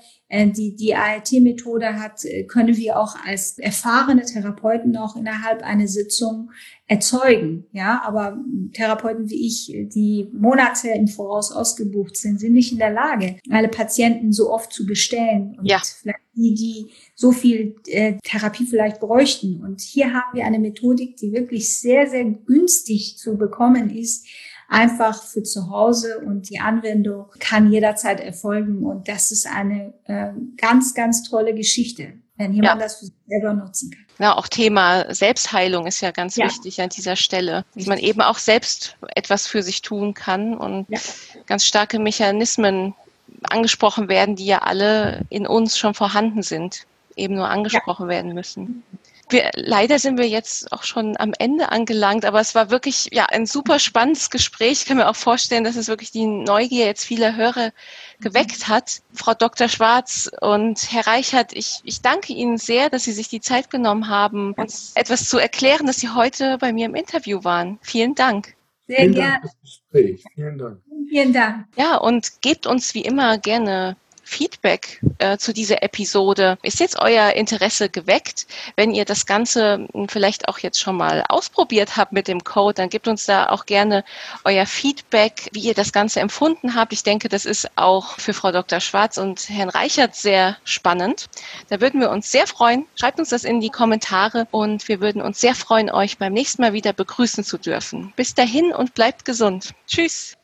die 0.42 0.74
die 0.74 0.94
ALT-Methode 0.94 2.00
hat, 2.00 2.24
äh, 2.24 2.44
können 2.44 2.76
wir 2.76 2.98
auch 2.98 3.16
als 3.24 3.58
erfahrene 3.58 4.24
Therapeuten 4.24 4.96
auch 4.96 5.16
innerhalb 5.16 5.62
einer 5.62 5.86
Sitzung 5.86 6.50
erzeugen. 6.86 7.66
Ja, 7.72 8.02
aber 8.04 8.38
Therapeuten 8.72 9.30
wie 9.30 9.46
ich, 9.46 9.72
die 9.94 10.28
Monate 10.32 10.88
im 10.88 11.08
Voraus 11.08 11.52
ausgebucht 11.52 12.16
sind, 12.16 12.40
sind 12.40 12.52
nicht 12.52 12.72
in 12.72 12.78
der 12.78 12.92
Lage, 12.92 13.36
alle 13.48 13.68
Patienten 13.68 14.32
so 14.32 14.52
oft 14.52 14.72
zu 14.72 14.84
bestellen 14.86 15.56
und 15.58 15.66
ja. 15.66 15.80
vielleicht 16.02 16.18
die, 16.34 16.54
die 16.54 16.86
so 17.14 17.32
viel 17.32 17.76
äh, 17.86 18.14
Therapie 18.22 18.66
vielleicht 18.66 19.00
bräuchten. 19.00 19.62
Und 19.62 19.80
hier 19.80 20.12
haben 20.12 20.34
wir 20.34 20.44
eine 20.44 20.58
Methodik, 20.58 21.16
die 21.16 21.32
wirklich 21.32 21.78
sehr, 21.78 22.08
sehr 22.08 22.24
günstig 22.24 23.16
zu 23.18 23.36
bekommen 23.36 23.88
ist, 23.90 24.26
einfach 24.74 25.22
für 25.22 25.42
zu 25.42 25.70
Hause 25.70 26.18
und 26.18 26.50
die 26.50 26.58
Anwendung 26.58 27.26
kann 27.38 27.70
jederzeit 27.70 28.20
erfolgen. 28.20 28.84
Und 28.84 29.08
das 29.08 29.30
ist 29.30 29.46
eine 29.46 29.94
äh, 30.04 30.30
ganz, 30.56 30.94
ganz 30.94 31.22
tolle 31.22 31.54
Geschichte, 31.54 32.14
wenn 32.36 32.52
jemand 32.52 32.80
ja. 32.80 32.86
das 32.86 32.98
für 32.98 33.06
sich 33.06 33.14
selber 33.26 33.54
nutzen 33.54 33.90
kann. 33.92 34.04
Ja, 34.18 34.36
auch 34.36 34.48
Thema 34.48 35.12
Selbstheilung 35.12 35.86
ist 35.86 36.00
ja 36.00 36.10
ganz 36.10 36.36
ja. 36.36 36.46
wichtig 36.46 36.80
an 36.80 36.88
dieser 36.88 37.16
Stelle, 37.16 37.64
dass 37.74 37.86
man 37.86 37.98
eben 37.98 38.20
auch 38.20 38.38
selbst 38.38 38.96
etwas 39.14 39.46
für 39.46 39.62
sich 39.62 39.82
tun 39.82 40.14
kann 40.14 40.56
und 40.56 40.86
ja. 40.88 40.98
ganz 41.46 41.64
starke 41.64 41.98
Mechanismen 41.98 42.94
angesprochen 43.42 44.08
werden, 44.08 44.36
die 44.36 44.46
ja 44.46 44.58
alle 44.58 45.22
in 45.30 45.46
uns 45.46 45.78
schon 45.78 45.94
vorhanden 45.94 46.42
sind, 46.42 46.86
eben 47.16 47.34
nur 47.34 47.48
angesprochen 47.48 48.08
werden 48.08 48.34
müssen. 48.34 48.82
Wir, 49.30 49.50
leider 49.54 49.98
sind 49.98 50.18
wir 50.18 50.28
jetzt 50.28 50.70
auch 50.72 50.82
schon 50.82 51.16
am 51.18 51.32
Ende 51.38 51.70
angelangt, 51.70 52.24
aber 52.24 52.40
es 52.40 52.54
war 52.54 52.70
wirklich 52.70 53.08
ja 53.12 53.26
ein 53.26 53.46
super 53.46 53.78
spannendes 53.78 54.30
Gespräch. 54.30 54.72
Ich 54.82 54.86
kann 54.86 54.98
mir 54.98 55.08
auch 55.08 55.16
vorstellen, 55.16 55.64
dass 55.64 55.76
es 55.76 55.88
wirklich 55.88 56.10
die 56.10 56.26
Neugier 56.26 56.86
jetzt 56.86 57.04
vieler 57.04 57.34
Hörer 57.34 57.72
geweckt 58.20 58.68
hat. 58.68 59.00
Frau 59.12 59.34
Dr. 59.34 59.68
Schwarz 59.68 60.30
und 60.40 60.92
Herr 60.92 61.06
Reichert, 61.06 61.52
ich, 61.52 61.80
ich 61.84 62.02
danke 62.02 62.32
Ihnen 62.32 62.58
sehr, 62.58 62.90
dass 62.90 63.04
Sie 63.04 63.12
sich 63.12 63.28
die 63.28 63.40
Zeit 63.40 63.70
genommen 63.70 64.08
haben, 64.08 64.52
uns 64.54 64.92
etwas 64.94 65.28
zu 65.28 65.38
erklären, 65.38 65.86
dass 65.86 65.96
Sie 65.96 66.10
heute 66.10 66.58
bei 66.58 66.72
mir 66.72 66.86
im 66.86 66.94
Interview 66.94 67.44
waren. 67.44 67.78
Vielen 67.82 68.14
Dank. 68.14 68.54
Sehr 68.86 69.08
gerne. 69.08 69.50
Vielen 69.90 70.58
Dank. 70.58 70.80
Vielen 71.08 71.32
Dank. 71.32 71.66
Ja, 71.76 71.96
und 71.96 72.42
gebt 72.42 72.66
uns 72.66 72.94
wie 72.94 73.02
immer 73.02 73.38
gerne 73.38 73.96
Feedback 74.24 75.00
äh, 75.18 75.38
zu 75.38 75.52
dieser 75.52 75.82
Episode. 75.82 76.58
Ist 76.62 76.80
jetzt 76.80 76.98
euer 76.98 77.30
Interesse 77.32 77.88
geweckt? 77.88 78.46
Wenn 78.76 78.92
ihr 78.92 79.04
das 79.04 79.26
Ganze 79.26 79.86
hm, 79.92 80.08
vielleicht 80.08 80.48
auch 80.48 80.58
jetzt 80.58 80.80
schon 80.80 80.96
mal 80.96 81.24
ausprobiert 81.28 81.96
habt 81.96 82.12
mit 82.12 82.28
dem 82.28 82.42
Code, 82.44 82.74
dann 82.74 82.88
gebt 82.88 83.08
uns 83.08 83.26
da 83.26 83.48
auch 83.48 83.66
gerne 83.66 84.04
euer 84.44 84.66
Feedback, 84.66 85.48
wie 85.52 85.60
ihr 85.60 85.74
das 85.74 85.92
Ganze 85.92 86.20
empfunden 86.20 86.74
habt. 86.74 86.92
Ich 86.92 87.02
denke, 87.02 87.28
das 87.28 87.44
ist 87.44 87.70
auch 87.76 88.18
für 88.18 88.32
Frau 88.32 88.52
Dr. 88.52 88.80
Schwarz 88.80 89.18
und 89.18 89.48
Herrn 89.48 89.68
Reichert 89.68 90.14
sehr 90.14 90.56
spannend. 90.64 91.26
Da 91.68 91.80
würden 91.80 92.00
wir 92.00 92.10
uns 92.10 92.30
sehr 92.30 92.46
freuen. 92.46 92.86
Schreibt 92.96 93.18
uns 93.18 93.30
das 93.30 93.44
in 93.44 93.60
die 93.60 93.70
Kommentare 93.70 94.46
und 94.50 94.88
wir 94.88 95.00
würden 95.00 95.22
uns 95.22 95.40
sehr 95.40 95.54
freuen, 95.54 95.90
euch 95.90 96.18
beim 96.18 96.32
nächsten 96.32 96.62
Mal 96.62 96.72
wieder 96.72 96.92
begrüßen 96.92 97.44
zu 97.44 97.58
dürfen. 97.58 98.12
Bis 98.16 98.34
dahin 98.34 98.72
und 98.72 98.94
bleibt 98.94 99.24
gesund. 99.24 99.70
Tschüss. 99.86 100.36